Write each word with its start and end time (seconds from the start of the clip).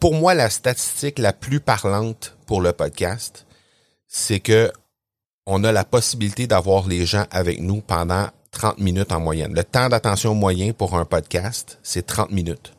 pour 0.00 0.14
moi, 0.14 0.34
la 0.34 0.50
statistique 0.50 1.18
la 1.18 1.32
plus 1.32 1.60
parlante 1.60 2.36
pour 2.46 2.60
le 2.60 2.72
podcast, 2.72 3.46
c'est 4.08 4.40
que 4.40 4.70
on 5.46 5.64
a 5.64 5.72
la 5.72 5.84
possibilité 5.84 6.46
d'avoir 6.46 6.86
les 6.86 7.04
gens 7.04 7.24
avec 7.30 7.60
nous 7.60 7.80
pendant 7.80 8.28
30 8.52 8.78
minutes 8.78 9.12
en 9.12 9.20
moyenne. 9.20 9.54
Le 9.54 9.64
temps 9.64 9.88
d'attention 9.88 10.34
moyen 10.34 10.72
pour 10.72 10.96
un 10.96 11.04
podcast, 11.04 11.78
c'est 11.82 12.06
30 12.06 12.30
minutes 12.30 12.74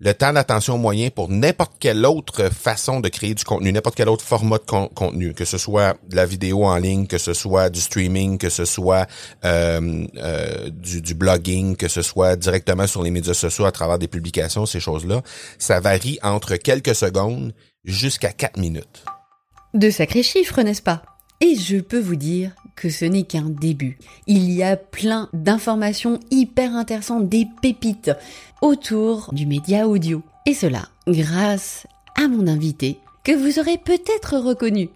le 0.00 0.14
temps 0.14 0.32
d'attention 0.32 0.78
moyen 0.78 1.10
pour 1.10 1.28
n'importe 1.28 1.74
quelle 1.80 2.06
autre 2.06 2.50
façon 2.50 3.00
de 3.00 3.08
créer 3.08 3.34
du 3.34 3.44
contenu, 3.44 3.72
n'importe 3.72 3.96
quel 3.96 4.08
autre 4.08 4.24
format 4.24 4.58
de 4.58 4.64
contenu, 4.64 5.34
que 5.34 5.44
ce 5.44 5.58
soit 5.58 5.96
de 6.08 6.16
la 6.16 6.24
vidéo 6.24 6.64
en 6.64 6.76
ligne, 6.76 7.06
que 7.06 7.18
ce 7.18 7.34
soit 7.34 7.68
du 7.70 7.80
streaming, 7.80 8.38
que 8.38 8.48
ce 8.48 8.64
soit 8.64 9.06
euh, 9.44 10.06
euh, 10.16 10.70
du, 10.70 11.02
du, 11.02 11.14
blogging, 11.14 11.76
que 11.76 11.88
ce 11.88 12.02
soit 12.02 12.36
directement 12.36 12.86
sur 12.86 13.02
les 13.02 13.10
médias 13.10 13.34
sociaux 13.34 13.64
à 13.64 13.72
travers 13.72 13.98
des 13.98 14.08
publications, 14.08 14.66
ces 14.66 14.80
choses-là, 14.80 15.22
ça 15.58 15.80
varie 15.80 16.18
entre 16.22 16.56
quelques 16.56 16.94
secondes 16.94 17.52
jusqu'à 17.84 18.32
quatre 18.32 18.58
minutes. 18.58 19.04
De 19.74 19.90
sacrés 19.90 20.22
chiffres, 20.22 20.62
n'est-ce 20.62 20.82
pas? 20.82 21.02
Et 21.40 21.54
je 21.56 21.78
peux 21.78 22.00
vous 22.00 22.16
dire 22.16 22.52
que 22.78 22.90
ce 22.90 23.04
n'est 23.04 23.24
qu'un 23.24 23.50
début. 23.50 23.98
Il 24.26 24.50
y 24.50 24.62
a 24.62 24.76
plein 24.76 25.28
d'informations 25.32 26.20
hyper 26.30 26.74
intéressantes, 26.74 27.28
des 27.28 27.46
pépites 27.60 28.12
autour 28.62 29.30
du 29.32 29.46
média 29.46 29.88
audio. 29.88 30.22
Et 30.46 30.54
cela 30.54 30.88
grâce 31.06 31.86
à 32.16 32.28
mon 32.28 32.46
invité 32.46 32.98
que 33.24 33.32
vous 33.32 33.58
aurez 33.58 33.78
peut-être 33.78 34.38
reconnu. 34.38 34.88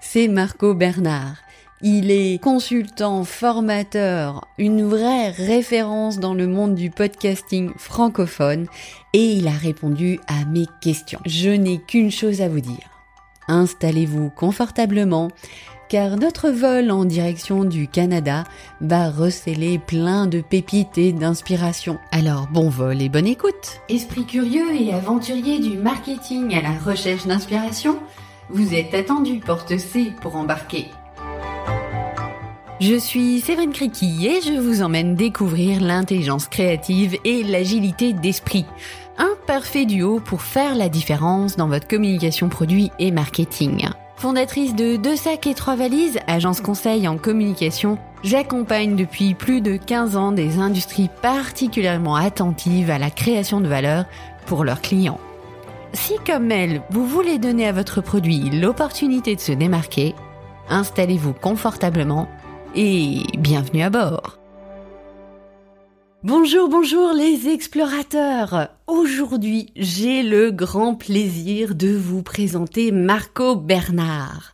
C'est 0.00 0.28
Marco 0.28 0.74
Bernard. 0.74 1.36
Il 1.80 2.10
est 2.10 2.42
consultant, 2.42 3.22
formateur, 3.22 4.44
une 4.58 4.84
vraie 4.84 5.30
référence 5.30 6.18
dans 6.18 6.34
le 6.34 6.48
monde 6.48 6.74
du 6.74 6.90
podcasting 6.90 7.70
francophone 7.76 8.66
et 9.12 9.32
il 9.34 9.46
a 9.46 9.52
répondu 9.52 10.18
à 10.26 10.44
mes 10.44 10.66
questions. 10.80 11.20
Je 11.24 11.50
n'ai 11.50 11.78
qu'une 11.78 12.10
chose 12.10 12.40
à 12.40 12.48
vous 12.48 12.60
dire. 12.60 12.90
Installez-vous 13.46 14.30
confortablement, 14.30 15.28
car 15.88 16.16
notre 16.16 16.50
vol 16.50 16.90
en 16.90 17.04
direction 17.04 17.64
du 17.64 17.88
Canada 17.88 18.44
va 18.80 19.10
receler 19.10 19.78
plein 19.78 20.26
de 20.26 20.40
pépites 20.40 20.98
et 20.98 21.12
d'inspiration. 21.12 21.98
Alors 22.10 22.46
bon 22.52 22.68
vol 22.68 23.00
et 23.00 23.08
bonne 23.08 23.26
écoute 23.26 23.80
Esprit 23.88 24.26
curieux 24.26 24.74
et 24.74 24.92
aventurier 24.92 25.58
du 25.58 25.78
marketing 25.78 26.54
à 26.54 26.62
la 26.62 26.78
recherche 26.78 27.26
d'inspiration, 27.26 27.98
vous 28.50 28.74
êtes 28.74 28.94
attendu 28.94 29.40
porte 29.40 29.76
C 29.78 30.12
pour 30.20 30.36
embarquer. 30.36 30.86
Je 32.80 32.94
suis 32.94 33.40
Séverine 33.40 33.72
Criqui 33.72 34.26
et 34.28 34.40
je 34.40 34.52
vous 34.52 34.82
emmène 34.82 35.16
découvrir 35.16 35.80
l'intelligence 35.80 36.46
créative 36.46 37.16
et 37.24 37.42
l'agilité 37.42 38.12
d'esprit. 38.12 38.66
Un 39.18 39.30
parfait 39.48 39.84
duo 39.84 40.20
pour 40.20 40.42
faire 40.42 40.76
la 40.76 40.88
différence 40.88 41.56
dans 41.56 41.66
votre 41.66 41.88
communication 41.88 42.48
produit 42.48 42.92
et 43.00 43.10
marketing. 43.10 43.88
Fondatrice 44.18 44.74
de 44.74 44.96
Deux 44.96 45.14
sacs 45.14 45.46
et 45.46 45.54
trois 45.54 45.76
valises, 45.76 46.18
agence 46.26 46.60
conseil 46.60 47.06
en 47.06 47.16
communication, 47.18 47.98
j'accompagne 48.24 48.96
depuis 48.96 49.34
plus 49.34 49.60
de 49.60 49.76
15 49.76 50.16
ans 50.16 50.32
des 50.32 50.58
industries 50.58 51.08
particulièrement 51.22 52.16
attentives 52.16 52.90
à 52.90 52.98
la 52.98 53.10
création 53.10 53.60
de 53.60 53.68
valeur 53.68 54.06
pour 54.46 54.64
leurs 54.64 54.80
clients. 54.80 55.20
Si 55.92 56.14
comme 56.26 56.50
elle, 56.50 56.82
vous 56.90 57.06
voulez 57.06 57.38
donner 57.38 57.68
à 57.68 57.72
votre 57.72 58.00
produit 58.00 58.50
l'opportunité 58.50 59.36
de 59.36 59.40
se 59.40 59.52
démarquer, 59.52 60.16
installez-vous 60.68 61.34
confortablement 61.34 62.28
et 62.74 63.22
bienvenue 63.38 63.82
à 63.82 63.90
bord. 63.90 64.37
Bonjour, 66.28 66.68
bonjour 66.68 67.14
les 67.14 67.48
explorateurs. 67.48 68.68
Aujourd'hui, 68.86 69.72
j'ai 69.76 70.22
le 70.22 70.50
grand 70.50 70.94
plaisir 70.94 71.74
de 71.74 71.88
vous 71.88 72.22
présenter 72.22 72.92
Marco 72.92 73.56
Bernard. 73.56 74.52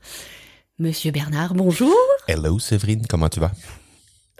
Monsieur 0.78 1.10
Bernard, 1.10 1.54
bonjour. 1.54 1.96
Hello 2.28 2.60
Séverine, 2.60 3.02
comment 3.10 3.28
tu 3.28 3.40
vas? 3.40 3.50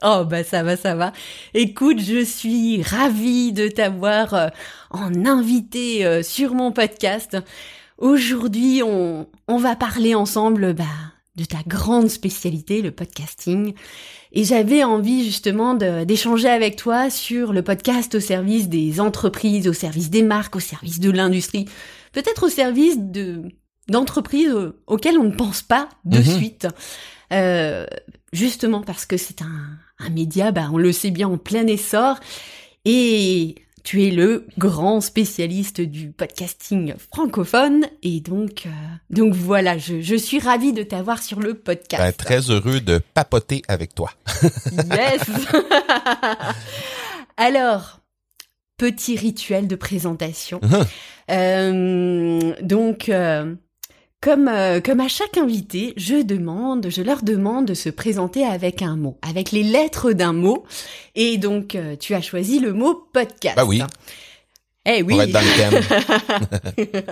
Oh 0.04 0.24
bah 0.24 0.44
ça 0.44 0.62
va, 0.62 0.76
ça 0.76 0.94
va. 0.94 1.12
Écoute, 1.54 1.98
je 2.00 2.24
suis 2.24 2.82
ravie 2.82 3.52
de 3.52 3.66
t'avoir 3.66 4.34
euh, 4.34 4.48
en 4.90 5.26
invité 5.26 6.06
euh, 6.06 6.22
sur 6.22 6.54
mon 6.54 6.70
podcast. 6.70 7.36
Aujourd'hui, 7.98 8.84
on, 8.84 9.26
on 9.48 9.58
va 9.58 9.74
parler 9.74 10.14
ensemble 10.14 10.72
bah, 10.72 10.84
de 11.34 11.44
ta 11.44 11.58
grande 11.66 12.10
spécialité, 12.10 12.80
le 12.80 12.92
podcasting. 12.92 13.74
Et 14.36 14.42
j'avais 14.42 14.82
envie 14.82 15.24
justement 15.24 15.74
d'échanger 15.74 16.48
avec 16.48 16.74
toi 16.76 17.08
sur 17.08 17.52
le 17.52 17.62
podcast 17.62 18.16
au 18.16 18.20
service 18.20 18.68
des 18.68 19.00
entreprises, 19.00 19.68
au 19.68 19.72
service 19.72 20.10
des 20.10 20.22
marques, 20.22 20.56
au 20.56 20.60
service 20.60 20.98
de 20.98 21.10
l'industrie, 21.10 21.66
peut-être 22.12 22.46
au 22.46 22.48
service 22.48 22.98
de 22.98 23.42
d'entreprises 23.86 24.54
auxquelles 24.86 25.18
on 25.18 25.24
ne 25.24 25.34
pense 25.34 25.62
pas 25.62 25.88
de 26.04 26.18
mhm. 26.18 26.24
suite. 26.24 26.66
Euh, 27.32 27.86
justement 28.32 28.82
parce 28.82 29.06
que 29.06 29.16
c'est 29.16 29.42
un, 29.42 29.78
un 29.98 30.10
média, 30.10 30.50
bah, 30.52 30.68
on 30.72 30.78
le 30.78 30.92
sait 30.92 31.10
bien, 31.10 31.28
en 31.28 31.38
plein 31.38 31.66
essor. 31.66 32.18
Et 32.84 33.56
tu 33.84 34.02
es 34.02 34.10
le 34.10 34.46
grand 34.58 35.02
spécialiste 35.02 35.82
du 35.82 36.10
podcasting 36.10 36.94
francophone 36.96 37.84
et 38.02 38.20
donc 38.20 38.64
euh, 38.66 38.70
donc 39.10 39.34
voilà, 39.34 39.76
je, 39.76 40.00
je 40.00 40.16
suis 40.16 40.40
ravie 40.40 40.72
de 40.72 40.82
t'avoir 40.82 41.22
sur 41.22 41.38
le 41.38 41.54
podcast. 41.54 42.02
Ben, 42.02 42.12
très 42.12 42.50
heureux 42.50 42.80
de 42.80 43.00
papoter 43.12 43.62
avec 43.68 43.94
toi. 43.94 44.10
yes. 44.90 45.22
Alors, 47.36 48.00
petit 48.78 49.16
rituel 49.16 49.68
de 49.68 49.76
présentation. 49.76 50.60
Uh-huh. 50.60 50.86
euh, 51.30 52.54
donc 52.62 53.10
euh, 53.10 53.54
comme, 54.24 54.48
euh, 54.48 54.80
comme 54.80 55.00
à 55.00 55.08
chaque 55.08 55.36
invité, 55.36 55.92
je 55.98 56.22
demande, 56.22 56.86
je 56.88 57.02
leur 57.02 57.22
demande 57.22 57.66
de 57.66 57.74
se 57.74 57.90
présenter 57.90 58.42
avec 58.42 58.80
un 58.80 58.96
mot, 58.96 59.18
avec 59.20 59.52
les 59.52 59.62
lettres 59.62 60.12
d'un 60.12 60.32
mot. 60.32 60.64
Et 61.14 61.36
donc, 61.36 61.74
euh, 61.74 61.94
tu 61.94 62.14
as 62.14 62.22
choisi 62.22 62.58
le 62.58 62.72
mot 62.72 62.94
podcast. 63.12 63.54
Bah 63.54 63.66
oui. 63.66 63.82
Eh 64.86 65.02
oui. 65.02 65.12
Pour 65.12 65.22
être 65.22 65.30
dans 65.30 65.40
le 65.40 66.86
thème. 66.86 67.04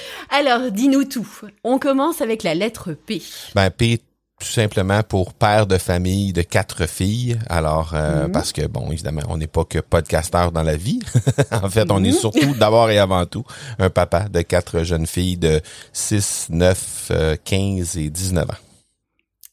Alors, 0.30 0.70
dis-nous 0.70 1.04
tout. 1.04 1.26
On 1.64 1.80
commence 1.80 2.20
avec 2.20 2.44
la 2.44 2.54
lettre 2.54 2.92
P. 2.92 3.20
Ben, 3.56 3.70
P, 3.70 4.00
tout 4.40 4.48
simplement 4.48 5.02
pour 5.02 5.34
père 5.34 5.66
de 5.66 5.76
famille 5.76 6.32
de 6.32 6.42
quatre 6.42 6.86
filles. 6.86 7.38
Alors, 7.48 7.92
euh, 7.94 8.24
mhm. 8.24 8.32
parce 8.32 8.52
que, 8.52 8.66
bon, 8.66 8.90
évidemment, 8.90 9.20
on 9.28 9.36
n'est 9.36 9.46
pas 9.46 9.64
que 9.64 9.78
podcasteur 9.78 10.50
dans 10.50 10.62
la 10.62 10.76
vie. 10.76 11.00
en 11.52 11.68
fait, 11.68 11.90
on 11.92 12.02
est 12.02 12.10
mhm. 12.10 12.16
surtout, 12.16 12.54
d'abord 12.54 12.90
et 12.90 12.98
avant 12.98 13.26
tout, 13.26 13.44
un 13.78 13.90
papa 13.90 14.28
de 14.28 14.40
quatre 14.40 14.82
jeunes 14.82 15.06
filles 15.06 15.36
de 15.36 15.60
6, 15.92 16.46
9, 16.50 17.12
15 17.44 17.98
et 17.98 18.08
19 18.08 18.50
ans. 18.50 18.54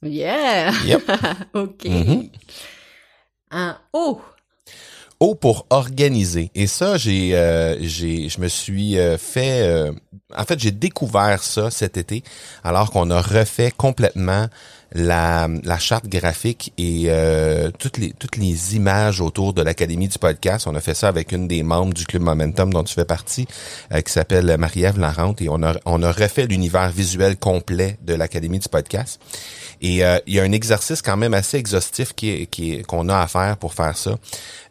Yeah! 0.04 0.72
Yep. 0.86 1.12
OK. 1.54 1.86
Mhm. 1.86 2.30
Un 3.52 3.78
O. 3.92 4.22
O 5.20 5.36
pour 5.36 5.66
organiser. 5.70 6.50
Et 6.56 6.68
ça, 6.68 6.98
j'ai, 6.98 7.36
euh, 7.36 7.76
j'ai, 7.82 8.30
je 8.30 8.40
me 8.40 8.48
suis 8.48 8.98
euh, 8.98 9.18
fait, 9.18 9.92
en 10.34 10.44
fait, 10.46 10.60
j'ai 10.60 10.72
découvert 10.72 11.44
ça 11.44 11.72
cet 11.72 11.98
été, 11.98 12.24
alors 12.64 12.92
qu'on 12.92 13.10
a 13.10 13.20
refait 13.20 13.72
complètement 13.72 14.48
la, 14.94 15.48
la 15.64 15.78
charte 15.80 16.08
graphique 16.08 16.74
et 16.78 17.06
euh, 17.08 17.72
toutes 17.78 17.98
les 17.98 18.12
toutes 18.12 18.38
les 18.38 18.76
images 18.76 19.22
autour 19.22 19.54
de 19.54 19.62
l'académie 19.62 20.08
du 20.08 20.18
podcast. 20.18 20.68
On 20.68 20.76
a 20.76 20.80
fait 20.80 20.94
ça 20.94 21.08
avec 21.08 21.32
une 21.32 21.48
des 21.48 21.64
membres 21.64 21.94
du 21.94 22.06
club 22.06 22.24
Momentum 22.24 22.74
dont 22.74 22.84
tu 22.84 22.94
fais 22.94 23.06
partie, 23.06 23.48
euh, 23.92 24.02
qui 24.02 24.12
s'appelle 24.12 24.56
Marie-Ève 24.58 25.00
Larente, 25.00 25.42
et 25.42 25.50
on 25.50 25.62
a 25.64 25.76
on 25.86 26.02
a 26.04 26.12
refait 26.12 26.48
l'univers 26.48 26.90
visuel 26.90 27.38
complet 27.38 27.98
de 28.04 28.14
l'académie 28.14 28.60
du 28.60 28.70
podcast. 28.70 29.20
Et 29.82 30.04
euh, 30.04 30.18
il 30.26 30.34
y 30.34 30.40
a 30.40 30.44
un 30.44 30.52
exercice 30.52 31.02
quand 31.02 31.18
même 31.18 31.34
assez 31.34 31.58
exhaustif 31.58 32.14
qui 32.14 32.48
qui 32.48 32.82
qu'on 32.84 33.10
a 33.10 33.20
à 33.20 33.28
faire 33.28 33.58
pour 33.58 33.74
faire 33.74 33.96
ça, 33.96 34.18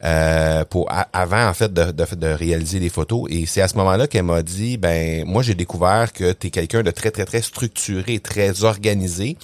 euh, 0.02 0.64
pour 0.64 0.88
avant 1.12 1.46
en 1.46 1.54
fait 1.54 1.72
de, 1.72 1.92
de, 1.92 2.14
de 2.14 2.26
réaliser 2.26 2.80
les 2.80 2.88
photos. 2.88 3.24
Et 3.30 3.46
c'est 3.46 3.60
à 3.60 3.68
ce 3.68 3.76
moment-là 3.76 4.06
qu'elle 4.08 4.24
m'a 4.24 4.42
dit, 4.42 4.78
ben 4.78 5.24
moi 5.26 5.42
j'ai 5.42 5.54
découvert 5.54 6.12
que 6.12 6.32
tu 6.32 6.48
es 6.48 6.50
quelqu'un 6.50 6.82
de 6.82 6.90
très 6.90 7.10
très 7.10 7.24
très 7.24 7.42
structuré, 7.42 8.18
très 8.18 8.64
organisé. 8.64 9.36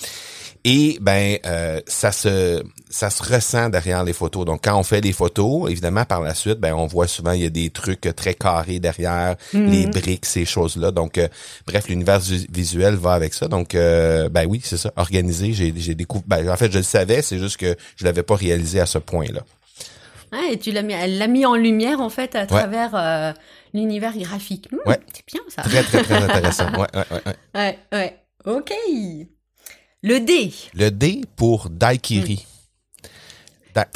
Et 0.64 0.98
ben 1.00 1.38
euh, 1.44 1.80
ça 1.88 2.12
se 2.12 2.62
ça 2.88 3.10
se 3.10 3.22
ressent 3.22 3.68
derrière 3.68 4.04
les 4.04 4.12
photos. 4.12 4.44
Donc 4.44 4.60
quand 4.62 4.78
on 4.78 4.84
fait 4.84 5.00
des 5.00 5.12
photos, 5.12 5.68
évidemment 5.68 6.04
par 6.04 6.20
la 6.20 6.34
suite, 6.34 6.60
ben 6.60 6.72
on 6.74 6.86
voit 6.86 7.08
souvent 7.08 7.32
il 7.32 7.42
y 7.42 7.46
a 7.46 7.50
des 7.50 7.70
trucs 7.70 8.14
très 8.14 8.34
carrés 8.34 8.78
derrière, 8.78 9.34
mhm. 9.52 9.70
les 9.70 9.86
briques, 9.86 10.24
ces 10.24 10.44
choses-là. 10.44 10.92
Donc 10.92 11.18
euh, 11.18 11.26
bref, 11.66 11.88
l'univers 11.88 12.20
visuel 12.20 12.94
va 12.94 13.14
avec 13.14 13.34
ça. 13.34 13.48
Donc 13.48 13.74
euh, 13.74 14.28
ben 14.28 14.46
oui, 14.46 14.60
c'est 14.62 14.76
ça, 14.76 14.92
organisé, 14.96 15.52
j'ai 15.52 15.72
j'ai 15.76 15.96
découvert 15.96 16.24
ben, 16.28 16.48
en 16.48 16.56
fait, 16.56 16.70
je 16.70 16.78
le 16.78 16.84
savais, 16.84 17.22
c'est 17.22 17.38
juste 17.38 17.56
que 17.56 17.74
je 17.96 18.04
l'avais 18.04 18.22
pas 18.22 18.36
réalisé 18.36 18.78
à 18.78 18.86
ce 18.86 18.98
point-là. 18.98 19.40
Ouais, 20.32 20.54
et 20.54 20.58
tu 20.58 20.70
l'as 20.70 20.82
mis 20.82 20.92
elle 20.92 21.18
l'a 21.18 21.26
mis 21.26 21.44
en 21.44 21.56
lumière 21.56 22.00
en 22.00 22.08
fait 22.08 22.36
à 22.36 22.46
travers 22.46 23.34
l'univers 23.74 24.16
graphique. 24.16 24.68
Hmm, 24.70 24.88
ouais. 24.88 25.00
C'est 25.12 25.26
bien 25.26 25.42
ça. 25.48 25.62
Très 25.62 25.82
très 25.82 26.04
très 26.04 26.14
intéressant. 26.22 26.70
Ouais 26.74 26.86
ouais 26.94 27.04
ouais. 27.26 27.36
Ouais 27.54 27.78
ouais. 27.92 28.18
OK. 28.44 28.72
Le 30.04 30.18
D. 30.18 30.52
Le 30.74 30.90
D 30.90 31.22
pour 31.36 31.70
daiquiri. 31.70 32.44
Da 33.72 33.86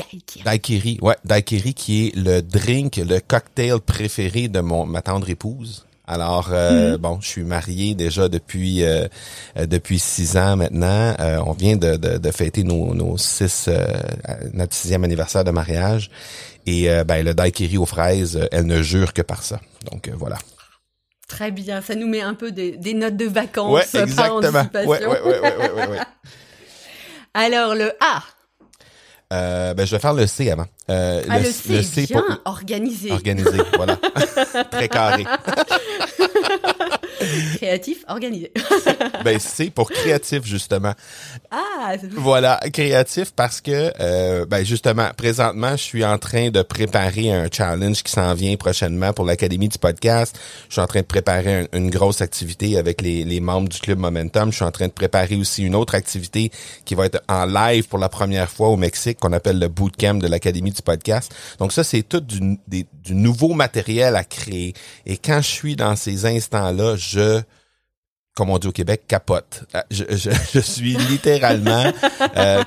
daiquiri. 0.45 0.99
ouais, 1.03 1.17
daiquiri 1.25 1.75
qui 1.75 2.07
est 2.07 2.17
le 2.17 2.43
drink, 2.43 2.97
le 2.97 3.19
cocktail 3.19 3.81
préféré 3.81 4.47
de 4.47 4.61
mon 4.61 4.87
ma 4.87 5.03
tendre 5.03 5.29
épouse. 5.29 5.85
Alors 6.07 6.51
euh, 6.53 6.97
bon, 6.97 7.19
je 7.21 7.27
suis 7.27 7.43
marié 7.43 7.97
déjà 7.97 8.29
depuis 8.29 8.85
euh, 8.85 9.09
euh, 9.57 9.67
depuis 9.67 9.99
six 9.99 10.37
ans 10.37 10.57
maintenant. 10.57 11.17
on 11.45 11.53
vient 11.55 11.77
de, 11.77 11.97
de, 11.97 12.31
fêter 12.31 12.63
nos, 12.63 12.95
nos 12.95 13.19
six 13.19 13.69
notre 14.53 14.75
sixième 14.75 15.03
anniversaire 15.03 15.43
de 15.43 15.51
mariage. 15.51 16.09
Et 16.67 16.89
ben 17.05 17.25
le 17.25 17.35
daiquiri 17.35 17.79
aux 17.79 17.87
fraises, 17.87 18.49
elle 18.53 18.67
ne 18.67 18.81
jure 18.81 19.13
que 19.13 19.23
par 19.23 19.43
ça. 19.43 19.61
Donc 19.91 20.09
voilà. 20.17 20.39
Très 21.29 21.51
bien, 21.51 21.83
ça 21.83 21.95
nous 21.97 22.07
met 22.07 22.21
un 22.21 22.35
peu 22.35 22.53
des, 22.53 22.77
des 22.77 22.95
notes 22.95 23.17
de 23.17 23.27
vacances 23.27 23.73
ouais, 23.73 24.01
exactement. 24.03 24.65
par 24.67 24.87
Ouais, 24.87 25.05
ouais, 25.05 25.21
ouais, 25.21 25.99
Alors 27.35 27.75
le 27.75 27.93
A. 28.01 28.23
Euh, 29.33 29.75
ben, 29.75 29.85
je 29.85 29.91
vais 29.91 29.99
faire 29.99 30.15
le 30.15 30.27
C 30.27 30.51
avant. 30.51 30.67
Euh, 30.89 31.23
ah, 31.29 31.41
le, 31.41 31.47
C, 31.47 31.73
le 31.73 31.83
C 31.83 32.07
bien, 32.07 32.23
pour... 32.23 32.41
organisé. 32.45 33.11
Organisé, 33.11 33.59
voilà. 33.75 33.97
Très 34.71 34.89
carré. 34.89 35.25
créatif, 37.57 38.05
organisé. 38.09 38.53
ben 39.25 39.39
c'est 39.39 39.71
pour 39.71 39.91
créatif 39.91 40.45
justement. 40.45 40.93
Ah. 41.51 41.95
Voilà, 42.13 42.61
créatif 42.73 43.33
parce 43.35 43.61
que 43.61 43.93
euh, 44.01 44.47
ben 44.47 44.65
justement 44.65 45.09
présentement 45.17 45.73
je 45.73 45.83
suis 45.83 46.05
en 46.05 46.19
train 46.19 46.51
de 46.51 46.63
préparer 46.63 47.33
un 47.33 47.49
challenge 47.51 48.03
qui 48.03 48.13
s'en 48.13 48.35
vient 48.35 48.57
prochainement 48.57 49.13
pour 49.13 49.25
l'académie 49.25 49.69
du 49.69 49.79
podcast. 49.79 50.39
Je 50.69 50.75
suis 50.75 50.83
en 50.83 50.87
train 50.87 51.01
de 51.01 51.07
préparer 51.07 51.69
une 51.73 51.91
grosse 51.91 52.21
activité 52.21 52.79
avec 52.79 53.03
les, 53.03 53.25
les 53.25 53.41
membres 53.41 53.69
du 53.69 53.79
club 53.79 53.99
Momentum. 53.99 54.51
Je 54.51 54.57
suis 54.57 54.65
en 54.65 54.71
train 54.71 54.87
de 54.87 54.93
préparer 54.93 55.37
aussi 55.37 55.63
une 55.63 55.75
autre 55.75 55.95
activité 55.95 56.51
qui 56.85 56.95
va 56.95 57.07
être 57.07 57.23
en 57.29 57.47
live 57.47 57.89
pour 57.89 57.99
la 57.99 58.09
première 58.09 58.51
fois 58.51 58.69
au 58.69 58.77
Mexique 58.77 59.19
qu'on 59.19 59.33
appelle 59.33 59.59
le 59.59 59.69
bootcamp 59.69 60.15
de 60.15 60.27
l'académie 60.27 60.73
du 60.73 60.83
podcast. 60.83 61.35
Donc 61.59 61.73
ça 61.73 61.85
c'est 61.85 62.03
tout 62.03 62.21
du, 62.21 62.59
du 62.69 63.15
nouveau 63.15 63.55
matériel 63.55 64.17
à 64.17 64.25
créer. 64.25 64.75
Et 65.05 65.17
quand 65.17 65.41
je 65.41 65.49
suis 65.49 65.77
dans 65.77 65.97
ces 65.97 66.27
instants 66.27 66.73
là, 66.73 66.97
je 67.17 67.43
comme 68.37 68.51
on 68.51 68.59
dit 68.59 68.69
au 68.69 68.73
Québec, 68.73 69.05
capote. 69.09 69.65
Euh, 69.75 69.81
je, 69.91 70.05
je, 70.11 70.31
je 70.53 70.61
suis 70.61 70.95
littéralement, 70.95 71.91
euh, 72.37 72.63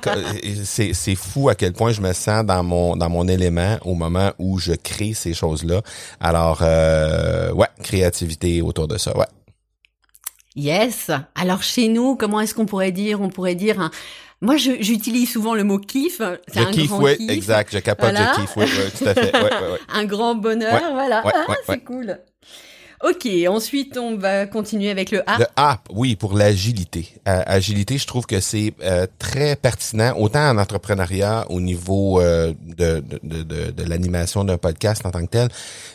c'est 0.64 1.16
fou 1.16 1.48
à 1.48 1.56
quel 1.56 1.74
point 1.74 1.92
je 1.92 2.02
me 2.02 2.12
sens 2.12 2.44
dans 2.44 2.64
mon 2.64 2.96
dans 2.96 3.10
mon 3.10 3.28
élément 3.28 3.78
au 3.86 3.94
moment 3.94 4.32
où 4.40 4.58
je 4.58 4.74
crée 4.74 5.14
ces 5.14 5.36
choses-là. 5.36 5.82
Alors, 6.20 6.60
euh, 6.64 7.54
ouais, 7.54 7.68
créativité 7.84 8.64
autour 8.64 8.88
de 8.88 8.98
ça, 8.98 9.16
ouais. 9.16 9.28
Yes. 10.56 11.12
Alors 11.36 11.62
chez 11.62 11.88
nous, 11.88 12.16
comment 12.16 12.42
est-ce 12.42 12.56
qu'on 12.56 12.66
pourrait 12.66 12.92
dire 12.92 13.22
On 13.22 13.30
pourrait 13.30 13.54
dire 13.54 13.92
Moi, 14.42 14.58
j'utilise 14.58 15.32
souvent 15.32 15.54
le 15.54 15.64
mot 15.64 15.78
kiff. 15.78 16.20
C'est 16.48 16.62
un 16.62 16.72
kiff, 16.72 16.88
grand 16.88 17.04
oui, 17.04 17.16
exact. 17.30 17.72
Je 17.72 17.78
capote, 17.78 18.16
je 18.18 18.42
kiffe, 18.42 18.58
oui, 18.58 18.66
tout 18.98 19.06
à 19.06 19.14
fait. 19.14 19.36
Ouais, 19.36 19.44
ouais, 19.44 19.80
un 19.94 20.06
grand 20.06 20.34
bonheur, 20.34 20.82
voilà. 20.94 21.22
Ah, 21.24 21.54
c'est 21.68 21.84
cool. 21.84 22.18
Ok, 23.02 23.30
ensuite 23.48 23.98
on 23.98 24.18
va 24.18 24.46
continuer 24.46 24.90
avec 24.90 25.12
le 25.12 25.22
A. 25.30 25.38
Le 25.38 25.46
A, 25.56 25.80
oui, 25.90 26.18
pour 26.18 26.34
l'agilité. 26.34 27.08
Euh, 27.30 27.44
agilité, 27.46 27.98
je 27.98 28.06
trouve 28.06 28.26
que 28.26 28.42
c'est 28.42 28.74
euh, 28.84 29.08
très 29.18 29.56
pertinent, 29.56 30.14
autant 30.18 30.50
en 30.50 30.58
entrepreneuriat 30.58 31.46
au 31.50 31.62
niveau 31.62 32.20
euh, 32.20 32.54
de, 32.78 33.02
de, 33.24 33.44
de, 33.44 33.72
de 33.72 33.84
l'animation 33.84 34.44
d'un 34.44 34.58
podcast 34.58 35.06
en 35.06 35.12
tant 35.12 35.22
que 35.22 35.32
tel, 35.32 35.48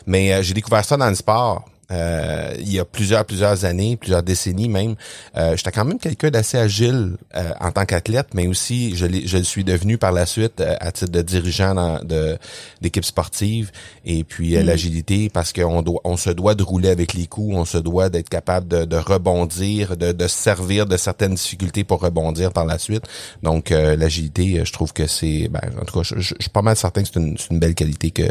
mais 0.07 0.41
j'ai 0.41 0.55
découvert 0.55 0.83
ça 0.83 0.97
dans 0.97 1.09
le 1.09 1.15
sport. 1.15 1.65
Euh, 1.91 2.53
il 2.59 2.71
y 2.73 2.79
a 2.79 2.85
plusieurs 2.85 3.25
plusieurs 3.25 3.65
années, 3.65 3.95
plusieurs 3.95 4.23
décennies 4.23 4.69
même, 4.69 4.95
euh, 5.37 5.55
j'étais 5.55 5.71
quand 5.71 5.85
même 5.85 5.99
quelqu'un 5.99 6.31
d'assez 6.31 6.57
agile 6.57 7.17
euh, 7.35 7.51
en 7.59 7.71
tant 7.71 7.85
qu'athlète, 7.85 8.27
mais 8.33 8.47
aussi 8.47 8.95
je, 8.95 9.05
je 9.25 9.37
le 9.37 9.43
suis 9.43 9.63
devenu 9.63 9.97
par 9.97 10.11
la 10.11 10.25
suite 10.25 10.61
euh, 10.61 10.75
à 10.79 10.91
titre 10.91 11.11
de 11.11 11.21
dirigeant 11.21 11.75
dans, 11.75 12.03
de 12.03 12.37
d'équipe 12.81 13.05
sportive 13.05 13.71
et 14.03 14.23
puis 14.23 14.57
mm. 14.57 14.61
l'agilité 14.61 15.29
parce 15.29 15.53
qu'on 15.53 15.81
doit 15.83 16.01
on 16.03 16.17
se 16.17 16.31
doit 16.31 16.55
de 16.55 16.63
rouler 16.63 16.89
avec 16.89 17.13
les 17.13 17.27
coups, 17.27 17.55
on 17.55 17.65
se 17.65 17.77
doit 17.77 18.09
d'être 18.09 18.29
capable 18.29 18.67
de, 18.67 18.85
de 18.85 18.97
rebondir, 18.97 19.95
de, 19.95 20.11
de 20.11 20.27
se 20.27 20.37
servir 20.37 20.87
de 20.87 20.97
certaines 20.97 21.35
difficultés 21.35 21.83
pour 21.83 22.01
rebondir 22.01 22.51
par 22.51 22.65
la 22.65 22.79
suite. 22.79 23.03
Donc 23.43 23.69
l'agilité, 23.69 24.63
je 24.65 24.71
trouve 24.71 24.93
que 24.93 25.07
c'est, 25.07 25.47
ben, 25.49 25.61
en 25.79 25.85
tout 25.85 25.99
cas, 25.99 26.03
je, 26.03 26.15
je, 26.19 26.33
je 26.37 26.43
suis 26.43 26.49
pas 26.49 26.61
mal 26.61 26.75
certain 26.75 27.03
que 27.03 27.09
c'est 27.11 27.19
une, 27.19 27.37
une 27.51 27.59
belle 27.59 27.75
qualité 27.75 28.11
que 28.11 28.23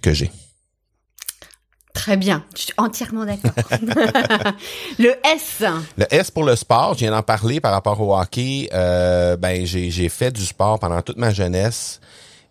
que 0.00 0.12
j'ai. 0.12 0.30
Très 1.96 2.18
bien, 2.18 2.44
je 2.54 2.60
suis 2.60 2.72
entièrement 2.76 3.24
d'accord. 3.24 3.52
le 4.98 5.14
S. 5.34 5.64
Le 5.96 6.04
S 6.10 6.30
pour 6.30 6.44
le 6.44 6.54
sport, 6.54 6.92
je 6.92 7.00
viens 7.00 7.10
d'en 7.10 7.22
parler 7.22 7.58
par 7.58 7.72
rapport 7.72 7.98
au 8.02 8.14
hockey. 8.14 8.68
Euh, 8.74 9.38
ben 9.38 9.64
j'ai 9.64 10.08
fait 10.10 10.30
du 10.30 10.44
sport 10.44 10.78
pendant 10.78 11.00
toute 11.00 11.16
ma 11.16 11.30
jeunesse 11.30 12.00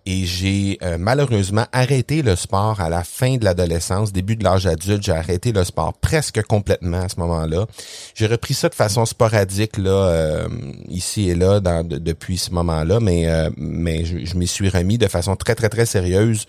et 0.08 0.26
j'ai 0.26 0.80
euh, 0.82 0.98
malheureusement 1.00 1.66
arrêté 1.72 2.24
le 2.24 2.36
sport 2.36 2.82
à 2.82 2.90
la 2.90 3.04
fin 3.04 3.38
de 3.38 3.46
l'adolescence, 3.46 4.12
début 4.12 4.36
de 4.36 4.44
l'âge 4.44 4.66
adulte. 4.66 5.04
J'ai 5.04 5.12
arrêté 5.12 5.52
le 5.52 5.64
sport 5.64 5.94
presque 5.94 6.42
complètement 6.42 7.02
à 7.02 7.10
ce 7.10 7.20
moment-là. 7.20 7.68
J'ai 8.16 8.26
repris 8.26 8.56
ça 8.56 8.70
de 8.70 8.76
façon 8.76 9.06
sporadique 9.06 9.78
là, 9.78 9.92
euh, 9.92 10.48
ici 10.90 11.30
et 11.30 11.36
là, 11.36 11.60
depuis 11.60 12.40
ce 12.40 12.50
moment-là, 12.50 13.00
mais 13.00 13.28
mais 13.58 14.06
je, 14.06 14.26
je 14.26 14.36
m'y 14.38 14.48
suis 14.48 14.70
remis 14.70 14.98
de 14.98 15.08
façon 15.08 15.36
très 15.36 15.54
très 15.54 15.70
très 15.70 15.86
sérieuse 15.86 16.48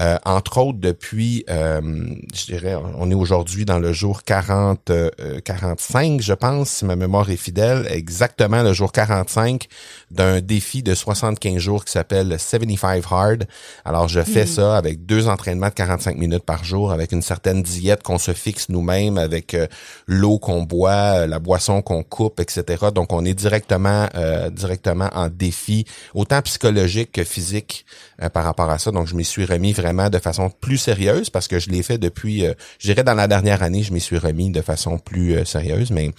euh, 0.00 0.16
entre 0.24 0.58
autres, 0.58 0.78
depuis, 0.78 1.44
euh, 1.50 1.80
je 2.34 2.44
dirais, 2.46 2.76
on 2.98 3.10
est 3.10 3.14
aujourd'hui 3.14 3.64
dans 3.64 3.78
le 3.78 3.92
jour 3.92 4.22
40, 4.22 4.90
45, 5.44 6.12
euh, 6.12 6.18
je 6.20 6.32
pense, 6.32 6.70
si 6.70 6.84
ma 6.84 6.96
mémoire 6.96 7.30
est 7.30 7.36
fidèle, 7.36 7.86
exactement 7.90 8.62
le 8.62 8.72
jour 8.72 8.92
45 8.92 9.66
d'un 10.10 10.40
défi 10.40 10.82
de 10.82 10.94
75 10.94 11.58
jours 11.58 11.84
qui 11.84 11.92
s'appelle 11.92 12.38
75 12.38 13.04
Hard. 13.10 13.46
Alors, 13.84 14.08
je 14.08 14.20
fais 14.22 14.44
hmm. 14.44 14.48
ça 14.48 14.76
avec 14.76 15.04
deux 15.06 15.28
entraînements 15.28 15.68
de 15.68 15.74
45 15.74 16.16
minutes 16.16 16.44
par 16.44 16.64
jour, 16.64 16.92
avec 16.92 17.12
une 17.12 17.22
certaine 17.22 17.62
diète 17.62 18.02
qu'on 18.02 18.18
se 18.18 18.32
fixe 18.32 18.68
nous-mêmes, 18.68 19.18
avec 19.18 19.56
l'eau 20.06 20.38
qu'on 20.38 20.62
boit, 20.62 21.26
la 21.26 21.38
boisson 21.38 21.82
qu'on 21.82 22.02
coupe, 22.02 22.40
etc. 22.40 22.86
Donc, 22.94 23.12
on 23.12 23.24
est 23.24 23.34
directement, 23.34 24.08
directement 24.52 25.08
en 25.12 25.28
défi, 25.28 25.84
autant 26.14 26.42
psychologique 26.42 27.12
que 27.12 27.24
physique 27.24 27.84
par 28.32 28.44
rapport 28.44 28.70
à 28.70 28.78
ça. 28.78 28.90
Donc, 28.90 29.06
je 29.06 29.14
m'y 29.14 29.24
suis 29.24 29.44
remis 29.44 29.72
vraiment 29.80 30.10
de 30.10 30.18
façon 30.18 30.50
plus 30.50 30.78
sérieuse 30.78 31.30
parce 31.30 31.48
que 31.48 31.58
je 31.58 31.70
l'ai 31.70 31.82
fait 31.82 31.98
depuis, 31.98 32.46
euh, 32.46 32.54
je 32.78 32.88
dirais 32.88 33.04
dans 33.04 33.14
la 33.14 33.26
dernière 33.26 33.62
année, 33.62 33.82
je 33.82 33.92
m'y 33.92 34.00
suis 34.00 34.18
remis 34.18 34.50
de 34.50 34.60
façon 34.62 34.98
plus 34.98 35.34
euh, 35.34 35.44
sérieuse, 35.44 35.90
mais 35.90 36.10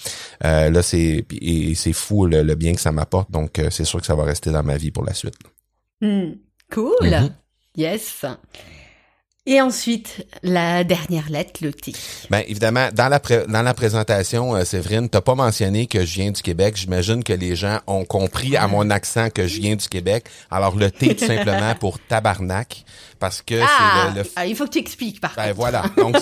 euh, 0.43 0.69
là 0.69 0.81
c'est 0.81 1.25
et 1.41 1.75
c'est 1.75 1.93
fou 1.93 2.25
le, 2.25 2.55
bien 2.55 2.73
que 2.73 2.81
ça 2.81 2.91
m'apporte, 2.91 3.31
donc 3.31 3.59
euh, 3.59 3.69
c'est 3.69 3.85
sûr 3.85 3.99
que 3.99 4.05
ça 4.05 4.15
va 4.15 4.23
rester 4.23 4.51
dans 4.51 4.63
ma 4.63 4.77
vie 4.77 4.91
pour 4.91 5.03
la 5.03 5.13
suite. 5.13 5.35
Hmm. 6.01 6.33
cool, 6.71 6.95
mm-hmm. 7.01 7.31
yes. 7.77 8.25
Et 9.47 9.59
ensuite, 9.59 10.27
la 10.43 10.83
dernière 10.83 11.31
lettre, 11.31 11.61
le 11.63 11.73
T. 11.73 11.93
Bien, 12.29 12.43
évidemment, 12.47 12.89
dans 12.93 13.09
la, 13.09 13.19
dans 13.47 13.63
la 13.63 13.73
présentation, 13.73 14.55
euh, 14.55 14.63
Séverine, 14.65 15.09
t'as 15.09 15.21
pas 15.21 15.33
mentionné 15.33 15.87
que 15.87 16.06
je 16.06 16.13
viens 16.13 16.30
du 16.30 16.44
Québec. 16.44 16.77
J'imagine 16.77 17.23
que 17.23 17.33
les 17.33 17.56
gens 17.56 17.80
ont 17.87 18.06
compris 18.06 18.56
à 18.56 18.68
mon 18.68 18.92
accent 18.92 19.31
que 19.31 19.47
je 19.47 19.59
viens 19.59 19.75
du 19.75 19.87
Québec. 19.87 20.25
Alors, 20.51 20.75
le 20.75 20.92
T, 20.92 21.16
tout 21.16 21.25
simplement, 21.25 21.73
pour 21.73 21.97
tabarnak, 21.97 22.85
parce 23.18 23.42
que 23.42 23.56
c'est 23.56 23.66
ah! 23.66 24.13
le, 24.16 24.21
ah, 24.35 24.45
il 24.45 24.56
faut 24.56 24.66
que 24.66 24.73
tu 24.73 24.80
expliques, 24.80 25.19
par 25.19 25.33
ben, 25.35 25.54
voilà. 25.54 25.85
Donc, 25.97 26.18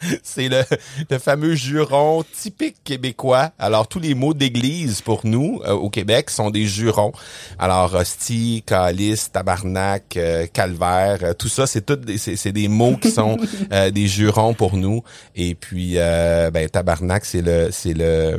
c'est 0.22 0.48
le, 0.48 0.62
le, 1.10 1.18
fameux 1.18 1.54
juron 1.54 2.24
typique 2.32 2.76
québécois. 2.84 3.50
Alors, 3.58 3.88
tous 3.88 4.00
les 4.00 4.14
mots 4.14 4.34
d'église 4.34 5.00
pour 5.02 5.26
nous 5.26 5.60
euh, 5.66 5.72
au 5.72 5.90
Québec 5.90 6.30
sont 6.30 6.50
des 6.50 6.66
jurons. 6.66 7.12
Alors, 7.58 7.94
hostie, 7.94 8.62
calice, 8.64 9.30
tabarnak, 9.30 10.16
euh, 10.16 10.46
calvaire, 10.46 11.18
euh, 11.22 11.34
tout 11.34 11.48
ça, 11.48 11.66
c'est 11.66 11.84
tout 11.84 11.98
c'est, 12.16 12.52
des 12.52 12.68
mots 12.68 12.96
qui 12.96 13.10
sont 13.10 13.36
des 13.92 14.06
jurons 14.06 14.54
pour 14.54 14.76
nous. 14.76 15.02
Et 15.36 15.54
puis, 15.54 15.94
ben, 15.94 16.68
tabarnak, 16.68 17.24
c'est 17.24 17.42
le, 17.42 17.68
c'est 17.70 17.94
le, 17.94 18.38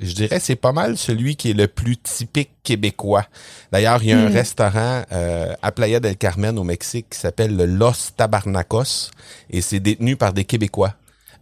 je 0.00 0.14
dirais, 0.14 0.38
c'est 0.40 0.56
pas 0.56 0.72
mal 0.72 0.96
celui 0.96 1.36
qui 1.36 1.50
est 1.50 1.54
le 1.54 1.66
plus 1.66 1.96
typique 1.96 2.50
québécois. 2.62 3.26
D'ailleurs, 3.72 4.02
il 4.02 4.10
y 4.10 4.12
a 4.12 4.18
un 4.18 4.28
hmm. 4.28 4.32
restaurant 4.32 5.02
à 5.10 5.72
Playa 5.72 6.00
del 6.00 6.16
Carmen 6.16 6.58
au 6.58 6.64
Mexique 6.64 7.06
qui 7.10 7.18
s'appelle 7.18 7.56
le 7.56 7.66
Los 7.66 8.12
Tabarnacos 8.16 9.10
et 9.50 9.60
c'est 9.60 9.80
détenu 9.80 10.16
par 10.16 10.32
des 10.32 10.44
Québécois. 10.44 10.73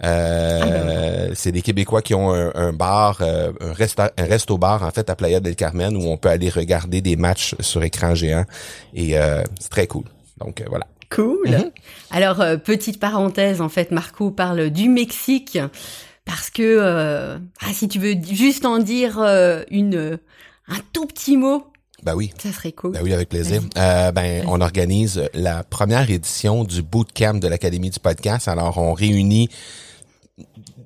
Euh, 0.04 1.28
ah, 1.30 1.32
c'est 1.34 1.52
des 1.52 1.62
Québécois 1.62 2.02
qui 2.02 2.14
ont 2.14 2.32
un, 2.32 2.72
bar, 2.72 3.18
euh, 3.20 3.52
un, 3.60 3.72
resta, 3.72 4.12
un 4.18 4.24
resto 4.24 4.58
bar 4.58 4.82
en 4.82 4.90
fait 4.90 5.08
à 5.10 5.14
Playa 5.14 5.40
del 5.40 5.54
Carmen 5.54 5.96
où 5.96 6.08
on 6.08 6.16
peut 6.16 6.28
aller 6.28 6.48
regarder 6.48 7.00
des 7.00 7.16
matchs 7.16 7.54
sur 7.60 7.84
écran 7.84 8.14
géant 8.14 8.44
et 8.94 9.18
euh, 9.18 9.42
c'est 9.60 9.70
très 9.70 9.86
cool. 9.86 10.04
Donc 10.38 10.62
voilà. 10.68 10.86
Cool. 11.10 11.50
Mhm. 11.50 11.70
Alors 12.10 12.38
petite 12.64 12.98
parenthèse 12.98 13.60
en 13.60 13.68
fait, 13.68 13.90
Marco 13.90 14.30
parle 14.30 14.70
du 14.70 14.88
Mexique 14.88 15.58
parce 16.24 16.50
que 16.50 17.38
ah, 17.60 17.72
si 17.72 17.86
tu 17.86 17.98
veux 17.98 18.14
juste 18.22 18.64
en 18.64 18.78
dire 18.78 19.18
une 19.70 20.18
un 20.68 20.78
tout 20.92 21.06
petit 21.06 21.36
mot 21.36 21.71
ben 22.02 22.14
oui. 22.14 22.32
Ça 22.42 22.52
serait 22.52 22.72
cool. 22.72 22.92
Ben 22.92 23.00
oui, 23.02 23.12
avec 23.12 23.28
plaisir. 23.28 23.62
Euh, 23.76 24.10
ben, 24.12 24.44
on 24.48 24.60
organise 24.60 25.22
la 25.34 25.62
première 25.64 26.10
édition 26.10 26.64
du 26.64 26.82
bootcamp 26.82 27.34
de 27.34 27.48
l'Académie 27.48 27.90
du 27.90 28.00
podcast. 28.00 28.48
Alors, 28.48 28.78
on 28.78 28.92
réunit 28.92 29.48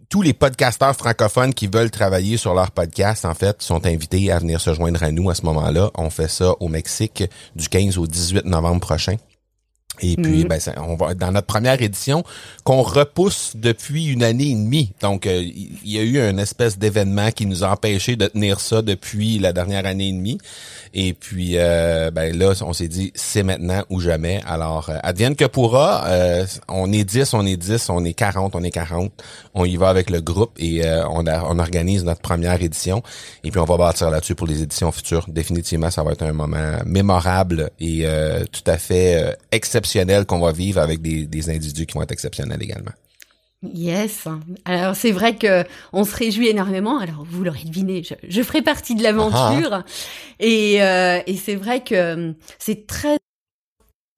tous 0.08 0.22
les 0.22 0.32
podcasteurs 0.32 0.94
francophones 0.94 1.52
qui 1.54 1.66
veulent 1.66 1.90
travailler 1.90 2.36
sur 2.36 2.54
leur 2.54 2.70
podcast, 2.70 3.24
en 3.24 3.34
fait, 3.34 3.60
sont 3.62 3.84
invités 3.86 4.30
à 4.30 4.38
venir 4.38 4.60
se 4.60 4.72
joindre 4.74 5.02
à 5.02 5.10
nous 5.10 5.30
à 5.30 5.34
ce 5.34 5.42
moment-là. 5.42 5.90
On 5.96 6.10
fait 6.10 6.28
ça 6.28 6.52
au 6.60 6.68
Mexique 6.68 7.24
du 7.56 7.68
15 7.68 7.98
au 7.98 8.06
18 8.06 8.44
novembre 8.44 8.80
prochain. 8.80 9.16
Et 10.02 10.14
puis, 10.16 10.42
Mhm. 10.42 10.48
ben, 10.48 10.60
ça- 10.60 10.74
on 10.86 10.94
va 10.94 11.14
dans 11.14 11.32
notre 11.32 11.46
première 11.46 11.80
édition 11.80 12.22
qu'on 12.64 12.82
repousse 12.82 13.52
depuis 13.54 14.06
une 14.08 14.22
année 14.22 14.50
et 14.50 14.54
demie. 14.54 14.92
Donc, 15.00 15.26
euh, 15.26 15.42
il 15.42 15.90
y 15.90 15.98
a 15.98 16.02
eu 16.02 16.18
une 16.20 16.38
espèce 16.38 16.78
d'événement 16.78 17.30
qui 17.30 17.46
nous 17.46 17.64
a 17.64 17.70
empêché 17.70 18.14
de 18.14 18.26
tenir 18.26 18.60
ça 18.60 18.82
depuis 18.82 19.38
la 19.38 19.54
dernière 19.54 19.86
année 19.86 20.08
et 20.08 20.12
demie. 20.12 20.36
Et 20.98 21.12
puis, 21.12 21.58
euh, 21.58 22.10
ben 22.10 22.34
là, 22.34 22.54
on 22.62 22.72
s'est 22.72 22.88
dit, 22.88 23.12
c'est 23.14 23.42
maintenant 23.42 23.84
ou 23.90 24.00
jamais. 24.00 24.40
Alors, 24.46 24.88
euh, 24.88 24.96
advienne 25.02 25.36
que 25.36 25.44
pourra. 25.44 26.06
euh, 26.06 26.46
on 26.68 26.90
est 26.90 27.04
10, 27.04 27.34
on 27.34 27.44
est 27.44 27.58
10, 27.58 27.90
on 27.90 28.02
est 28.02 28.14
40, 28.14 28.56
on 28.56 28.62
est 28.62 28.70
40. 28.70 29.12
On 29.52 29.66
y 29.66 29.76
va 29.76 29.90
avec 29.90 30.08
le 30.08 30.22
groupe 30.22 30.52
et 30.58 30.86
euh, 30.86 31.06
on, 31.08 31.26
on 31.26 31.58
organise 31.58 32.02
notre 32.02 32.22
première 32.22 32.62
édition. 32.62 33.02
Et 33.44 33.50
puis, 33.50 33.60
on 33.60 33.66
va 33.66 33.76
bâtir 33.76 34.08
là-dessus 34.08 34.34
pour 34.34 34.46
les 34.46 34.62
éditions 34.62 34.90
futures. 34.90 35.26
Définitivement, 35.28 35.90
ça 35.90 36.02
va 36.02 36.12
être 36.12 36.22
un 36.22 36.32
moment 36.32 36.78
mémorable 36.86 37.68
et 37.78 38.06
euh, 38.06 38.44
tout 38.50 38.64
à 38.66 38.78
fait 38.78 39.22
euh, 39.22 39.32
exceptionnel 39.52 40.24
qu'on 40.24 40.40
va 40.40 40.52
vivre 40.52 40.80
avec 40.80 41.02
des, 41.02 41.26
des 41.26 41.50
individus 41.50 41.84
qui 41.84 41.92
vont 41.92 42.02
être 42.04 42.12
exceptionnels 42.12 42.62
également. 42.62 42.92
Yes. 43.74 44.26
Alors 44.64 44.96
c'est 44.96 45.12
vrai 45.12 45.36
que 45.36 45.64
on 45.92 46.04
se 46.04 46.14
réjouit 46.16 46.48
énormément. 46.48 46.98
Alors 46.98 47.24
vous 47.28 47.44
l'aurez 47.44 47.64
deviné, 47.64 48.02
je, 48.02 48.14
je 48.28 48.42
ferai 48.42 48.62
partie 48.62 48.94
de 48.94 49.02
l'aventure. 49.02 49.82
Et, 50.40 50.82
euh, 50.82 51.20
et 51.26 51.36
c'est 51.36 51.54
vrai 51.54 51.82
que 51.82 52.14
hum, 52.14 52.34
c'est 52.58 52.86
très 52.86 53.18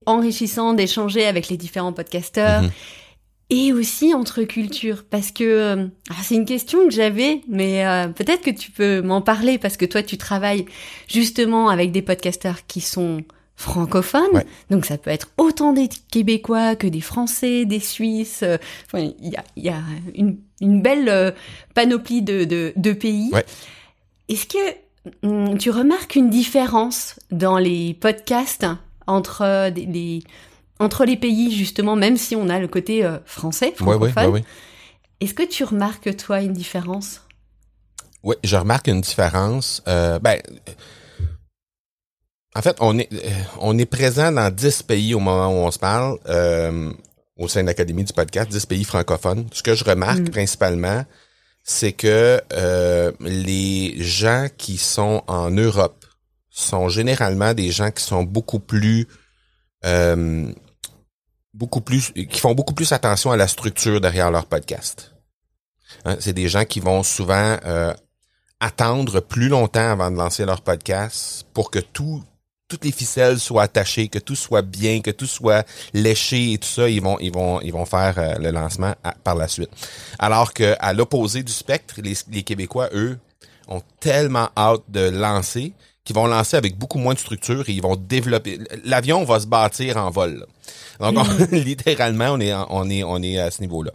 enrichissant 0.07 0.73
d'échanger 0.73 1.26
avec 1.26 1.49
les 1.49 1.57
différents 1.57 1.93
podcasteurs. 1.93 2.62
Mhm. 2.62 2.71
Et 3.50 3.73
aussi 3.73 4.12
entre 4.12 4.43
cultures, 4.43 5.05
parce 5.09 5.31
que 5.31 5.43
euh, 5.43 5.75
alors 6.11 6.23
c'est 6.23 6.35
une 6.35 6.45
question 6.45 6.85
que 6.85 6.90
j'avais, 6.90 7.40
mais 7.49 7.87
euh, 7.87 8.09
peut-être 8.09 8.43
que 8.43 8.50
tu 8.50 8.71
peux 8.71 9.00
m'en 9.00 9.23
parler 9.23 9.57
parce 9.57 9.78
que 9.78 9.87
toi 9.87 10.02
tu 10.02 10.19
travailles 10.19 10.67
justement 11.09 11.71
avec 11.71 11.90
des 11.90 12.02
podcasteurs 12.02 12.67
qui 12.67 12.83
sont 12.83 13.23
francophones, 13.58 14.22
Ouais. 14.32 14.46
donc 14.70 14.86
ça 14.86 14.96
peut 14.98 15.10
être 15.10 15.28
autant 15.36 15.72
des 15.72 15.88
Québécois 16.10 16.76
que 16.76 16.86
des 16.86 17.00
Français, 17.00 17.64
des 17.64 17.80
Suisses. 17.80 18.40
euh, 18.44 18.56
Enfin, 18.86 19.10
il 19.20 19.30
y 19.32 19.36
a, 19.36 19.42
il 19.56 19.64
y 19.64 19.68
a 19.68 19.80
une, 20.14 20.38
une 20.60 20.80
belle 20.80 21.08
euh, 21.08 21.32
panoplie 21.74 22.22
de, 22.22 22.44
de, 22.44 22.72
de 22.76 22.92
pays. 22.92 23.30
Ouais. 23.32 23.44
Est-ce 24.28 24.46
que 24.46 25.26
hum, 25.26 25.58
tu 25.58 25.70
remarques 25.70 26.14
une 26.14 26.30
différence 26.30 27.16
dans 27.32 27.58
les 27.58 27.94
podcasts 27.94 28.66
entre 29.08 29.42
euh, 29.42 29.70
des- 29.70 29.86
les 29.86 30.22
entre 30.80 31.04
les 31.04 31.16
pays 31.16 31.50
justement, 31.50 31.96
même 31.96 32.16
si 32.16 32.36
on 32.36 32.48
a 32.48 32.60
le 32.60 32.68
côté 32.68 33.02
français, 33.24 33.74
Oui, 33.80 33.86
oui, 34.00 34.10
francophone, 34.12 34.24
oui, 34.34 34.40
oui. 34.40 34.44
est-ce 35.18 35.34
que 35.34 35.42
tu 35.42 35.64
remarques 35.64 36.16
toi 36.16 36.40
une 36.40 36.52
différence? 36.52 37.22
Oui, 38.22 38.36
je 38.44 38.54
remarque 38.56 38.86
une 38.86 39.00
différence. 39.00 39.82
Euh, 39.88 40.20
ben, 40.20 40.40
en 42.55 42.62
fait, 42.62 42.76
on 42.81 42.99
est, 42.99 43.09
euh, 43.12 43.31
on 43.61 43.78
est 43.78 43.87
présent 43.87 44.33
dans 44.33 44.50
10 44.52 44.83
pays 44.83 45.14
au 45.14 45.21
moment 45.21 45.49
où 45.49 45.67
on 45.67 45.71
se 45.71 45.78
parle, 45.78 46.19
euh, 46.28 46.93
au 47.37 47.47
sein 47.49 47.62
de 47.62 47.67
l'Académie 47.67 48.05
du 48.05 48.12
podcast, 48.12 48.50
10 48.50 48.67
pays 48.67 48.85
francophones. 48.85 49.47
Ce 49.52 49.62
que 49.62 49.75
je 49.75 49.85
remarque 49.85 50.21
Mm. 50.21 50.31
principalement, 50.31 51.05
c'est 51.62 51.93
que 51.93 52.40
euh, 52.52 53.12
les 53.21 53.95
gens 54.02 54.49
qui 54.57 54.78
sont 54.78 55.23
en 55.26 55.50
Europe 55.50 56.05
sont 56.50 56.88
généralement 56.88 57.55
des 57.55 57.71
gens 57.71 57.90
qui 57.90 58.02
sont 58.02 58.25
beaucoup 58.25 58.59
plus 58.59 59.07
euh, 59.85 60.50
beaucoup 61.55 61.81
plus 61.81 62.11
qui 62.12 62.40
font 62.40 62.55
beaucoup 62.55 62.75
plus 62.75 62.90
attention 62.93 63.31
à 63.31 63.37
la 63.37 63.47
structure 63.47 64.00
derrière 64.00 64.31
leur 64.31 64.47
podcast. 64.47 65.14
Hein, 66.05 66.17
c'est 66.21 66.33
des 66.33 66.49
gens 66.49 66.64
qui 66.64 66.81
vont 66.81 67.02
souvent 67.02 67.59
euh, 67.64 67.95
attendre 68.61 69.21
plus 69.21 69.49
longtemps 69.49 69.90
avant 69.90 70.11
de 70.11 70.17
lancer 70.17 70.45
leur 70.47 70.62
podcast 70.62 71.47
pour 71.55 71.71
que 71.71 71.78
tout 71.78 72.25
toutes 72.68 72.84
les 72.84 72.92
ficelles 72.92 73.38
soient 73.40 73.62
attachées, 73.62 74.08
que 74.08 74.18
tout 74.18 74.37
soit 74.37 74.62
bien, 74.62 75.00
que 75.00 75.10
tout 75.10 75.26
soit 75.26 75.66
léché 75.94 76.52
et 76.52 76.58
tout 76.58 76.68
ça, 76.68 76.88
ils 76.88 77.00
vont 77.02 77.18
ils 77.18 77.32
vont 77.32 77.60
ils 77.62 77.72
vont 77.72 77.87
faire 77.87 78.14
euh, 78.18 78.34
le 78.38 78.50
lancement 78.50 78.94
à- 79.02 79.12
par 79.25 79.34
la 79.34 79.48
suite. 79.48 79.70
Alors 80.18 80.52
que 80.52 80.76
à 80.78 80.92
l'opposé 80.92 81.42
du 81.42 81.52
spectre, 81.52 81.96
les, 82.02 82.14
les 82.30 82.42
Québécois 82.42 82.90
eux 82.92 83.18
ont 83.68 83.82
tellement 84.00 84.50
hâte 84.56 84.82
de 84.88 85.08
lancer 85.08 85.72
qu'ils 86.04 86.14
vont 86.16 86.26
lancer 86.26 86.56
avec 86.56 86.76
beaucoup 86.78 86.98
moins 86.98 87.14
de 87.14 87.18
structure 87.18 87.68
et 87.68 87.72
ils 87.72 87.82
vont 87.82 87.96
développer 87.96 88.58
l'avion 88.84 89.25
va 89.25 89.40
se 89.40 89.46
bâtir 89.46 89.96
en 89.96 90.10
vol. 90.10 90.44
là. 91.00 91.10
Donc 91.12 91.26
on- 91.26 91.44
littéralement 91.56 92.32
on 92.32 92.40
est 92.40 92.52
on 92.54 92.88
est 92.90 93.02
on 93.02 93.22
est 93.22 93.38
à 93.38 93.50
ce 93.50 93.62
niveau-là. 93.62 93.92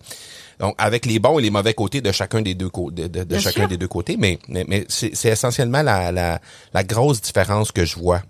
Donc, 0.60 0.76
avec 0.78 1.06
les 1.08 1.18
bons 1.20 1.40
et 1.40 1.42
les 1.42 1.50
mauvais 1.50 1.74
côtés 1.74 2.00
de 2.02 2.12
chacun 2.12 2.42
des 2.42 2.54
deux 2.54 2.70
de, 2.92 3.08
de- 3.08 3.38
chacun 3.40 3.62
sûr. 3.62 3.68
des 3.68 3.78
deux 3.78 3.88
côtés, 3.88 4.18
mais 4.18 4.38
mais, 4.48 4.64
mais 4.68 4.86
c'est 4.88 5.16
c'est 5.16 5.30
essentiellement 5.30 5.82
la, 5.82 6.12
la 6.12 6.40
la 6.74 6.84
grosse 6.84 7.22
différence 7.22 7.72
que 7.72 7.84
je 7.86 7.98
vois. 7.98 8.22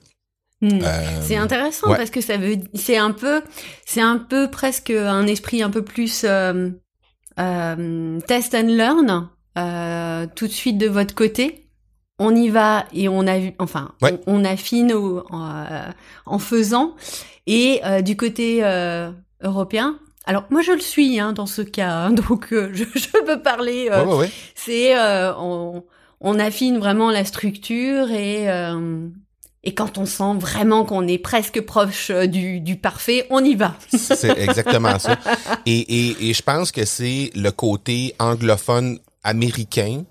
Hmm. 0.64 0.80
Euh, 0.82 1.22
C'est 1.22 1.36
intéressant 1.36 1.90
ouais. 1.92 1.98
parce 1.98 2.10
que 2.10 2.22
ça 2.22 2.38
veut, 2.38 2.56
c'est 2.74 2.98
un 2.98 3.12
peu, 3.12 3.42
c'est 3.86 4.02
un 4.02 4.18
peu 4.18 4.50
presque 4.50 4.92
un 4.92 5.28
esprit 5.28 5.62
un 5.62 5.70
peu 5.70 5.84
plus 5.84 6.24
euh, 6.24 6.70
euh, 7.40 8.20
test 8.28 8.56
and 8.56 8.68
learn. 8.68 9.28
euh, 9.58 10.26
tout 10.36 10.48
de 10.48 10.52
suite 10.52 10.78
de 10.78 10.88
votre 10.88 11.14
côté, 11.14 11.68
on 12.18 12.34
y 12.36 12.50
va 12.50 12.86
et 12.94 13.08
on 13.10 13.28
a, 13.28 13.38
enfin, 13.60 13.92
Ouais. 14.02 14.20
on, 14.26 14.42
on 14.42 14.46
affine 14.46 14.94
au- 14.94 15.24
en, 15.30 15.50
euh, 15.70 15.82
en 16.26 16.40
faisant. 16.40 16.96
Et 17.46 17.82
euh, 17.86 18.02
du 18.02 18.16
côté 18.16 18.60
euh, 18.64 19.12
européen, 19.44 20.00
alors 20.26 20.46
moi 20.50 20.62
je 20.62 20.72
le 20.72 20.80
suis 20.80 21.20
hein, 21.20 21.34
dans 21.34 21.46
ce 21.46 21.62
cas, 21.62 21.92
hein, 22.06 22.12
donc 22.30 22.48
je, 22.52 22.84
je 22.96 23.10
peux 23.26 23.42
parler. 23.42 23.90
ouais, 23.92 24.30
c'est 24.56 24.98
euh, 24.98 25.34
on, 25.38 25.84
on 26.22 26.40
affine 26.40 26.78
vraiment 26.80 27.12
la 27.12 27.26
structure 27.26 28.10
et 28.12 28.50
euh, 28.50 29.10
et 29.64 29.74
quand 29.74 29.98
on 29.98 30.06
sent 30.06 30.34
vraiment 30.40 30.84
qu'on 30.86 31.08
est 31.08 31.18
presque 31.18 31.62
proche 31.62 32.10
euh, 32.10 32.28
du, 32.28 32.60
du 32.60 32.76
parfait, 32.76 33.26
on 33.30 33.44
y 33.44 33.56
va. 33.56 33.76
C'est 33.96 34.38
exactement 34.38 35.00
ça. 35.00 35.18
Et, 35.66 35.80
et, 35.80 36.30
et 36.30 36.34
je 36.34 36.42
pense 36.42 36.72
que 36.72 36.86
c'est 36.86 37.32
le 37.36 37.50
côté 37.52 38.14
anglophone 38.20 39.00
américain 39.24 40.04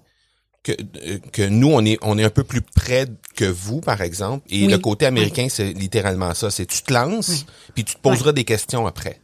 que, 0.62 0.72
euh, 0.72 1.18
que 1.32 1.42
nous, 1.42 1.68
on 1.72 1.84
est, 1.84 1.98
on 2.02 2.16
est 2.18 2.24
un 2.24 2.30
peu 2.30 2.44
plus 2.44 2.62
près 2.62 3.06
que 3.34 3.44
vous, 3.44 3.80
par 3.80 4.00
exemple. 4.00 4.46
Et 4.48 4.64
Oui. 4.66 4.70
le 4.72 4.78
côté 4.78 5.06
américain, 5.06 5.48
c'est 5.50 5.72
littéralement 5.72 6.32
ça. 6.34 6.50
C'est 6.50 6.66
tu 6.66 6.82
te 6.82 6.92
lances, 6.92 7.44
puis 7.74 7.84
tu 7.84 7.94
te 7.96 8.00
poseras 8.00 8.32
des 8.32 8.44
questions 8.44 8.86
après. 8.86 9.20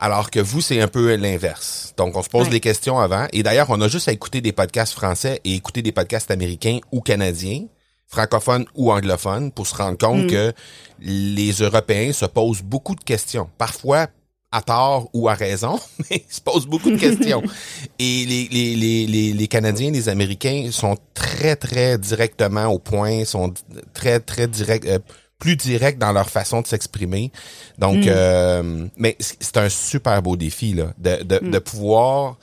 Alors 0.00 0.32
que 0.32 0.40
vous, 0.40 0.60
c'est 0.60 0.80
un 0.80 0.88
peu 0.88 1.14
l'inverse. 1.14 1.94
Donc, 1.96 2.16
on 2.16 2.22
se 2.24 2.28
pose 2.28 2.48
des 2.48 2.58
questions 2.58 2.98
avant. 2.98 3.28
Et 3.32 3.44
d'ailleurs, 3.44 3.70
on 3.70 3.80
a 3.80 3.86
juste 3.86 4.08
à 4.08 4.12
écouter 4.12 4.40
des 4.40 4.50
podcasts 4.50 4.94
français 4.94 5.40
et 5.44 5.54
écouter 5.54 5.80
des 5.80 5.92
podcasts 5.92 6.32
américains 6.32 6.80
ou 6.90 7.00
canadiens, 7.00 7.62
francophones 8.08 8.66
ou 8.74 8.92
anglophones, 8.92 9.50
pour 9.52 9.66
se 9.66 9.74
rendre 9.74 9.98
compte 9.98 10.24
Mm. 10.24 10.30
que 10.30 10.52
les 11.00 11.52
Européens 11.52 12.12
se 12.12 12.24
posent 12.26 12.62
beaucoup 12.62 12.94
de 12.94 13.02
questions. 13.04 13.48
Parfois 13.58 14.06
à 14.52 14.62
tort 14.62 15.10
ou 15.12 15.28
à 15.28 15.34
raison, 15.34 15.78
mais 16.10 16.24
ils 16.28 16.34
se 16.34 16.40
posent 16.40 16.66
beaucoup 16.66 16.90
de 16.90 16.96
questions. 16.98 17.42
Et 17.98 18.24
les, 18.24 18.48
les, 18.50 18.76
les, 18.76 19.06
les, 19.06 19.32
les 19.32 19.48
Canadiens, 19.48 19.90
les 19.90 20.08
Américains 20.08 20.68
sont 20.70 20.96
très, 21.14 21.56
très 21.56 21.98
directement 21.98 22.66
au 22.66 22.78
point, 22.78 23.24
sont 23.24 23.52
très, 23.92 24.20
très 24.20 24.46
direct, 24.46 24.86
euh, 24.86 24.98
plus 25.38 25.56
directs 25.56 25.98
dans 25.98 26.12
leur 26.12 26.30
façon 26.30 26.62
de 26.62 26.66
s'exprimer. 26.66 27.30
Donc, 27.78 27.96
Mm. 27.98 28.08
euh, 28.08 28.86
mais 28.96 29.16
c'est 29.18 29.56
un 29.58 29.68
super 29.68 30.22
beau 30.22 30.36
défi, 30.36 30.72
là, 30.74 30.94
de, 30.96 31.22
de, 31.24 31.40
Mm. 31.42 31.50
de 31.50 31.58
pouvoir 31.58 32.38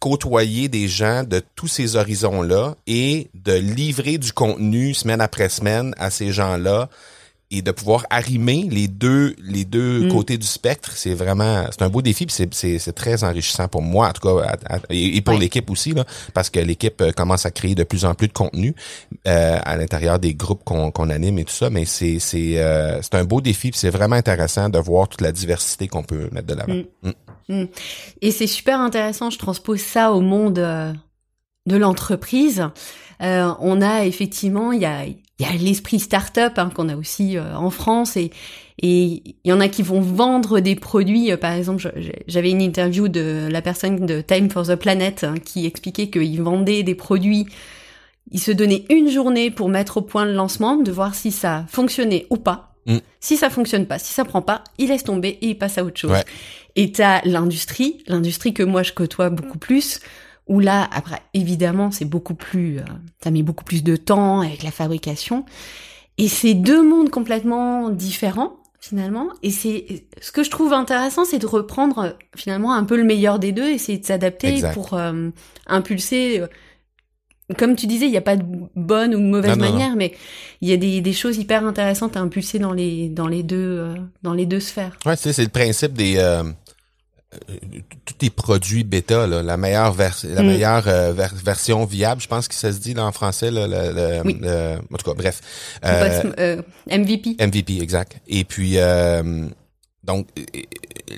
côtoyer 0.00 0.68
des 0.68 0.88
gens 0.88 1.22
de 1.24 1.42
tous 1.56 1.68
ces 1.68 1.96
horizons-là 1.96 2.74
et 2.86 3.28
de 3.34 3.52
livrer 3.54 4.18
du 4.18 4.32
contenu 4.32 4.94
semaine 4.94 5.20
après 5.20 5.48
semaine 5.48 5.94
à 5.98 6.10
ces 6.10 6.32
gens-là 6.32 6.88
et 7.50 7.60
de 7.62 7.70
pouvoir 7.70 8.04
arrimer 8.10 8.66
les 8.70 8.88
deux 8.88 9.36
les 9.38 9.64
deux 9.64 10.06
Mm. 10.06 10.08
côtés 10.12 10.38
du 10.38 10.46
spectre, 10.46 10.90
c'est 10.96 11.14
vraiment 11.14 11.66
c'est 11.70 11.82
un 11.82 11.88
beau 11.90 12.00
défi 12.02 12.24
puis 12.26 12.34
c'est 12.34 12.52
c'est 12.54 12.78
c'est 12.78 12.94
très 12.94 13.22
enrichissant 13.22 13.68
pour 13.68 13.82
moi 13.82 14.08
en 14.08 14.12
tout 14.12 14.22
cas 14.26 14.44
à- 14.66 14.76
à- 14.76 14.80
et, 14.90 15.16
et 15.18 15.20
pour 15.20 15.34
l'équipe 15.34 15.70
aussi 15.70 15.92
là 15.92 16.04
parce 16.32 16.48
que 16.50 16.58
l'équipe 16.58 17.00
euh, 17.02 17.12
commence 17.12 17.44
à 17.46 17.50
créer 17.50 17.74
de 17.74 17.84
plus 17.84 18.06
en 18.06 18.14
plus 18.14 18.28
de 18.28 18.32
contenu 18.32 18.74
euh, 19.28 19.58
à 19.62 19.76
l'intérieur 19.76 20.18
des 20.18 20.34
groupes 20.34 20.64
qu'on 20.64 20.90
qu'on 20.90 21.10
anime 21.10 21.38
et 21.38 21.44
tout 21.44 21.52
ça 21.52 21.68
mais 21.70 21.84
c'est 21.84 22.18
c'est 22.18 22.58
euh, 22.58 23.00
c'est 23.02 23.14
un 23.14 23.24
beau 23.24 23.40
défi 23.42 23.70
puis 23.70 23.78
c'est 23.78 23.90
vraiment 23.90 24.16
intéressant 24.16 24.68
de 24.70 24.78
voir 24.78 25.06
toute 25.06 25.20
la 25.20 25.30
diversité 25.30 25.86
qu'on 25.86 26.02
peut 26.02 26.30
mettre 26.32 26.46
de 26.48 26.54
l'avant. 26.54 26.74
Mm. 27.02 27.10
Mm. 27.48 27.64
Et 28.22 28.30
c'est 28.30 28.46
super 28.46 28.80
intéressant, 28.80 29.30
je 29.30 29.38
transpose 29.38 29.80
ça 29.80 30.12
au 30.12 30.20
monde 30.20 30.58
euh, 30.58 30.92
de 31.66 31.76
l'entreprise. 31.76 32.68
Euh, 33.22 33.52
on 33.60 33.80
a 33.80 34.04
effectivement, 34.04 34.72
il 34.72 34.80
y 34.80 34.86
a, 34.86 35.06
y 35.06 35.44
a 35.44 35.52
l'esprit 35.58 36.00
start-up 36.00 36.58
hein, 36.58 36.70
qu'on 36.74 36.88
a 36.88 36.96
aussi 36.96 37.36
euh, 37.36 37.56
en 37.56 37.70
France 37.70 38.16
et 38.16 38.30
et 38.82 39.22
il 39.44 39.48
y 39.48 39.52
en 39.52 39.60
a 39.60 39.68
qui 39.68 39.82
vont 39.82 40.00
vendre 40.00 40.60
des 40.60 40.74
produits. 40.74 41.30
Euh, 41.30 41.36
Par 41.36 41.52
exemple, 41.52 41.92
j'avais 42.26 42.50
une 42.50 42.60
interview 42.60 43.08
de 43.08 43.48
la 43.50 43.62
personne 43.62 44.04
de 44.04 44.20
Time 44.20 44.50
for 44.50 44.66
the 44.66 44.74
Planet 44.74 45.24
hein, 45.24 45.34
qui 45.38 45.66
expliquait 45.66 46.10
qu'il 46.10 46.42
vendait 46.42 46.82
des 46.82 46.94
produits. 46.94 47.46
Il 48.30 48.40
se 48.40 48.50
donnait 48.50 48.84
une 48.90 49.08
journée 49.10 49.50
pour 49.50 49.68
mettre 49.68 49.98
au 49.98 50.02
point 50.02 50.24
le 50.24 50.32
lancement, 50.32 50.76
de 50.76 50.90
voir 50.90 51.14
si 51.14 51.30
ça 51.30 51.66
fonctionnait 51.68 52.26
ou 52.30 52.36
pas. 52.36 52.73
Mm. 52.86 52.98
Si 53.20 53.36
ça 53.36 53.50
fonctionne 53.50 53.86
pas, 53.86 53.98
si 53.98 54.12
ça 54.12 54.24
prend 54.24 54.42
pas, 54.42 54.64
il 54.78 54.88
laisse 54.88 55.04
tomber 55.04 55.38
et 55.40 55.48
il 55.48 55.58
passe 55.58 55.78
à 55.78 55.84
autre 55.84 55.98
chose. 55.98 56.12
Ouais. 56.12 56.24
Et 56.76 56.92
t'as 56.92 57.22
l'industrie, 57.24 58.02
l'industrie 58.06 58.52
que 58.52 58.62
moi 58.62 58.82
je 58.82 58.92
côtoie 58.92 59.30
beaucoup 59.30 59.58
plus, 59.58 60.00
où 60.46 60.60
là, 60.60 60.88
après, 60.92 61.20
évidemment, 61.32 61.90
c'est 61.90 62.04
beaucoup 62.04 62.34
plus, 62.34 62.78
euh, 62.78 62.82
ça 63.22 63.30
met 63.30 63.42
beaucoup 63.42 63.64
plus 63.64 63.82
de 63.82 63.96
temps 63.96 64.40
avec 64.40 64.62
la 64.62 64.70
fabrication. 64.70 65.44
Et 66.18 66.28
c'est 66.28 66.54
deux 66.54 66.82
mondes 66.82 67.10
complètement 67.10 67.88
différents, 67.88 68.56
finalement. 68.78 69.28
Et 69.42 69.50
c'est 69.50 70.04
ce 70.20 70.30
que 70.32 70.42
je 70.42 70.50
trouve 70.50 70.72
intéressant, 70.72 71.24
c'est 71.24 71.38
de 71.38 71.46
reprendre 71.46 72.16
finalement 72.36 72.74
un 72.74 72.84
peu 72.84 72.96
le 72.96 73.04
meilleur 73.04 73.38
des 73.38 73.52
deux, 73.52 73.70
essayer 73.70 73.98
de 73.98 74.04
s'adapter 74.04 74.62
pour 74.74 74.96
impulser 75.66 76.42
comme 77.58 77.76
tu 77.76 77.86
disais, 77.86 78.06
il 78.06 78.10
n'y 78.10 78.16
a 78.16 78.22
pas 78.22 78.36
de 78.36 78.44
bonne 78.74 79.14
ou 79.14 79.18
de 79.18 79.24
mauvaise 79.24 79.58
manière, 79.58 79.96
mais 79.96 80.14
il 80.62 80.68
y 80.68 80.72
a 80.72 80.76
des, 80.76 81.00
des, 81.02 81.12
choses 81.12 81.36
hyper 81.36 81.64
intéressantes 81.64 82.16
à 82.16 82.20
impulser 82.20 82.58
dans 82.58 82.72
les 82.72 83.08
dans 83.10 83.26
les 83.26 83.42
deux 83.42 83.78
euh, 83.78 83.94
dans 84.22 84.32
les 84.32 84.46
deux 84.46 84.60
sphères. 84.60 84.96
Ouais, 85.04 85.16
c'est 85.16 85.36
le 85.38 85.48
principe 85.48 85.92
des 85.92 86.14
euh, 86.16 86.42
tous 88.06 88.14
les 88.22 88.30
produits 88.30 88.82
bêta, 88.82 89.26
là, 89.26 89.42
la 89.42 89.56
meilleure 89.58 89.92
vers, 89.92 90.16
la 90.24 90.42
mm. 90.42 90.46
meilleure 90.46 90.88
euh, 90.88 91.12
version 91.12 91.84
viable, 91.84 92.22
je 92.22 92.28
pense 92.28 92.48
que 92.48 92.54
ça 92.54 92.72
se 92.72 92.78
dit 92.78 92.94
là, 92.94 93.04
en 93.04 93.12
français, 93.12 93.50
là, 93.50 93.66
le, 93.66 94.22
oui. 94.24 94.40
en 94.90 94.96
tout 94.96 95.10
cas, 95.10 95.14
bref. 95.14 95.40
MVP. 96.90 97.36
MVP, 97.40 97.82
exact. 97.82 98.20
Et 98.26 98.44
puis 98.44 98.78
donc, 100.04 100.28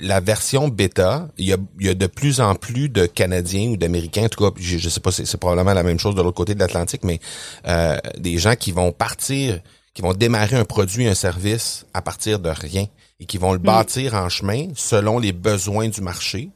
la 0.01 0.19
version 0.19 0.67
bêta, 0.67 1.27
il 1.37 1.45
y 1.45 1.53
a, 1.53 1.57
y 1.79 1.89
a, 1.89 1.93
de 1.93 2.07
plus 2.07 2.39
en 2.39 2.55
plus 2.55 2.89
de 2.89 3.05
Canadiens 3.05 3.69
ou 3.69 3.77
d'Américains, 3.77 4.25
en 4.25 4.29
tout 4.29 4.43
cas, 4.43 4.55
je, 4.59 4.77
je 4.77 4.89
sais 4.89 4.99
pas, 4.99 5.11
c'est 5.11 5.37
probablement 5.37 5.73
la 5.73 5.83
même 5.83 5.99
chose 5.99 6.15
de 6.15 6.21
l'autre 6.21 6.37
côté 6.37 6.55
de 6.55 6.59
l'Atlantique, 6.59 7.03
mais 7.03 7.19
euh, 7.67 7.97
des 8.17 8.37
gens 8.37 8.55
qui 8.55 8.71
vont 8.71 8.91
partir, 8.91 9.59
qui 9.93 10.01
vont 10.01 10.13
démarrer 10.13 10.55
un 10.55 10.65
produit, 10.65 11.07
un 11.07 11.15
service 11.15 11.85
à 11.93 12.01
partir 12.01 12.39
de 12.39 12.49
rien 12.49 12.85
et 13.19 13.25
qui 13.25 13.37
vont 13.37 13.53
le 13.53 13.59
mm. 13.59 13.63
bâtir 13.63 14.13
en 14.13 14.29
chemin 14.29 14.67
selon 14.75 15.19
les 15.19 15.33
besoins 15.33 15.89
du 15.89 16.01
marché 16.01 16.49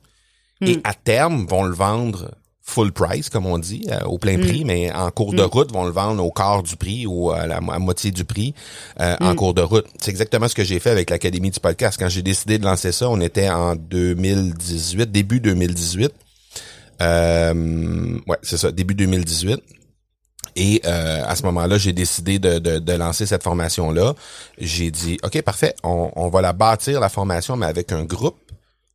et 0.61 0.77
mm. 0.77 0.81
à 0.83 0.93
terme 0.93 1.45
vont 1.47 1.63
le 1.63 1.73
vendre 1.73 2.31
full 2.63 2.91
price, 2.91 3.29
comme 3.29 3.45
on 3.45 3.57
dit, 3.57 3.85
euh, 3.89 4.01
au 4.05 4.17
plein 4.17 4.37
prix, 4.37 4.63
mm. 4.63 4.67
mais 4.67 4.91
en 4.91 5.09
cours 5.11 5.33
de 5.33 5.41
mm. 5.41 5.47
route, 5.47 5.71
vont 5.71 5.85
le 5.85 5.91
vendre 5.91 6.23
au 6.23 6.31
quart 6.31 6.63
du 6.63 6.75
prix 6.75 7.05
ou 7.05 7.31
à 7.31 7.47
la 7.47 7.59
moitié 7.59 8.11
du 8.11 8.23
prix 8.23 8.53
euh, 8.99 9.15
en 9.19 9.33
mm. 9.33 9.35
cours 9.35 9.53
de 9.53 9.61
route. 9.61 9.85
C'est 9.99 10.11
exactement 10.11 10.47
ce 10.47 10.55
que 10.55 10.63
j'ai 10.63 10.79
fait 10.79 10.91
avec 10.91 11.09
l'Académie 11.09 11.51
du 11.51 11.59
podcast. 11.59 11.97
Quand 11.99 12.09
j'ai 12.09 12.21
décidé 12.21 12.57
de 12.57 12.65
lancer 12.65 12.91
ça, 12.91 13.09
on 13.09 13.19
était 13.19 13.49
en 13.49 13.75
2018, 13.75 15.11
début 15.11 15.39
2018. 15.39 16.11
Euh, 17.01 18.19
ouais, 18.27 18.37
c'est 18.43 18.57
ça, 18.57 18.71
début 18.71 18.93
2018. 18.95 19.61
Et 20.55 20.81
euh, 20.85 21.23
à 21.25 21.35
ce 21.35 21.43
moment-là, 21.43 21.77
j'ai 21.77 21.93
décidé 21.93 22.37
de, 22.37 22.59
de, 22.59 22.79
de, 22.79 22.93
lancer 22.93 23.25
cette 23.25 23.43
formation-là. 23.43 24.13
J'ai 24.57 24.91
dit, 24.91 25.17
OK, 25.23 25.41
parfait, 25.41 25.75
on, 25.83 26.11
on 26.15 26.29
va 26.29 26.41
la 26.41 26.53
bâtir, 26.53 26.99
la 26.99 27.09
formation, 27.09 27.55
mais 27.55 27.65
avec 27.65 27.91
un 27.91 28.03
groupe 28.03 28.37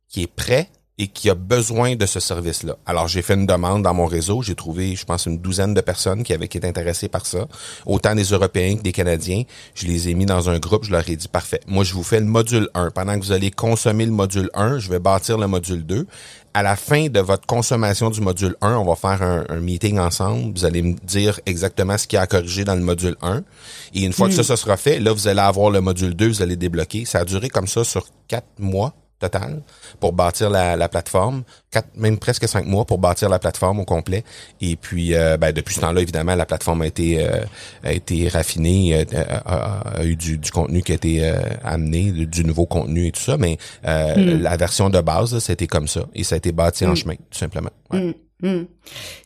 qui 0.07 0.23
est 0.23 0.27
prêt 0.27 0.69
et 0.99 1.07
qui 1.07 1.29
a 1.29 1.35
besoin 1.35 1.95
de 1.95 2.05
ce 2.07 2.19
service-là. 2.19 2.75
Alors, 2.87 3.07
j'ai 3.07 3.21
fait 3.21 3.35
une 3.35 3.45
demande 3.45 3.83
dans 3.83 3.93
mon 3.93 4.07
réseau. 4.07 4.41
J'ai 4.41 4.55
trouvé, 4.55 4.95
je 4.95 5.05
pense, 5.05 5.27
une 5.27 5.37
douzaine 5.37 5.75
de 5.75 5.81
personnes 5.81 6.23
qui 6.23 6.33
avaient 6.33 6.45
été 6.45 6.65
intéressées 6.67 7.07
par 7.07 7.25
ça. 7.27 7.47
Autant 7.85 8.15
des 8.15 8.23
Européens 8.23 8.77
que 8.77 8.81
des 8.81 8.91
Canadiens. 8.91 9.43
Je 9.75 9.85
les 9.85 10.09
ai 10.09 10.15
mis 10.15 10.25
dans 10.25 10.49
un 10.49 10.57
groupe. 10.57 10.85
Je 10.85 10.91
leur 10.91 11.07
ai 11.07 11.15
dit, 11.15 11.27
parfait. 11.27 11.59
Moi, 11.67 11.83
je 11.83 11.93
vous 11.93 12.01
fais 12.01 12.19
le 12.19 12.25
module 12.25 12.69
1. 12.73 12.89
Pendant 12.91 13.19
que 13.19 13.23
vous 13.23 13.31
allez 13.31 13.51
consommer 13.51 14.07
le 14.07 14.11
module 14.11 14.49
1, 14.55 14.79
je 14.79 14.89
vais 14.89 14.97
bâtir 14.97 15.37
le 15.37 15.47
module 15.47 15.85
2. 15.85 16.07
À 16.55 16.63
la 16.63 16.75
fin 16.75 17.09
de 17.09 17.19
votre 17.19 17.45
consommation 17.45 18.09
du 18.09 18.19
module 18.19 18.55
1, 18.61 18.77
on 18.77 18.83
va 18.83 18.95
faire 18.95 19.21
un, 19.21 19.59
meeting 19.59 19.99
ensemble. 19.99 20.57
Vous 20.57 20.65
allez 20.65 20.81
me 20.81 20.95
dire 21.05 21.39
exactement 21.45 21.99
ce 21.99 22.07
qui 22.07 22.17
a 22.17 22.21
à 22.21 22.27
corriger 22.27 22.63
dans 22.63 22.73
le 22.73 22.81
module 22.81 23.15
1. 23.21 23.43
Et 23.93 24.01
une 24.01 24.13
fois 24.13 24.29
que 24.29 24.33
ça, 24.33 24.41
hmm. 24.41 24.45
ça 24.45 24.57
sera 24.57 24.77
fait, 24.77 24.99
là, 24.99 25.13
vous 25.13 25.27
allez 25.27 25.41
avoir 25.41 25.69
le 25.69 25.81
module 25.81 26.15
2, 26.15 26.27
vous 26.27 26.41
allez 26.41 26.55
débloquer. 26.55 27.05
Ça 27.05 27.19
a 27.19 27.25
duré 27.25 27.49
comme 27.49 27.67
ça 27.67 27.83
sur 27.83 28.07
quatre 28.27 28.47
mois 28.57 28.95
total 29.19 29.61
pour 29.99 30.13
bâtir 30.13 30.49
la, 30.49 30.75
la, 30.75 30.89
plateforme, 30.89 31.43
quatre, 31.71 31.89
même 31.95 32.17
presque 32.17 32.47
cinq 32.47 32.65
mois 32.65 32.85
pour 32.85 32.99
bâtir 32.99 33.29
la 33.29 33.39
plateforme 33.39 33.79
au 33.79 33.85
complet. 33.85 34.23
Et 34.61 34.75
puis, 34.75 35.13
euh, 35.13 35.37
ben, 35.37 35.51
depuis 35.51 35.75
ce 35.75 35.81
temps-là, 35.81 36.01
évidemment, 36.01 36.35
la 36.35 36.45
plateforme 36.45 36.83
a 36.83 36.87
été 36.87 37.25
euh, 37.25 37.43
a 37.83 37.93
été 37.93 38.27
raffinée, 38.27 39.05
euh, 39.13 39.23
a, 39.45 40.03
eu 40.03 40.15
du, 40.15 40.37
du, 40.37 40.51
contenu 40.51 40.81
qui 40.81 40.91
a 40.91 40.95
été 40.95 41.33
amené, 41.63 42.11
du, 42.11 42.43
nouveau 42.43 42.65
contenu 42.65 43.07
et 43.07 43.11
tout 43.11 43.21
ça. 43.21 43.37
Mais 43.37 43.57
hmm. 43.83 44.41
la 44.41 44.57
version 44.57 44.89
de 44.89 45.01
base, 45.01 45.37
c'était 45.39 45.67
comme 45.67 45.87
ça 45.87 46.01
et 46.13 46.23
ça 46.23 46.35
a 46.35 46.37
été 46.37 46.51
bâti 46.51 46.85
en 46.85 46.91
hmm. 46.91 46.95
chemin, 46.95 47.15
tout 47.15 47.37
simplement. 47.37 47.71
Hmm. 47.91 48.65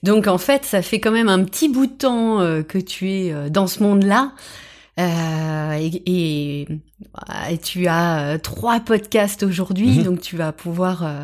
Donc 0.04 0.28
en 0.28 0.38
fait, 0.38 0.64
ça 0.64 0.82
fait 0.82 1.02
quand 1.02 1.12
même 1.12 1.28
un 1.28 1.44
petit 1.44 1.68
bout 1.68 1.88
de 1.88 1.92
temps 1.92 2.38
que 2.64 2.78
tu 2.78 3.12
es 3.12 3.50
dans 3.50 3.68
ce 3.68 3.84
monde-là. 3.84 4.32
Euh, 5.00 5.74
et, 5.80 6.62
et, 6.66 7.58
tu 7.60 7.88
as 7.88 8.34
euh, 8.34 8.38
trois 8.38 8.80
podcasts 8.80 9.44
aujourd'hui, 9.44 10.00
mhm. 10.00 10.04
donc 10.04 10.22
tu 10.22 10.36
vas 10.36 10.52
pouvoir 10.52 11.06
euh, 11.06 11.24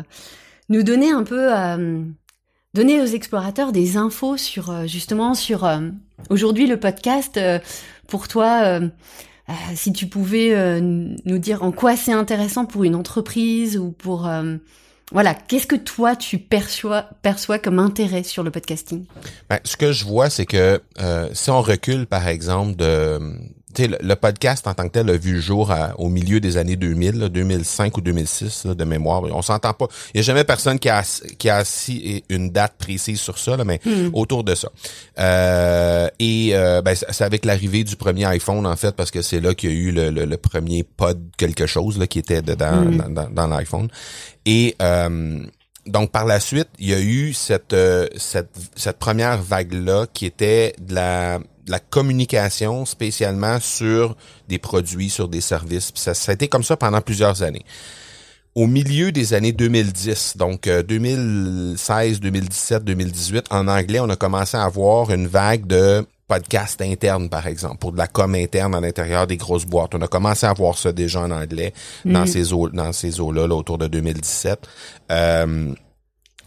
nous 0.68 0.82
donner 0.82 1.10
un 1.10 1.22
peu, 1.22 1.50
donner 2.74 3.00
aux 3.00 3.06
explorateurs 3.06 3.72
des 3.72 3.96
infos 3.96 4.36
sur 4.36 4.86
justement 4.86 5.34
sur 5.34 5.68
aujourd'hui 6.30 6.66
le 6.66 6.78
podcast. 6.78 7.40
pour 8.06 8.28
toi, 8.28 8.80
si 9.74 9.92
tu 9.94 10.06
pouvais 10.06 10.80
nous 10.80 11.38
dire 11.38 11.62
en 11.62 11.72
quoi 11.72 11.96
c'est 11.96 12.12
intéressant 12.12 12.66
pour 12.66 12.84
une 12.84 12.94
entreprise 12.94 13.78
ou 13.78 13.92
pour 13.92 14.30
voilà, 15.10 15.32
qu'est-ce 15.32 15.66
que 15.66 15.76
toi 15.76 16.16
tu 16.16 16.36
perçois, 16.36 17.06
perçois 17.22 17.58
comme 17.58 17.78
intérêt 17.78 18.24
sur 18.24 18.42
le 18.42 18.50
podcasting? 18.50 19.06
Ben, 19.48 19.58
Ce 19.64 19.78
que 19.78 19.90
je 19.90 20.04
vois, 20.04 20.28
c'est 20.28 20.44
que 20.44 20.82
si 21.32 21.48
on 21.48 21.62
recule 21.62 22.06
par 22.06 22.28
exemple 22.28 22.76
de 22.76 23.18
le, 23.86 24.14
podcast 24.14 24.66
en 24.66 24.74
tant 24.74 24.84
que 24.84 24.92
tel 24.92 25.10
a 25.10 25.16
vu 25.16 25.34
le 25.34 25.40
jour 25.40 25.72
au 25.98 26.08
milieu 26.08 26.40
des 26.40 26.56
années 26.56 26.76
2000, 26.76 27.28
2005 27.28 27.96
ou 27.96 28.00
2006 28.00 28.66
de 28.66 28.84
mémoire. 28.84 29.22
On 29.22 29.42
s'entend 29.42 29.72
pas. 29.72 29.86
Il 30.14 30.18
y 30.18 30.20
a 30.20 30.22
jamais 30.22 30.44
personne 30.44 30.78
qui 30.78 30.88
a 30.88 31.02
qui 31.38 31.48
a 31.48 31.56
assis 31.56 32.24
une 32.28 32.50
date 32.50 32.74
précise 32.78 33.20
sur 33.20 33.38
ça, 33.38 33.56
mais 33.64 33.80
hmm. 33.84 34.10
autour 34.12 34.44
de 34.44 34.54
ça. 34.54 34.70
Euh, 35.18 36.08
et 36.18 36.50
euh, 36.52 36.82
ben, 36.82 36.94
c'est 36.94 37.24
avec 37.24 37.44
l'arrivée 37.44 37.84
du 37.84 37.96
premier 37.96 38.24
iPhone 38.26 38.66
en 38.66 38.76
fait, 38.76 38.96
parce 38.96 39.10
que 39.10 39.22
c'est 39.22 39.40
là 39.40 39.54
qu'il 39.54 39.70
y 39.70 39.72
a 39.72 39.76
eu 39.76 39.92
le, 39.92 40.36
premier 40.36 40.84
pod 40.84 41.20
quelque 41.36 41.66
chose 41.66 41.98
là 41.98 42.06
qui 42.06 42.18
était 42.18 42.42
dedans 42.42 42.84
hmm. 42.84 43.12
dans, 43.12 43.28
dans, 43.30 43.46
l'iPhone. 43.46 43.88
Et 44.46 44.76
euh, 44.80 45.40
donc 45.86 46.12
par 46.12 46.24
la 46.24 46.40
suite, 46.40 46.68
il 46.78 46.88
y 46.88 46.94
a 46.94 47.00
eu 47.00 47.32
cette, 47.32 47.76
cette, 48.16 48.54
cette 48.76 48.98
première 48.98 49.42
vague-là 49.42 50.06
qui 50.12 50.26
était 50.26 50.74
de 50.80 50.94
la 50.94 51.40
la 51.68 51.78
communication 51.78 52.84
spécialement 52.84 53.58
sur 53.60 54.16
des 54.48 54.58
produits, 54.58 55.10
sur 55.10 55.28
des 55.28 55.40
services. 55.40 55.92
ça, 55.94 56.14
ça 56.14 56.32
a 56.32 56.34
été 56.34 56.48
comme 56.48 56.62
ça 56.62 56.76
pendant 56.76 57.00
plusieurs 57.00 57.42
années. 57.42 57.64
Au 58.54 58.66
milieu 58.66 59.12
des 59.12 59.34
années 59.34 59.52
2010, 59.52 60.36
donc 60.36 60.68
2016, 60.68 62.20
2017, 62.20 62.84
2018, 62.84 63.46
en 63.50 63.68
anglais, 63.68 64.00
on 64.00 64.08
a 64.08 64.16
commencé 64.16 64.56
à 64.56 64.64
avoir 64.64 65.12
une 65.12 65.28
vague 65.28 65.66
de 65.66 66.04
podcasts 66.26 66.82
internes, 66.82 67.28
par 67.28 67.46
exemple, 67.46 67.78
pour 67.78 67.92
de 67.92 67.98
la 67.98 68.06
com 68.06 68.34
interne 68.34 68.74
à 68.74 68.80
l'intérieur 68.80 69.26
des 69.26 69.36
grosses 69.36 69.64
boîtes. 69.64 69.94
On 69.94 70.02
a 70.02 70.08
commencé 70.08 70.46
à 70.46 70.52
voir 70.52 70.76
ça 70.76 70.92
déjà 70.92 71.20
en 71.20 71.30
anglais 71.30 71.72
dans 72.04 72.24
mm. 72.24 72.26
ces 72.26 72.52
eaux, 72.52 72.68
dans 72.68 72.92
ces 72.92 73.20
eaux-là, 73.20 73.46
là, 73.46 73.54
autour 73.54 73.78
de 73.78 73.86
2017. 73.86 74.58
Euh, 75.10 75.74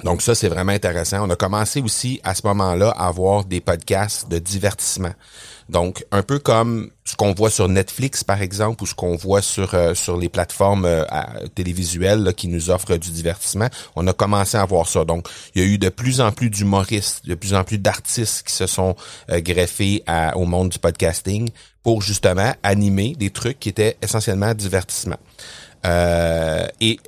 donc 0.04 0.22
ça, 0.22 0.36
c'est 0.36 0.50
vraiment 0.50 0.72
intéressant. 0.72 1.26
On 1.26 1.30
a 1.30 1.36
commencé 1.36 1.82
aussi 1.82 2.20
à 2.24 2.36
ce 2.36 2.46
moment-là 2.48 2.90
à 2.98 3.08
avoir 3.08 3.46
des 3.46 3.62
podcasts 3.62 4.30
de 4.30 4.40
divertissement. 4.40 5.14
Donc, 5.70 6.04
un 6.12 6.22
peu 6.22 6.38
comme 6.40 6.90
ce 7.06 7.16
qu'on 7.16 7.34
voit 7.34 7.50
sur 7.50 7.70
Netflix, 7.70 8.26
par 8.26 8.42
exemple, 8.42 8.84
ou 8.84 8.86
ce 8.86 8.94
qu'on 8.94 9.16
voit 9.16 9.42
sur 9.42 9.74
euh, 9.74 9.94
sur 9.94 10.18
les 10.18 10.28
plateformes 10.28 10.86
euh, 10.86 11.06
télévisuelles 11.56 12.34
qui 12.36 12.50
nous 12.50 12.70
offrent 12.70 12.98
du 12.98 13.12
divertissement, 13.12 13.70
on 13.96 14.06
a 14.08 14.14
commencé 14.14 14.58
à 14.58 14.66
voir 14.66 14.88
ça. 14.88 15.06
Donc, 15.06 15.28
il 15.56 15.62
y 15.62 15.66
a 15.66 15.68
eu 15.68 15.78
de 15.78 15.90
plus 15.90 16.20
en 16.20 16.32
plus 16.32 16.50
d'humoristes, 16.50 17.26
de 17.26 17.36
plus 17.36 17.54
en 17.54 17.64
plus 17.64 17.78
d'artistes 17.78 18.46
qui 18.46 18.54
se 18.54 18.68
sont 18.68 18.96
euh, 19.30 19.40
greffés 19.40 20.04
au 20.36 20.46
monde 20.46 20.70
du 20.70 20.80
podcasting 20.80 21.50
pour 21.84 22.02
justement 22.02 22.54
animer 22.64 23.16
des 23.18 23.30
trucs 23.30 23.60
qui 23.60 23.70
étaient 23.70 23.98
essentiellement 24.02 24.54
divertissement. 24.54 25.18
Euh, 25.86 26.68
et, 26.80 27.00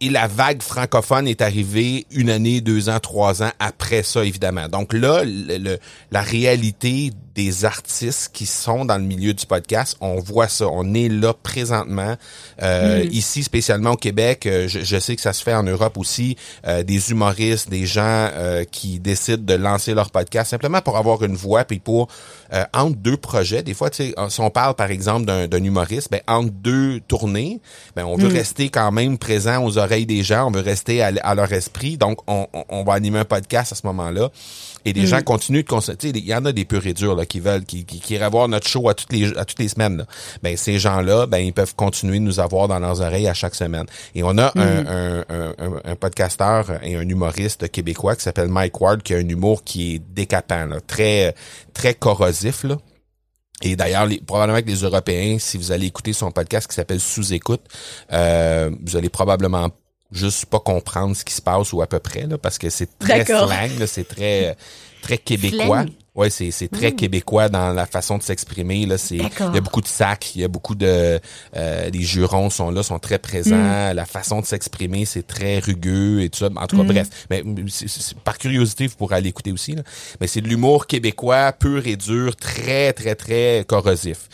et, 0.00 0.10
la 0.10 0.26
vague 0.26 0.62
francophone 0.62 1.28
est 1.28 1.40
arrivée 1.40 2.06
une 2.10 2.30
année, 2.30 2.60
deux 2.60 2.88
ans, 2.88 3.00
trois 3.00 3.42
ans 3.42 3.50
après 3.58 4.02
ça, 4.02 4.24
évidemment. 4.24 4.68
Donc 4.68 4.92
là, 4.92 5.22
le, 5.24 5.78
la 6.10 6.22
réalité 6.22 7.12
des 7.34 7.64
artistes 7.64 8.30
qui 8.32 8.46
sont 8.46 8.84
dans 8.84 8.96
le 8.96 9.04
milieu 9.04 9.34
du 9.34 9.44
podcast, 9.46 9.96
on 10.00 10.20
voit 10.20 10.48
ça. 10.48 10.66
On 10.68 10.94
est 10.94 11.08
là 11.08 11.34
présentement. 11.34 12.16
Euh, 12.62 13.04
mm. 13.04 13.08
Ici, 13.10 13.42
spécialement 13.42 13.92
au 13.92 13.96
Québec, 13.96 14.46
euh, 14.46 14.68
je, 14.68 14.80
je, 14.80 14.98
sais 14.98 15.16
que 15.16 15.22
ça 15.22 15.32
se 15.32 15.42
fait 15.42 15.54
en 15.54 15.64
Europe 15.64 15.98
aussi, 15.98 16.36
euh, 16.66 16.82
des 16.82 17.10
humoristes, 17.10 17.68
des 17.68 17.86
gens 17.86 18.02
euh, 18.32 18.64
qui 18.64 19.00
décident 19.00 19.42
de 19.42 19.54
lancer 19.54 19.94
leur 19.94 20.10
podcast 20.10 20.50
simplement 20.50 20.80
pour 20.80 20.96
avoir 20.96 21.22
une 21.24 21.34
voix, 21.34 21.64
puis 21.64 21.80
pour, 21.80 22.08
entre 22.72 22.96
deux 22.96 23.16
projets, 23.16 23.64
des 23.64 23.74
fois, 23.74 23.90
tu 23.90 24.04
sais, 24.04 24.14
si 24.28 24.40
on 24.40 24.50
parle 24.50 24.74
par 24.74 24.92
exemple 24.92 25.24
d'un 25.24 25.64
humoriste, 25.64 26.08
ben, 26.10 26.20
entre 26.28 26.50
deux 26.50 27.00
tournées, 27.00 27.60
ben, 27.96 28.04
on 28.04 28.16
veut 28.16 28.28
mm. 28.28 28.32
rester 28.32 28.68
quand 28.68 28.92
même 28.92 29.18
présent 29.18 29.43
aux 29.46 29.78
oreilles 29.78 30.06
des 30.06 30.22
gens, 30.22 30.48
on 30.48 30.50
veut 30.50 30.60
rester 30.60 31.02
à, 31.02 31.34
leur 31.34 31.52
esprit, 31.52 31.96
donc 31.96 32.18
on, 32.26 32.46
on, 32.68 32.84
va 32.84 32.94
animer 32.94 33.18
un 33.20 33.24
podcast 33.24 33.72
à 33.72 33.74
ce 33.74 33.86
moment-là. 33.86 34.30
Et 34.84 34.92
gens 35.06 35.20
mm. 35.20 35.24
continuent 35.24 35.62
de 35.62 35.68
consulter. 35.68 36.10
Il 36.10 36.24
y 36.24 36.34
en 36.34 36.44
a 36.44 36.52
des 36.52 36.64
purs 36.64 36.86
et 36.86 36.92
durs 36.92 37.14
là, 37.14 37.24
qui 37.24 37.40
veulent, 37.40 37.64
qui, 37.64 37.84
qui, 37.84 38.00
qui 38.00 38.14
iraient 38.14 38.28
voir 38.28 38.48
notre 38.48 38.68
show 38.68 38.88
à 38.88 38.94
toutes 38.94 39.12
les 39.12 39.36
à 39.36 39.44
toutes 39.44 39.58
les 39.58 39.68
semaines. 39.68 39.98
Là. 39.98 40.06
Ben 40.42 40.56
ces 40.56 40.78
gens-là, 40.78 41.26
ben 41.26 41.38
ils 41.38 41.52
peuvent 41.52 41.74
continuer 41.74 42.18
de 42.18 42.24
nous 42.24 42.40
avoir 42.40 42.68
dans 42.68 42.78
leurs 42.78 43.00
oreilles 43.00 43.28
à 43.28 43.34
chaque 43.34 43.54
semaine. 43.54 43.86
Et 44.14 44.22
on 44.22 44.36
a 44.36 44.52
un, 44.56 44.82
mm. 44.82 44.86
un, 44.88 45.24
un, 45.28 45.54
un, 45.84 45.96
podcasteur 45.96 46.78
et 46.82 46.96
un 46.96 47.08
humoriste 47.08 47.70
québécois 47.70 48.16
qui 48.16 48.22
s'appelle 48.22 48.48
Mike 48.48 48.80
Ward, 48.80 49.02
qui 49.02 49.14
a 49.14 49.18
un 49.18 49.28
humour 49.28 49.64
qui 49.64 49.94
est 49.94 50.02
décapant, 50.14 50.66
là, 50.66 50.76
très 50.86 51.34
très 51.72 51.94
corrosif 51.94 52.64
là. 52.64 52.76
Et 53.62 53.76
d'ailleurs, 53.76 54.06
les, 54.06 54.20
probablement 54.20 54.60
que 54.60 54.66
les 54.66 54.82
Européens, 54.82 55.38
si 55.38 55.56
vous 55.56 55.72
allez 55.72 55.86
écouter 55.86 56.12
son 56.12 56.30
podcast 56.30 56.68
qui 56.68 56.74
s'appelle 56.74 57.00
Sous-écoute, 57.00 57.62
euh, 58.12 58.70
vous 58.82 58.96
allez 58.96 59.08
probablement 59.08 59.70
juste 60.10 60.46
pas 60.46 60.60
comprendre 60.60 61.16
ce 61.16 61.24
qui 61.24 61.34
se 61.34 61.42
passe 61.42 61.72
ou 61.72 61.80
à 61.80 61.86
peu 61.86 61.98
près, 61.98 62.26
là, 62.26 62.38
parce 62.38 62.58
que 62.58 62.70
c'est 62.70 62.98
très 62.98 63.24
slang, 63.24 63.86
c'est 63.86 64.08
très 64.08 64.56
très 65.02 65.18
québécois. 65.18 65.86
Ouais, 66.14 66.30
c'est 66.30 66.52
c'est 66.52 66.68
très 66.68 66.92
mm. 66.92 66.96
québécois 66.96 67.48
dans 67.48 67.72
la 67.72 67.86
façon 67.86 68.18
de 68.18 68.22
s'exprimer 68.22 68.86
là. 68.86 68.98
C'est 68.98 69.16
il 69.16 69.22
y 69.22 69.58
a 69.58 69.60
beaucoup 69.60 69.80
de 69.80 69.88
sacs, 69.88 70.36
il 70.36 70.42
y 70.42 70.44
a 70.44 70.48
beaucoup 70.48 70.76
de 70.76 71.18
euh, 71.56 71.90
les 71.90 72.02
jurons 72.02 72.50
sont 72.50 72.70
là, 72.70 72.84
sont 72.84 73.00
très 73.00 73.18
présents. 73.18 73.56
Mm. 73.56 73.94
La 73.94 74.06
façon 74.06 74.40
de 74.40 74.46
s'exprimer 74.46 75.06
c'est 75.06 75.26
très 75.26 75.58
rugueux 75.58 76.22
et 76.22 76.30
tout 76.30 76.38
ça. 76.38 76.50
En 76.54 76.66
tout 76.68 76.76
cas, 76.76 76.84
mm. 76.84 76.86
bref. 76.86 77.08
Mais 77.30 77.42
par 78.22 78.38
curiosité, 78.38 78.86
vous 78.86 78.94
pourrez 78.94 79.16
aller 79.16 79.30
écouter 79.30 79.50
aussi. 79.50 79.74
Là. 79.74 79.82
Mais 80.20 80.28
c'est 80.28 80.40
de 80.40 80.48
l'humour 80.48 80.86
québécois 80.86 81.52
pur 81.52 81.84
et 81.84 81.96
dur, 81.96 82.36
très 82.36 82.92
très 82.92 83.16
très 83.16 83.64
corrosif. 83.66 84.28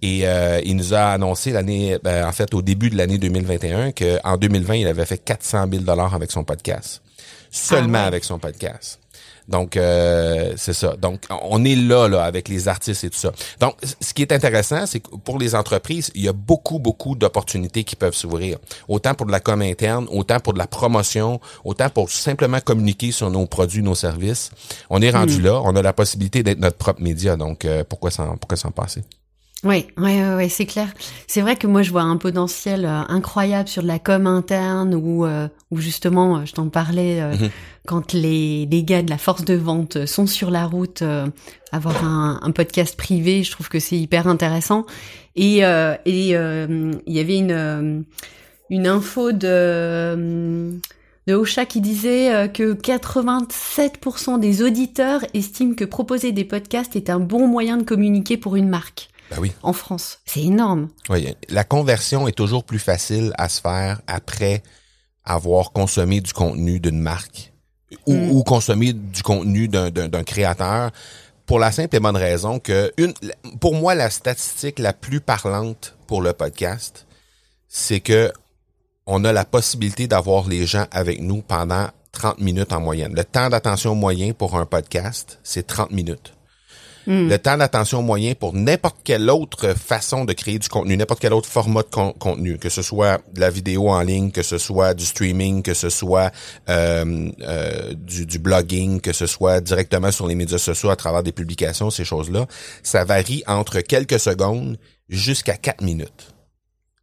Et 0.00 0.26
euh, 0.26 0.60
il 0.64 0.76
nous 0.76 0.94
a 0.94 1.12
annoncé 1.12 1.52
l'année, 1.52 1.98
ben, 2.02 2.26
en 2.26 2.32
fait, 2.32 2.52
au 2.54 2.62
début 2.62 2.90
de 2.90 2.96
l'année 2.96 3.18
2021, 3.18 3.92
qu'en 3.92 4.36
2020, 4.36 4.74
il 4.74 4.86
avait 4.86 5.06
fait 5.06 5.18
400 5.18 5.66
000 5.70 5.82
dollars 5.84 6.14
avec 6.14 6.30
son 6.30 6.44
podcast, 6.44 7.02
seulement 7.50 8.00
ah 8.02 8.06
avec 8.06 8.24
son 8.24 8.38
podcast. 8.38 9.00
Donc 9.48 9.76
euh, 9.76 10.52
c'est 10.56 10.72
ça. 10.72 10.96
Donc 10.96 11.20
on 11.42 11.64
est 11.64 11.76
là 11.76 12.08
là 12.08 12.24
avec 12.24 12.48
les 12.48 12.68
artistes 12.68 13.04
et 13.04 13.10
tout 13.10 13.18
ça. 13.18 13.32
Donc 13.60 13.76
ce 14.00 14.14
qui 14.14 14.22
est 14.22 14.32
intéressant, 14.32 14.86
c'est 14.86 15.00
que 15.00 15.16
pour 15.16 15.38
les 15.38 15.54
entreprises, 15.54 16.10
il 16.14 16.22
y 16.22 16.28
a 16.28 16.32
beaucoup 16.32 16.78
beaucoup 16.78 17.14
d'opportunités 17.14 17.84
qui 17.84 17.96
peuvent 17.96 18.14
s'ouvrir. 18.14 18.58
Autant 18.88 19.14
pour 19.14 19.26
de 19.26 19.32
la 19.32 19.40
com 19.40 19.62
interne, 19.62 20.06
autant 20.10 20.40
pour 20.40 20.52
de 20.52 20.58
la 20.58 20.66
promotion, 20.66 21.40
autant 21.64 21.90
pour 21.90 22.10
simplement 22.10 22.60
communiquer 22.60 23.12
sur 23.12 23.30
nos 23.30 23.46
produits, 23.46 23.82
nos 23.82 23.94
services. 23.94 24.50
On 24.90 25.00
est 25.00 25.10
rendu 25.10 25.40
hmm. 25.40 25.44
là, 25.44 25.60
on 25.64 25.76
a 25.76 25.82
la 25.82 25.92
possibilité 25.92 26.42
d'être 26.42 26.58
notre 26.58 26.76
propre 26.76 27.02
média. 27.02 27.36
Donc 27.36 27.64
euh, 27.64 27.84
pourquoi 27.88 28.10
s'en 28.10 28.36
pourquoi 28.36 28.56
s'en 28.56 28.70
passer? 28.70 29.02
Oui, 29.64 29.86
ouais, 29.96 30.34
ouais, 30.34 30.48
c'est 30.50 30.66
clair. 30.66 30.92
C'est 31.26 31.40
vrai 31.40 31.56
que 31.56 31.66
moi 31.66 31.82
je 31.82 31.90
vois 31.90 32.02
un 32.02 32.18
potentiel 32.18 32.84
euh, 32.84 33.00
incroyable 33.08 33.68
sur 33.68 33.82
de 33.82 33.88
la 33.88 33.98
com 33.98 34.26
interne 34.26 34.94
ou 34.94 35.24
euh, 35.24 35.48
où 35.70 35.78
justement, 35.78 36.38
euh, 36.38 36.44
je 36.44 36.52
t'en 36.52 36.68
parlais, 36.68 37.22
mhm. 37.22 37.48
quand 37.86 38.12
les, 38.12 38.66
les 38.66 38.84
gars 38.84 39.02
de 39.02 39.08
la 39.08 39.16
force 39.16 39.44
de 39.44 39.54
vente 39.54 40.04
sont 40.04 40.26
sur 40.26 40.50
la 40.50 40.66
route, 40.66 41.02
avoir 41.72 42.04
un, 42.04 42.38
un, 42.42 42.50
podcast 42.50 42.96
privé, 42.96 43.42
je 43.42 43.50
trouve 43.50 43.68
que 43.68 43.80
c'est 43.80 43.96
hyper 43.96 44.28
intéressant. 44.28 44.84
Et 45.36 45.58
et 45.60 46.30
il 46.30 47.02
y 47.06 47.20
avait 47.20 47.38
une 47.38 48.04
une 48.68 48.86
info 48.86 49.32
de 49.32 50.78
de 51.26 51.34
Ocha 51.34 51.66
qui 51.66 51.80
disait 51.80 52.50
que 52.54 52.74
87% 52.74 54.38
des 54.38 54.62
auditeurs 54.62 55.24
estiment 55.34 55.74
que 55.74 55.84
proposer 55.84 56.30
des 56.30 56.44
podcasts 56.44 56.94
est 56.94 57.10
un 57.10 57.18
bon 57.18 57.48
moyen 57.48 57.78
de 57.78 57.82
communiquer 57.82 58.36
pour 58.36 58.54
une 58.54 58.68
marque. 58.68 59.08
Ben 59.30 59.38
oui. 59.38 59.52
En 59.62 59.72
France. 59.72 60.18
C'est 60.24 60.42
énorme. 60.42 60.88
Oui, 61.08 61.34
la 61.48 61.64
conversion 61.64 62.28
est 62.28 62.32
toujours 62.32 62.64
plus 62.64 62.78
facile 62.78 63.32
à 63.38 63.48
se 63.48 63.60
faire 63.60 64.00
après 64.06 64.62
avoir 65.24 65.72
consommé 65.72 66.20
du 66.20 66.32
contenu 66.32 66.78
d'une 66.78 67.00
marque 67.00 67.52
ou, 68.06 68.14
mm. 68.14 68.30
ou 68.30 68.42
consommer 68.44 68.92
du 68.92 69.22
contenu 69.22 69.68
d'un 69.68 70.24
créateur 70.24 70.92
pour 71.46 71.58
la 71.58 71.72
simple 71.72 71.96
et 71.96 72.00
bonne 72.00 72.16
raison 72.16 72.58
que 72.58 72.92
une 72.96 73.14
pour 73.60 73.74
moi 73.74 73.94
la 73.94 74.10
statistique 74.10 74.78
la 74.78 74.92
plus 74.92 75.20
parlante 75.20 75.96
pour 76.06 76.22
le 76.22 76.32
podcast 76.32 77.06
c'est 77.68 78.00
que 78.00 78.32
on 79.06 79.24
a 79.24 79.32
la 79.32 79.44
possibilité 79.44 80.06
d'avoir 80.06 80.48
les 80.48 80.66
gens 80.66 80.86
avec 80.90 81.20
nous 81.20 81.42
pendant 81.42 81.88
30 82.12 82.40
minutes 82.40 82.72
en 82.72 82.80
moyenne. 82.80 83.14
Le 83.14 83.24
temps 83.24 83.50
d'attention 83.50 83.94
moyen 83.94 84.32
pour 84.32 84.56
un 84.56 84.66
podcast, 84.66 85.38
c'est 85.42 85.66
30 85.66 85.92
minutes. 85.92 86.32
Hmm. 87.06 87.28
Le 87.28 87.38
temps 87.38 87.56
d'attention 87.56 88.02
moyen 88.02 88.34
pour 88.34 88.52
n'importe 88.52 88.96
quelle 89.04 89.30
autre 89.30 89.74
façon 89.74 90.24
de 90.24 90.32
créer 90.32 90.58
du 90.58 90.68
contenu, 90.68 90.96
n'importe 90.96 91.20
quel 91.20 91.32
autre 91.32 91.48
format 91.48 91.82
de 91.82 91.88
contenu, 92.18 92.58
que 92.58 92.68
ce 92.68 92.82
soit 92.82 93.20
de 93.32 93.40
la 93.40 93.50
vidéo 93.50 93.88
en 93.90 94.00
ligne, 94.00 94.30
que 94.30 94.42
ce 94.42 94.58
soit 94.58 94.94
du 94.94 95.04
streaming, 95.04 95.62
que 95.62 95.74
ce 95.74 95.88
soit 95.88 96.32
euh, 96.68 97.30
euh, 97.42 97.94
du, 97.94 98.38
blogging, 98.38 99.00
que 99.00 99.12
ce 99.12 99.26
soit 99.26 99.60
directement 99.60 100.10
sur 100.10 100.26
les 100.26 100.34
médias 100.34 100.58
sociaux 100.58 100.90
à 100.90 100.96
travers 100.96 101.22
des 101.22 101.32
publications, 101.32 101.90
ces 101.90 102.04
choses-là, 102.04 102.46
ça 102.82 103.04
varie 103.04 103.42
entre 103.46 103.80
quelques 103.80 104.18
secondes 104.18 104.76
jusqu'à 105.08 105.56
quatre 105.56 105.82
minutes. 105.82 106.35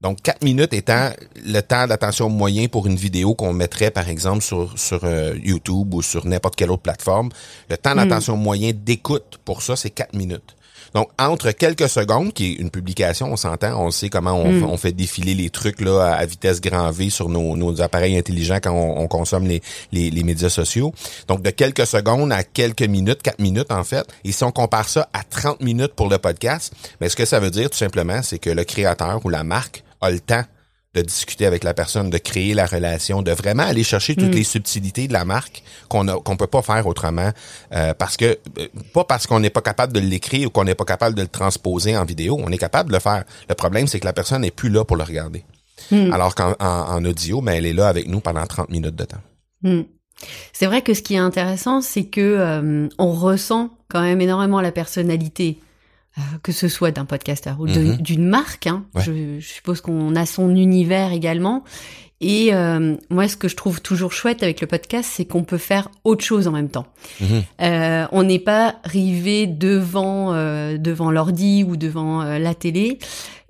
Donc, 0.04 0.22
4 0.22 0.44
minutes 0.44 0.74
étant 0.74 1.12
le 1.46 1.62
temps 1.62 1.88
d'attention 1.88 2.30
moyen 2.30 2.68
pour 2.68 2.88
une 2.88 2.98
vidéo 2.98 3.36
qu'on 3.36 3.54
mettrait, 3.54 3.89
par 3.89 4.10
exemple, 4.10 4.44
sur, 4.44 4.78
sur 4.78 5.00
euh, 5.06 5.34
YouTube 5.42 5.94
ou 5.94 6.02
sur 6.02 6.28
n'importe 6.28 6.58
quelle 6.58 6.72
autre 6.72 6.82
plateforme. 6.82 7.30
Le 7.70 7.78
temps 7.78 7.94
hmm. 7.94 7.98
d'attention 7.98 8.36
moyen 8.36 8.72
d'écoute 8.76 9.39
pour 9.46 9.62
ça, 9.62 9.78
c'est 9.78 9.92
4 9.92 10.13
minutes. 10.13 10.58
Donc, 10.94 11.10
entre 11.18 11.52
quelques 11.52 11.88
secondes, 11.88 12.34
qui 12.34 12.52
est 12.52 12.56
une 12.56 12.70
publication, 12.70 13.32
on 13.32 13.38
s'entend, 13.38 13.82
on 13.82 13.92
sait 13.92 14.10
comment 14.10 14.34
on, 14.34 14.52
hmm. 14.52 14.78
fait 14.78 14.92
défiler 14.92 15.34
les 15.34 15.50
trucs 15.50 15.80
là 15.80 16.13
à 16.13 16.26
vitesse 16.26 16.60
grand 16.60 16.92
V 16.92 17.10
sur 17.10 17.30
nos, 17.30 17.56
nos 17.56 17.82
appareils 17.82 18.18
intelligents 18.18 18.60
quand 18.62 18.74
on, 18.74 19.08
consomme 19.08 19.48
les, 19.48 19.62
les, 19.94 20.12
les, 20.12 20.24
médias 20.24 20.50
sociaux. 20.50 20.94
Donc, 21.30 21.42
de 21.42 21.50
quelques 21.50 21.88
secondes 21.88 22.32
à 22.34 22.44
quelques 22.44 22.84
minutes, 22.84 23.22
4 23.24 23.39
minutes 23.39 23.72
en 23.72 23.86
fait. 23.86 24.06
Et 24.26 24.34
si 24.34 24.44
on 24.44 24.52
compare 24.52 24.89
ça 24.89 25.08
à 25.13 25.24
30 25.24 25.62
minutes 25.62 25.94
pour 25.96 26.10
le 26.10 26.18
podcast, 26.18 26.74
mais 27.00 27.08
ce 27.08 27.16
que 27.16 27.26
ça 27.26 27.39
veut 27.39 27.52
dire 27.52 27.70
tout 27.70 27.78
simplement, 27.78 28.22
c'est 28.22 28.38
que 28.38 28.50
le 28.50 28.66
créateur 28.66 29.26
ou 29.26 29.30
la 29.30 29.46
marque 29.46 29.84
a 30.04 30.12
le 30.12 30.20
temps 30.20 30.44
de 30.94 31.02
discuter 31.02 31.46
avec 31.46 31.63
la 31.63 31.74
personne, 31.74 32.10
de 32.10 32.18
créer 32.18 32.54
la 32.54 32.68
relation, 32.68 33.22
de 33.22 33.32
vraiment 33.32 33.63
aller 33.63 33.84
chercher 33.84 34.16
toutes 34.16 34.28
mm. 34.28 34.36
les 34.36 34.44
subtilités 34.44 35.08
de 35.08 35.13
la 35.13 35.26
marque 35.26 35.63
qu'on 35.89 36.06
qu'on 36.06 36.38
peut 36.38 36.48
pas 36.48 36.62
faire 36.62 36.86
autrement 36.86 37.32
euh, 37.74 37.94
parce 37.96 38.16
que 38.16 38.38
euh, 38.60 38.68
pas 38.94 39.04
parce 39.04 39.26
qu'on 39.26 39.39
n'est 39.39 39.50
pas 39.50 39.62
capable 39.62 39.94
de 39.94 40.00
l'écrire 40.00 40.48
ou 40.48 40.52
qu'on 40.52 40.66
n'est 40.66 40.76
pas 40.76 40.86
capable 40.86 41.16
de 41.16 41.24
le 41.24 41.28
transposer 41.28 41.98
en 41.98 42.06
vidéo, 42.06 42.39
on 42.39 42.52
est 42.52 42.60
capable 42.60 42.89
de 42.89 42.94
le 42.94 43.00
faire. 43.00 43.24
Le 43.50 43.56
problème 43.56 43.88
c'est 43.88 44.00
que 44.00 44.06
la 44.06 44.13
personne 44.13 44.42
n'est 44.42 44.52
plus 44.52 44.70
là 44.70 44.86
pour 44.86 44.98
le 44.98 45.04
regarder. 45.04 45.44
Mm. 45.89 46.13
Alors 46.13 46.36
qu'en 46.36 46.56
en, 46.60 47.04
audio, 47.06 47.42
mais 47.42 47.54
ben, 47.54 47.58
elle 47.58 47.66
est 47.66 47.74
là 47.74 47.88
avec 47.88 48.08
nous 48.08 48.20
pendant 48.20 48.46
30 48.46 48.70
minutes 48.70 48.96
de 48.96 49.06
temps. 49.06 49.22
Mm. 49.63 49.82
C'est 50.54 50.68
vrai 50.68 50.84
que 50.84 50.94
ce 50.94 51.02
qui 51.02 51.16
est 51.16 51.18
intéressant, 51.20 51.82
c'est 51.82 52.06
que 52.06 52.22
euh, 52.22 52.88
on 53.00 53.12
ressent 53.12 53.72
quand 53.89 54.02
même 54.02 54.22
énormément 54.22 54.62
la 54.62 54.72
personnalité 54.72 55.60
que 56.43 56.52
ce 56.52 56.67
soit 56.67 56.91
d'un 56.91 57.06
podcasteur 57.06 57.60
ou 57.60 57.67
mhm. 57.67 57.97
d'une 57.97 58.28
marque. 58.28 58.67
Hein. 58.67 58.86
Je, 58.97 59.39
suppose 59.39 59.82
qu'on 59.82 60.15
a 60.15 60.26
son 60.26 60.56
univers 60.56 61.12
également. 61.12 61.63
Et 62.21 62.54
euh, 62.54 62.95
moi, 63.10 63.28
ce 63.28 63.36
que 63.36 63.49
je 63.49 63.56
trouve 63.56 63.82
toujours 63.82 64.13
chouette 64.13 64.43
avec 64.43 64.62
le 64.62 64.67
podcast, 64.67 65.10
c'est 65.12 65.26
qu'on 65.26 65.43
peut 65.43 65.58
faire 65.58 65.89
autre 66.06 66.23
chose 66.23 66.47
en 66.47 66.52
même 66.52 66.69
temps. 66.69 66.88
Mhm. 67.19 67.43
Euh, 67.62 68.06
on 68.13 68.23
n'est 68.23 68.39
pas 68.39 68.76
rivé 68.86 69.45
devant 69.45 70.34
euh, 70.34 70.78
devant 70.78 71.12
l'ordi 71.12 71.65
ou 71.67 71.76
devant 71.76 72.21
euh, 72.21 72.39
la 72.39 72.56
télé. 72.56 72.97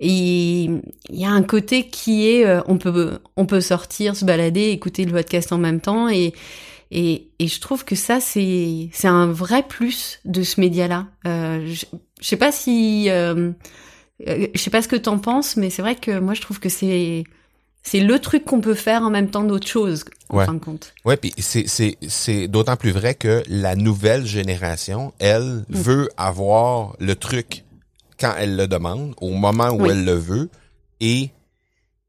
Et 0.00 0.64
il 0.64 0.82
y 1.10 1.24
a 1.24 1.30
un 1.30 1.42
côté 1.42 1.86
qui 1.86 2.26
est, 2.26 2.44
on 2.66 2.78
peut 2.78 3.20
on 3.36 3.46
peut 3.46 3.60
sortir, 3.60 4.16
se 4.16 4.24
balader, 4.24 4.70
écouter 4.70 5.04
le 5.04 5.12
podcast 5.12 5.52
en 5.52 5.58
même 5.58 5.80
temps 5.80 6.08
et 6.08 6.34
et, 6.90 7.30
et 7.40 7.48
je 7.48 7.60
trouve 7.60 7.84
que 7.84 7.96
ça, 7.96 8.20
c'est 8.20 8.88
c'est 8.92 9.08
un 9.08 9.26
vrai 9.26 9.64
plus 9.64 10.20
de 10.24 10.42
ce 10.42 10.60
média-là. 10.60 11.06
Euh, 11.26 11.74
je, 12.20 12.28
sais 12.28 12.36
pas 12.36 12.52
si, 12.52 13.10
euh, 13.10 13.52
euh, 14.28 14.46
je 14.54 14.60
sais 14.60 14.70
pas 14.70 14.82
ce 14.82 14.88
que 14.88 14.96
t'en 14.96 15.18
penses, 15.18 15.56
mais 15.56 15.70
c'est 15.70 15.82
vrai 15.82 15.96
que 15.96 16.18
moi, 16.18 16.34
je 16.34 16.40
trouve 16.40 16.60
que 16.60 16.68
c'est 16.68 17.24
c'est 17.86 18.00
le 18.00 18.18
truc 18.18 18.46
qu'on 18.46 18.62
peut 18.62 18.74
faire 18.74 19.02
en 19.02 19.10
même 19.10 19.30
temps 19.30 19.44
d'autres 19.44 19.66
choses, 19.66 20.06
en 20.30 20.40
fin 20.44 20.54
de 20.54 20.58
compte. 20.58 20.94
Ouais, 21.04 21.18
puis 21.18 21.34
c'est 21.36 21.68
c'est 21.68 21.98
c'est 22.08 22.48
d'autant 22.48 22.76
plus 22.76 22.92
vrai 22.92 23.14
que 23.14 23.42
la 23.46 23.76
nouvelle 23.76 24.24
génération, 24.24 25.12
elle, 25.18 25.64
mm. 25.68 25.76
veut 25.76 26.08
avoir 26.16 26.96
le 26.98 27.14
truc 27.14 27.64
quand 28.18 28.32
elle 28.38 28.56
le 28.56 28.66
demande, 28.66 29.14
au 29.20 29.30
moment 29.30 29.70
où 29.70 29.84
elle 29.86 30.04
le 30.04 30.14
veut, 30.14 30.48
et 31.00 31.30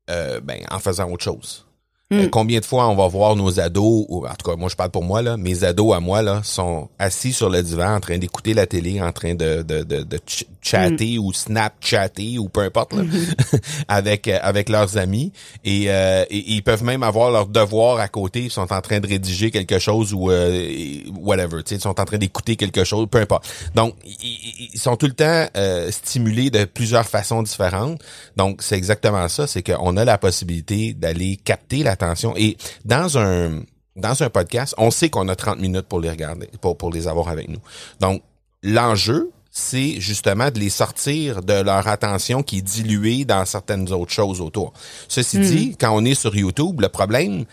euh, 0.09 0.39
ben 0.39 0.59
en 0.71 0.79
faisant 0.79 1.11
autre 1.11 1.23
chose. 1.23 1.64
Euh, 2.13 2.27
hmm. 2.27 2.29
combien 2.29 2.59
de 2.59 2.65
fois 2.65 2.87
on 2.87 2.95
va 2.95 3.07
voir 3.07 3.35
nos 3.35 3.59
ados, 3.59 4.05
ou 4.09 4.27
en 4.27 4.35
tout 4.35 4.47
cas 4.47 4.55
moi 4.55 4.69
je 4.69 4.75
parle 4.75 4.91
pour 4.91 5.03
moi 5.03 5.23
là, 5.23 5.37
mes 5.37 5.63
ados 5.63 5.95
à 5.95 5.99
moi 5.99 6.21
là 6.21 6.41
sont 6.43 6.87
assis 6.99 7.33
sur 7.33 7.49
le 7.49 7.63
divan 7.63 7.95
en 7.95 7.99
train 7.99 8.19
d'écouter 8.19 8.53
la 8.53 8.67
télé, 8.67 9.01
en 9.01 9.11
train 9.11 9.33
de 9.33 9.63
de, 9.63 9.81
de, 9.81 10.03
de 10.03 10.19
chatter 10.61 11.17
mm. 11.17 11.25
ou 11.25 11.33
snapchatter 11.33 12.37
ou 12.37 12.47
peu 12.47 12.61
importe 12.61 12.93
là, 12.93 13.01
avec 13.87 14.27
euh, 14.27 14.37
avec 14.43 14.69
leurs 14.69 14.97
amis 14.97 15.31
euh, 15.65 16.25
et, 16.29 16.53
ils 16.53 16.61
peuvent 16.61 16.83
même 16.83 17.01
avoir 17.01 17.31
leur 17.31 17.47
devoir 17.47 17.97
à 17.97 18.07
côté, 18.07 18.43
ils 18.43 18.51
sont 18.51 18.71
en 18.71 18.81
train 18.81 18.99
de 18.99 19.07
rédiger 19.07 19.49
quelque 19.49 19.79
chose 19.79 20.13
ou 20.13 20.29
whatever, 20.29 21.61
ils 21.71 21.81
sont 21.81 21.99
en 21.99 22.05
train 22.05 22.19
d'écouter 22.19 22.55
quelque 22.55 22.83
chose, 22.83 23.07
peu 23.09 23.17
importe. 23.17 23.49
Donc 23.73 23.95
ils, 24.05 24.69
ils 24.75 24.79
sont 24.79 24.95
tout 24.95 25.07
le 25.07 25.13
temps 25.13 25.47
stimulés 25.89 26.51
de 26.51 26.65
plusieurs 26.65 27.07
façons 27.07 27.41
différentes. 27.41 27.99
Donc 28.37 28.61
c'est 28.61 28.75
exactement 28.77 29.27
ça, 29.27 29.47
c'est 29.47 29.63
qu'on 29.63 29.97
a 29.97 30.05
la 30.05 30.19
possibilité 30.19 30.93
d'aller 30.93 31.37
capter 31.37 31.81
la 31.81 31.94
Et 32.37 32.57
dans 32.83 33.17
un 33.17 33.61
dans 33.95 34.23
un 34.23 34.29
podcast, 34.29 34.75
on 34.77 34.91
sait 34.91 35.09
qu'on 35.09 35.27
a 35.29 35.35
30 35.35 35.59
minutes 35.59 35.87
pour 35.87 35.99
les 36.01 36.09
regarder, 36.09 36.49
pour, 36.59 36.77
pour 36.77 36.91
les 36.91 37.07
avoir 37.07 37.29
avec 37.29 37.47
nous. 37.47 37.59
Donc, 38.01 38.21
l'enjeu, 38.61 39.31
c'est 39.51 40.01
justement 40.01 40.51
de 40.51 40.59
les 40.59 40.69
sortir 40.69 41.41
de 41.41 41.53
leur 41.53 41.87
attention 41.87 42.43
qui 42.43 42.57
est 42.57 42.61
diluée 42.61 43.23
dans 43.23 43.45
certaines 43.45 43.89
autres 43.93 44.11
choses 44.11 44.41
autour. 44.41 44.73
Ceci 45.07 45.37
hmm. 45.37 45.43
dit, 45.43 45.77
quand 45.79 45.95
on 45.95 46.03
est 46.03 46.13
sur 46.13 46.35
YouTube, 46.35 46.81
le 46.81 46.89
problème, 46.89 47.45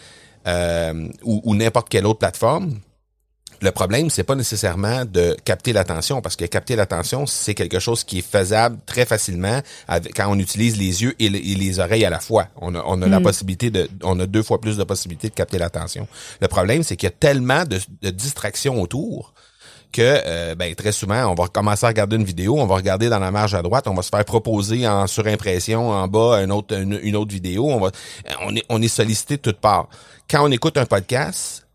euh, 0.48 1.08
ou, 1.22 1.40
ou 1.44 1.54
n'importe 1.54 1.88
quelle 1.88 2.06
autre 2.06 2.18
plateforme, 2.18 2.80
Le 3.62 3.70
problème, 3.70 4.10
c'est 4.10 4.24
pas 4.24 4.34
nécessairement 4.34 5.04
de 5.04 5.36
capter 5.44 5.72
l'attention, 5.72 6.20
parce 6.20 6.34
que 6.34 6.44
capter 6.46 6.74
l'attention, 6.74 7.26
c'est 7.26 7.54
quelque 7.54 7.78
chose 7.78 8.02
qui 8.02 8.18
est 8.18 8.28
faisable 8.28 8.78
très 8.86 9.06
facilement 9.06 9.60
avec, 9.86 10.14
quand 10.14 10.26
on 10.28 10.38
utilise 10.38 10.76
les 10.76 11.04
yeux 11.04 11.14
et, 11.20 11.28
les 11.28 11.78
oreilles 11.78 12.04
à 12.04 12.10
la 12.10 12.18
fois. 12.18 12.48
On 12.56 12.74
a, 12.74 12.82
on 12.84 13.00
a 13.02 13.06
la 13.06 13.20
mm. 13.20 13.22
possibilité 13.22 13.70
de, 13.70 13.88
on 14.02 14.18
a 14.18 14.26
deux 14.26 14.42
fois 14.42 14.60
plus 14.60 14.76
de 14.76 14.82
possibilités 14.82 15.28
de 15.28 15.34
capter 15.34 15.58
l'attention. 15.58 16.08
Le 16.40 16.48
problème, 16.48 16.82
c'est 16.82 16.96
qu'il 16.96 17.06
y 17.06 17.12
a 17.12 17.14
tellement 17.16 17.64
de, 17.64 17.78
de 18.02 18.10
distractions 18.10 18.82
autour 18.82 19.32
que 19.92 20.02
euh, 20.02 20.54
ben, 20.56 20.74
très 20.74 20.90
souvent, 20.90 21.30
on 21.30 21.34
va 21.34 21.46
commencer 21.46 21.84
à 21.84 21.88
regarder 21.90 22.16
une 22.16 22.24
vidéo, 22.24 22.58
on 22.58 22.66
va 22.66 22.74
regarder 22.74 23.08
dans 23.08 23.18
la 23.18 23.30
marge 23.30 23.54
à 23.54 23.62
droite, 23.62 23.86
on 23.86 23.94
va 23.94 24.02
se 24.02 24.08
faire 24.08 24.24
proposer 24.24 24.88
en 24.88 25.06
surimpression 25.06 25.90
en 25.90 26.08
bas 26.08 26.42
une 26.42 26.50
autre, 26.50 26.74
une, 26.74 27.14
autre 27.14 27.30
vidéo, 27.30 27.68
on 27.68 27.78
va 27.78 27.90
on 28.40 28.56
est, 28.56 28.64
on 28.68 28.82
est 28.82 28.88
sollicité 28.88 29.36
de 29.36 29.42
toutes 29.42 29.60
parts. 29.60 29.88
Quand 30.28 30.44
on 30.44 30.50
écoute 30.50 30.78
un 30.78 30.86
podcast, 30.86 31.66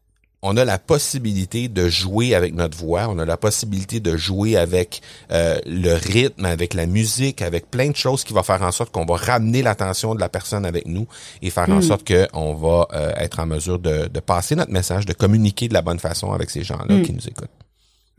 on 0.41 0.55
a 0.57 0.65
la 0.65 0.77
possibilité 0.77 1.67
de 1.67 1.89
jouer 1.89 2.35
avec 2.35 2.53
notre 2.53 2.77
voix, 2.77 3.07
on 3.09 3.17
a 3.19 3.25
la 3.25 3.37
possibilité 3.37 3.99
de 3.99 4.15
jouer 4.15 4.55
avec 4.55 5.01
euh, 5.31 5.59
le 5.65 5.93
rythme, 5.93 6.45
avec 6.45 6.73
la 6.73 6.85
musique, 6.85 7.41
avec 7.41 7.71
plein 7.71 7.89
de 7.89 7.95
choses 7.95 8.23
qui 8.23 8.33
vont 8.33 8.43
faire 8.43 8.61
en 8.61 8.71
sorte 8.71 8.91
qu'on 8.91 9.05
va 9.05 9.15
ramener 9.15 9.61
l'attention 9.61 10.15
de 10.15 10.19
la 10.19 10.29
personne 10.29 10.65
avec 10.65 10.85
nous 10.85 11.07
et 11.41 11.49
faire 11.49 11.69
en 11.69 11.79
hmm. 11.79 11.81
sorte 11.81 12.07
qu'on 12.07 12.53
va 12.53 12.87
euh, 12.93 13.11
être 13.17 13.39
en 13.39 13.45
mesure 13.45 13.79
de, 13.79 14.07
de, 14.07 14.19
passer 14.19 14.55
notre 14.55 14.71
message, 14.71 15.05
de 15.05 15.13
communiquer 15.13 15.67
de 15.67 15.73
la 15.73 15.81
bonne 15.81 15.99
façon 15.99 16.31
avec 16.31 16.49
ces 16.49 16.63
gens-là 16.63 16.95
hmm. 16.95 17.01
qui 17.03 17.13
nous 17.13 17.27
écoutent. 17.27 17.49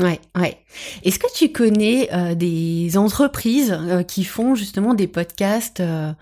Ouais, 0.00 0.20
ouais. 0.36 0.56
Est-ce 1.02 1.18
que 1.18 1.26
tu 1.34 1.50
connais 1.50 2.08
euh, 2.12 2.34
des 2.36 2.96
entreprises 2.96 3.72
euh, 3.76 4.04
qui 4.04 4.22
font 4.22 4.54
justement 4.54 4.94
des 4.94 5.08
podcasts 5.08 5.80
euh, 5.80 6.12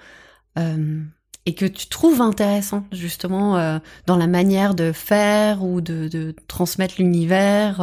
et 1.46 1.54
que 1.54 1.64
tu 1.64 1.87
trouves 1.87 2.20
intéressant 2.20 2.85
justement 2.92 3.80
dans 4.06 4.16
la 4.16 4.26
manière 4.26 4.74
de 4.74 4.92
faire 4.92 5.62
ou 5.62 5.80
de, 5.80 6.09
de 6.09 6.35
transmettre 6.48 6.96
l'univers 6.98 7.80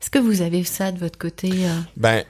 Est-ce 0.00 0.10
que 0.10 0.18
vous 0.18 0.42
avez 0.42 0.64
ça 0.64 0.92
de 0.92 0.98
votre 0.98 1.18
côté 1.18 1.50
Ben, 1.96 2.24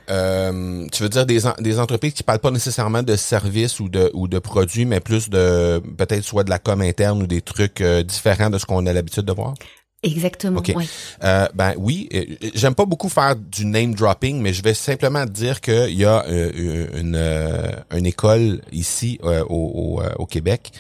tu 0.93 1.03
veux 1.03 1.09
dire 1.09 1.27
des, 1.27 1.41
des 1.59 1.79
entreprises 1.79 2.13
qui 2.13 2.23
parlent 2.23 2.39
pas 2.39 2.51
nécessairement 2.51 3.03
de 3.03 3.17
services 3.17 3.81
ou 3.81 3.89
de 3.89 4.11
ou 4.15 4.29
de 4.29 4.39
produits, 4.39 4.85
mais 4.85 5.01
plus 5.01 5.31
de 5.31 5.81
peut-être 5.97 6.25
soit 6.25 6.45
de 6.45 6.51
la 6.51 6.59
com 6.59 6.81
interne 6.83 7.23
ou 7.23 7.27
des 7.27 7.41
trucs 7.41 7.83
différents 7.83 8.51
de 8.51 8.59
ce 8.59 8.67
qu'on 8.67 8.85
a 8.87 8.93
l'habitude 8.93 9.25
de 9.25 9.33
voir? 9.33 9.55
Exactement. 10.03 10.63
Euh, 11.25 11.49
ben 11.55 11.75
oui, 11.77 12.09
euh, 12.15 12.25
j'aime 12.55 12.77
pas 12.77 12.87
beaucoup 12.87 13.09
faire 13.09 13.35
du 13.35 13.67
name 13.67 13.95
dropping, 13.95 14.41
mais 14.41 14.53
je 14.53 14.63
vais 14.63 14.75
simplement 14.75 15.25
dire 15.27 15.61
qu'il 15.61 15.95
y 15.95 16.05
a 16.05 16.25
euh, 16.29 17.01
une, 17.01 17.97
une 17.97 18.07
école 18.07 18.61
ici 18.71 19.19
au, 19.23 20.01
au, 20.17 20.27
Québec, 20.27 20.71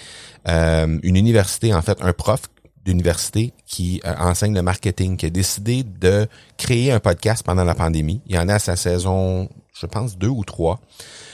une 0.47 1.17
université 1.17 1.75
en 1.75 1.83
fait, 1.83 1.99
un 2.01 2.13
prof 2.13 2.43
d'université 2.85 3.53
qui 3.67 4.01
enseigne 4.05 4.55
le 4.55 4.63
marketing, 4.63 5.17
qui 5.17 5.27
a 5.27 5.31
décidé 5.31 5.83
de 5.83 6.29
créer 6.57 6.93
un 6.93 7.01
podcast 7.01 7.43
pendant 7.45 7.65
la 7.65 7.75
pandémie. 7.75 8.23
Il 8.27 8.37
y 8.37 8.39
en 8.39 8.49
a 8.49 8.55
à 8.55 8.59
sa 8.59 8.77
saison, 8.77 9.49
je 9.81 9.87
pense 9.87 10.19
deux 10.19 10.29
ou 10.29 10.45
trois. 10.45 10.81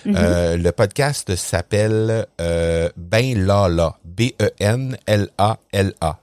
Mhm. 0.04 0.14
Euh, 0.16 0.56
le 0.56 0.72
podcast 0.72 1.34
s'appelle 1.36 2.26
euh, 2.40 2.88
Ben 2.96 3.46
Lala, 3.46 3.96
B-E-N-L-A-L-A. 4.04 4.58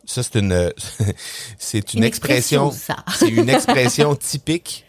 Ça 0.05 0.23
c'est 0.23 0.35
une 0.35 0.71
c'est 1.57 1.93
une, 1.93 2.03
expression, 2.03 2.71
c'est 2.71 3.29
une 3.29 3.49
expression 3.49 4.15
typique 4.15 4.85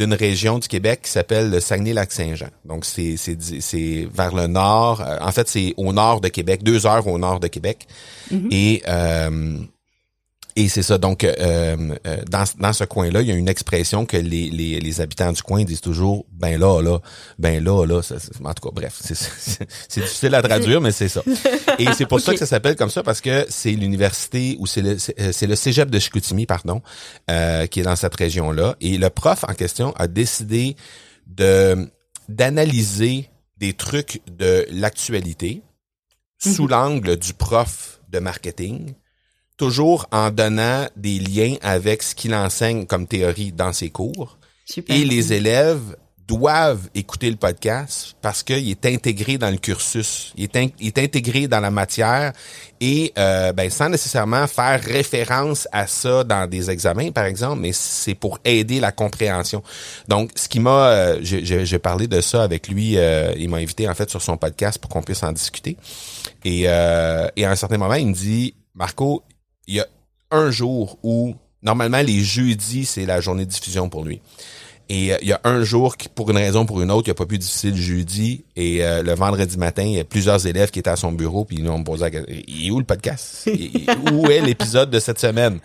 d'une 0.00 0.14
région 0.14 0.58
du 0.58 0.66
Québec 0.66 1.00
qui 1.02 1.10
s'appelle 1.10 1.50
le 1.50 1.60
Saguenay-Lac-Saint-Jean. 1.60 2.48
Donc 2.64 2.86
c'est 2.86 3.16
c'est 3.18 3.36
c'est 3.40 4.08
vers 4.12 4.34
le 4.34 4.46
nord. 4.46 5.02
Euh, 5.02 5.18
en 5.20 5.32
fait 5.32 5.48
c'est 5.48 5.74
au 5.76 5.92
nord 5.92 6.22
de 6.22 6.28
Québec, 6.28 6.62
deux 6.62 6.86
heures 6.86 7.06
au 7.06 7.18
nord 7.18 7.40
de 7.40 7.48
Québec. 7.48 7.86
Mhm. 8.30 8.48
Et 8.50 8.82
euh, 8.88 9.58
et 10.60 10.68
c'est 10.68 10.82
ça. 10.82 10.98
Donc, 10.98 11.24
euh, 11.24 11.34
euh, 12.06 12.22
dans, 12.28 12.44
dans 12.58 12.72
ce 12.74 12.84
coin-là, 12.84 13.22
il 13.22 13.28
y 13.28 13.32
a 13.32 13.34
une 13.34 13.48
expression 13.48 14.04
que 14.04 14.18
les, 14.18 14.50
les, 14.50 14.78
les, 14.78 15.00
habitants 15.00 15.32
du 15.32 15.42
coin 15.42 15.64
disent 15.64 15.80
toujours 15.80 16.26
ben 16.32 16.60
là, 16.60 16.82
là, 16.82 16.98
ben 17.38 17.64
là, 17.64 17.86
là. 17.86 18.00
en 18.44 18.54
tout 18.54 18.68
cas, 18.68 18.74
bref, 18.74 19.00
c'est 19.00 20.00
difficile 20.02 20.34
à 20.34 20.42
traduire, 20.42 20.82
mais 20.82 20.92
c'est 20.92 21.08
ça. 21.08 21.22
Et 21.78 21.86
c'est 21.96 22.04
pour 22.04 22.20
ça 22.20 22.32
que 22.32 22.38
ça 22.38 22.46
s'appelle 22.46 22.76
comme 22.76 22.90
ça, 22.90 23.02
parce 23.02 23.22
que 23.22 23.46
c'est 23.48 23.72
l'université 23.72 24.56
ou 24.58 24.66
c'est 24.66 24.82
le, 24.82 24.96
le 24.96 25.56
cégep 25.56 25.88
de 25.88 25.98
Chicoutimi, 25.98 26.44
pardon, 26.44 26.82
euh, 27.30 27.66
qui 27.66 27.80
est 27.80 27.84
dans 27.84 27.96
cette 27.96 28.14
région-là. 28.14 28.76
Et 28.82 28.98
le 28.98 29.08
prof 29.08 29.44
en 29.48 29.54
question 29.54 29.92
a 29.96 30.08
décidé 30.08 30.76
de 31.26 31.88
d'analyser 32.28 33.30
des 33.56 33.72
trucs 33.72 34.20
de 34.30 34.66
l'actualité 34.70 35.62
sous 36.38 36.64
mhm. 36.64 36.70
l'angle 36.70 37.16
du 37.16 37.32
prof 37.34 38.00
de 38.10 38.18
marketing 38.18 38.94
toujours 39.60 40.06
en 40.10 40.30
donnant 40.30 40.86
des 40.96 41.18
liens 41.18 41.56
avec 41.60 42.02
ce 42.02 42.14
qu'il 42.14 42.34
enseigne 42.34 42.86
comme 42.86 43.06
théorie 43.06 43.52
dans 43.52 43.74
ses 43.74 43.90
cours. 43.90 44.38
Et 44.88 45.04
les 45.04 45.34
élèves 45.34 45.96
doivent 46.26 46.88
écouter 46.94 47.28
le 47.28 47.36
podcast 47.36 48.16
parce 48.22 48.42
qu'il 48.42 48.70
est 48.70 48.86
intégré 48.86 49.36
dans 49.36 49.50
le 49.50 49.58
cursus, 49.58 50.32
il 50.38 50.44
est, 50.44 50.98
intégré 50.98 51.46
dans 51.46 51.60
la 51.60 51.70
matière 51.70 52.32
et 52.80 53.12
euh, 53.18 53.52
ben, 53.52 53.68
sans 53.68 53.90
nécessairement 53.90 54.46
faire 54.46 54.80
référence 54.82 55.68
à 55.72 55.86
ça 55.86 56.24
dans 56.24 56.48
des 56.48 56.70
examens, 56.70 57.10
par 57.10 57.26
exemple, 57.26 57.60
mais 57.60 57.72
c'est 57.74 58.14
pour 58.14 58.38
aider 58.46 58.80
la 58.80 58.92
compréhension. 58.92 59.62
Donc, 60.08 60.30
ce 60.36 60.48
qui 60.48 60.60
m'a, 60.60 60.88
euh, 60.88 61.18
j'ai 61.20 61.78
parlé 61.80 62.06
de 62.06 62.22
ça 62.22 62.44
avec 62.44 62.68
lui, 62.68 62.96
euh, 62.96 63.34
il 63.36 63.50
m'a 63.50 63.58
invité 63.58 63.86
en 63.90 63.94
fait 63.94 64.08
sur 64.08 64.22
son 64.22 64.38
podcast 64.38 64.78
pour 64.78 64.88
qu'on 64.88 65.02
puisse 65.02 65.22
en 65.22 65.32
discuter. 65.32 65.76
Et, 66.46 66.62
euh, 66.64 67.28
et 67.36 67.44
à 67.44 67.50
un 67.50 67.56
certain 67.56 67.76
moment, 67.76 67.94
il 67.94 68.06
me 68.06 68.14
dit, 68.14 68.54
Marco, 68.74 69.24
il 69.70 69.76
y 69.76 69.80
a 69.80 69.86
un 70.32 70.50
jour 70.50 70.98
où, 71.04 71.36
normalement, 71.62 72.02
les 72.02 72.22
jeudis, 72.22 72.84
c'est 72.84 73.06
la 73.06 73.20
journée 73.20 73.46
de 73.46 73.50
diffusion 73.50 73.88
pour 73.88 74.04
lui. 74.04 74.20
Et 74.90 75.12
euh, 75.12 75.18
il 75.22 75.28
y 75.28 75.32
a 75.32 75.40
un 75.44 75.62
jour 75.62 75.96
qui, 75.96 76.08
pour 76.08 76.28
une 76.30 76.36
raison 76.36 76.62
ou 76.62 76.64
pour 76.66 76.82
une 76.82 76.90
autre, 76.90 77.06
il 77.06 77.12
a 77.12 77.14
pas 77.14 77.24
pu 77.24 77.38
diffuser 77.38 77.70
le 77.70 77.76
jeudi. 77.76 78.44
Et 78.56 78.84
euh, 78.84 79.02
le 79.04 79.14
vendredi 79.14 79.56
matin, 79.56 79.84
il 79.84 79.92
y 79.92 80.00
a 80.00 80.04
plusieurs 80.04 80.44
élèves 80.46 80.70
qui 80.72 80.80
étaient 80.80 80.90
à 80.90 80.96
son 80.96 81.12
bureau, 81.12 81.44
puis 81.44 81.58
ils 81.58 81.64
nous 81.64 81.70
ont 81.70 81.82
posé 81.84 82.02
la 82.02 82.10
question, 82.10 82.34
il 82.48 82.66
est 82.66 82.70
où 82.70 82.78
le 82.80 82.84
podcast? 82.84 83.48
où 84.12 84.26
est 84.26 84.40
l'épisode 84.44 84.90
de 84.90 84.98
cette 84.98 85.20
semaine? 85.20 85.60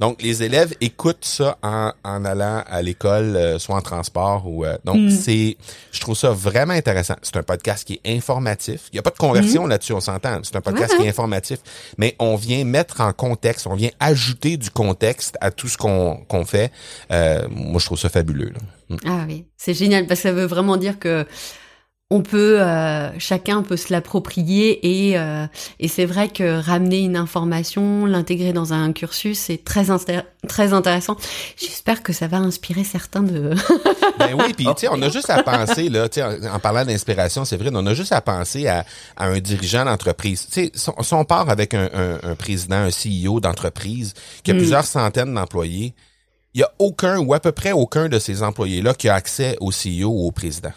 Donc, 0.00 0.22
les 0.22 0.42
élèves 0.42 0.74
écoutent 0.80 1.24
ça 1.24 1.58
en, 1.62 1.92
en 2.04 2.24
allant 2.24 2.62
à 2.66 2.82
l'école, 2.82 3.36
euh, 3.36 3.58
soit 3.58 3.76
en 3.76 3.80
transport 3.80 4.46
ou... 4.46 4.64
Euh, 4.64 4.78
donc, 4.84 4.96
mm. 4.96 5.10
c'est... 5.10 5.56
Je 5.90 6.00
trouve 6.00 6.16
ça 6.16 6.30
vraiment 6.30 6.74
intéressant. 6.74 7.16
C'est 7.22 7.36
un 7.36 7.42
podcast 7.42 7.84
qui 7.84 8.00
est 8.04 8.16
informatif. 8.16 8.82
Il 8.92 8.96
n'y 8.96 9.00
a 9.00 9.02
pas 9.02 9.10
de 9.10 9.18
conversion 9.18 9.66
mm. 9.66 9.70
là-dessus, 9.70 9.92
on 9.92 10.00
s'entend. 10.00 10.40
C'est 10.44 10.56
un 10.56 10.60
podcast 10.60 10.96
qui 10.96 11.04
est 11.04 11.08
informatif. 11.08 11.58
Mais 11.96 12.14
on 12.18 12.36
vient 12.36 12.64
mettre 12.64 13.00
en 13.00 13.12
contexte, 13.12 13.66
on 13.66 13.74
vient 13.74 13.90
ajouter 13.98 14.56
du 14.56 14.70
contexte 14.70 15.36
à 15.40 15.50
tout 15.50 15.68
ce 15.68 15.76
qu'on 15.76 16.18
qu'on 16.28 16.44
fait. 16.44 16.70
Euh, 17.10 17.46
moi, 17.50 17.80
je 17.80 17.86
trouve 17.86 17.98
ça 17.98 18.08
fabuleux. 18.08 18.50
Mm. 18.50 18.67
Ah 19.04 19.24
oui, 19.28 19.44
c'est 19.56 19.74
génial 19.74 20.06
parce 20.06 20.20
que 20.20 20.28
ça 20.28 20.32
veut 20.32 20.46
vraiment 20.46 20.76
dire 20.76 20.98
que 20.98 21.26
on 22.10 22.22
peut, 22.22 22.58
euh, 22.62 23.10
chacun 23.18 23.62
peut 23.62 23.76
se 23.76 23.92
l'approprier 23.92 25.10
et, 25.10 25.18
euh, 25.18 25.46
et 25.78 25.88
c'est 25.88 26.06
vrai 26.06 26.30
que 26.30 26.58
ramener 26.58 27.00
une 27.00 27.16
information, 27.16 28.06
l'intégrer 28.06 28.54
dans 28.54 28.72
un 28.72 28.94
cursus, 28.94 29.38
c'est 29.38 29.62
très, 29.62 29.86
très 30.48 30.72
intéressant. 30.72 31.18
J'espère 31.58 32.02
que 32.02 32.14
ça 32.14 32.26
va 32.26 32.38
inspirer 32.38 32.82
certains 32.82 33.22
de... 33.22 33.54
ben 34.18 34.34
oui, 34.38 34.54
puis 34.54 34.64
tu 34.64 34.72
sais, 34.78 34.88
on 34.90 35.02
a 35.02 35.08
juste 35.10 35.28
à 35.28 35.42
penser, 35.42 35.90
là, 35.90 36.08
en 36.50 36.58
parlant 36.58 36.86
d'inspiration, 36.86 37.44
c'est 37.44 37.58
vrai, 37.58 37.68
on 37.74 37.84
a 37.84 37.92
juste 37.92 38.12
à 38.12 38.22
penser 38.22 38.66
à, 38.68 38.86
à 39.18 39.26
un 39.26 39.38
dirigeant 39.38 39.84
d'entreprise. 39.84 40.46
Tu 40.50 40.70
sais, 40.72 40.72
si 40.74 41.14
on 41.14 41.24
part 41.26 41.50
avec 41.50 41.74
un, 41.74 41.90
un, 42.22 42.34
président, 42.36 42.76
un 42.76 42.88
CEO 42.88 43.40
d'entreprise 43.40 44.14
qui 44.44 44.52
a 44.52 44.54
mm. 44.54 44.58
plusieurs 44.58 44.84
centaines 44.86 45.34
d'employés, 45.34 45.94
il 46.54 46.60
y 46.60 46.64
a 46.64 46.72
aucun 46.78 47.18
ou 47.18 47.34
à 47.34 47.40
peu 47.40 47.52
près 47.52 47.72
aucun 47.72 48.08
de 48.08 48.18
ces 48.18 48.42
employés-là 48.42 48.94
qui 48.94 49.08
a 49.08 49.14
accès 49.14 49.56
au 49.60 49.70
CEO 49.70 50.08
ou 50.08 50.26
au 50.26 50.32
président. 50.32 50.72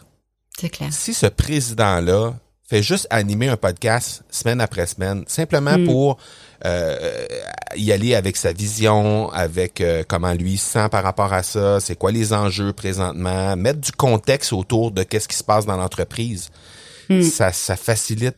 Si 0.91 1.13
ce 1.13 1.25
président-là 1.25 2.35
fait 2.71 2.83
juste 2.83 3.07
animer 3.09 3.49
un 3.49 3.57
podcast 3.57 4.23
semaine 4.29 4.61
après 4.61 4.85
semaine, 4.85 5.23
simplement 5.27 5.77
mm. 5.77 5.85
pour 5.85 6.17
euh, 6.65 7.25
y 7.75 7.91
aller 7.91 8.15
avec 8.15 8.37
sa 8.37 8.53
vision, 8.53 9.29
avec 9.31 9.81
euh, 9.81 10.03
comment 10.07 10.33
lui 10.33 10.57
sent 10.57 10.87
par 10.89 11.03
rapport 11.03 11.33
à 11.33 11.43
ça, 11.43 11.79
c'est 11.79 11.95
quoi 11.95 12.11
les 12.11 12.31
enjeux 12.31 12.71
présentement, 12.71 13.55
mettre 13.57 13.79
du 13.79 13.91
contexte 13.91 14.53
autour 14.53 14.91
de 14.91 15.03
qu'est-ce 15.03 15.27
qui 15.27 15.35
se 15.35 15.43
passe 15.43 15.65
dans 15.65 15.77
l'entreprise, 15.77 16.49
mm. 17.09 17.23
ça, 17.23 17.51
ça 17.51 17.75
facilite 17.75 18.37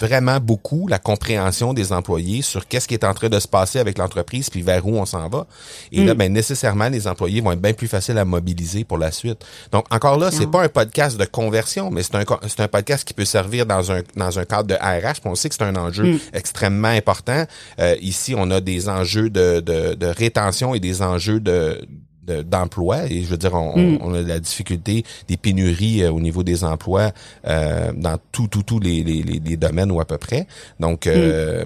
vraiment 0.00 0.38
beaucoup 0.38 0.86
la 0.86 0.98
compréhension 0.98 1.72
des 1.72 1.92
employés 1.92 2.42
sur 2.42 2.68
qu'est-ce 2.68 2.86
qui 2.86 2.94
est 2.94 3.04
en 3.04 3.14
train 3.14 3.28
de 3.28 3.40
se 3.40 3.48
passer 3.48 3.78
avec 3.78 3.98
l'entreprise 3.98 4.50
puis 4.50 4.62
vers 4.62 4.86
où 4.86 4.96
on 4.96 5.06
s'en 5.06 5.28
va. 5.28 5.46
Et 5.92 6.04
là, 6.04 6.14
mm. 6.14 6.18
ben 6.18 6.32
nécessairement, 6.32 6.88
les 6.88 7.08
employés 7.08 7.40
vont 7.40 7.52
être 7.52 7.60
bien 7.60 7.72
plus 7.72 7.88
faciles 7.88 8.18
à 8.18 8.24
mobiliser 8.24 8.84
pour 8.84 8.98
la 8.98 9.10
suite. 9.10 9.44
Donc 9.72 9.86
encore 9.90 10.18
là, 10.18 10.30
c'est 10.30 10.46
pas 10.46 10.62
un 10.62 10.68
podcast 10.68 11.18
de 11.18 11.24
conversion, 11.24 11.90
mais 11.90 12.02
c'est 12.02 12.16
un 12.16 12.24
c'est 12.46 12.60
un 12.60 12.68
podcast 12.68 13.06
qui 13.06 13.14
peut 13.14 13.24
servir 13.24 13.66
dans 13.66 13.90
un 13.90 14.02
dans 14.16 14.38
un 14.38 14.44
cadre 14.44 14.68
de 14.68 14.74
RH. 14.74 15.20
on 15.24 15.34
sait 15.34 15.48
que 15.48 15.54
c'est 15.54 15.64
un 15.64 15.76
enjeu 15.76 16.14
mm. 16.14 16.18
extrêmement 16.34 16.88
important. 16.88 17.44
Euh, 17.80 17.96
ici, 18.00 18.34
on 18.36 18.50
a 18.50 18.60
des 18.60 18.88
enjeux 18.88 19.30
de, 19.30 19.60
de, 19.60 19.94
de 19.94 20.06
rétention 20.06 20.74
et 20.74 20.80
des 20.80 21.02
enjeux 21.02 21.40
de 21.40 21.80
de- 22.28 22.42
d'emploi 22.42 23.06
et 23.10 23.22
je 23.22 23.28
veux 23.28 23.36
dire 23.38 23.54
on, 23.54 23.72
on- 23.76 23.98
on 24.02 24.14
a 24.14 24.22
la 24.22 24.38
difficulté 24.38 25.04
des 25.28 25.36
pénuries 25.36 26.02
euh, 26.02 26.12
au 26.12 26.20
niveau 26.20 26.42
des 26.42 26.62
emplois 26.64 27.10
euh, 27.46 27.92
dans 27.96 28.18
tout 28.32 28.46
tout 28.48 28.62
tous 28.62 28.78
les, 28.80 29.02
les, 29.02 29.22
les, 29.22 29.40
les 29.44 29.56
domaines 29.56 29.90
ou 29.90 30.00
à 30.00 30.04
peu 30.04 30.18
près 30.18 30.46
donc 30.78 31.06
euh, 31.06 31.64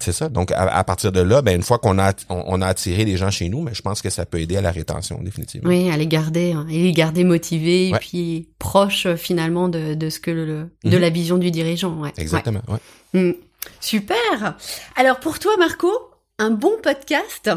c'est 0.00 0.12
ça 0.12 0.28
donc 0.28 0.50
à, 0.52 0.62
à 0.76 0.84
partir 0.84 1.12
de 1.12 1.20
là 1.20 1.42
ben 1.42 1.56
une 1.56 1.62
fois 1.62 1.78
qu'on 1.78 1.98
a 1.98 2.12
on, 2.28 2.42
on 2.46 2.62
a 2.62 2.66
attiré 2.66 3.04
les 3.04 3.16
gens 3.16 3.30
chez 3.30 3.48
nous 3.48 3.62
mais 3.62 3.74
je 3.74 3.82
pense 3.82 4.02
que 4.02 4.10
ça 4.10 4.26
peut 4.26 4.40
aider 4.40 4.56
à 4.56 4.60
la 4.62 4.70
rétention 4.70 5.20
définitivement 5.22 5.68
Oui, 5.68 5.90
à 5.90 5.96
les 5.96 6.06
garder, 6.06 6.52
hein, 6.52 6.66
et 6.70 6.82
les 6.82 6.92
garder 6.92 7.24
motivés, 7.24 7.90
Ouais. 7.92 7.96
et 7.96 8.00
puis 8.00 8.48
proches 8.58 9.06
euh, 9.06 9.16
finalement 9.16 9.68
de, 9.68 9.94
de 9.94 10.08
ce 10.10 10.18
que 10.20 10.30
le, 10.30 10.46
de 10.84 10.96
Mhm. 10.96 10.98
la 10.98 11.10
vision 11.10 11.38
du 11.38 11.50
dirigeant. 11.50 11.94
Ouais. 12.00 12.12
exactement 12.16 12.60
ouais. 12.68 12.78
Ouais. 13.14 13.20
Mm. 13.30 13.34
Super. 13.80 14.56
Alors 14.96 15.20
pour 15.20 15.38
toi, 15.38 15.52
Marco, 15.58 15.90
un 16.38 16.50
bon 16.50 16.72
podcast, 16.82 17.50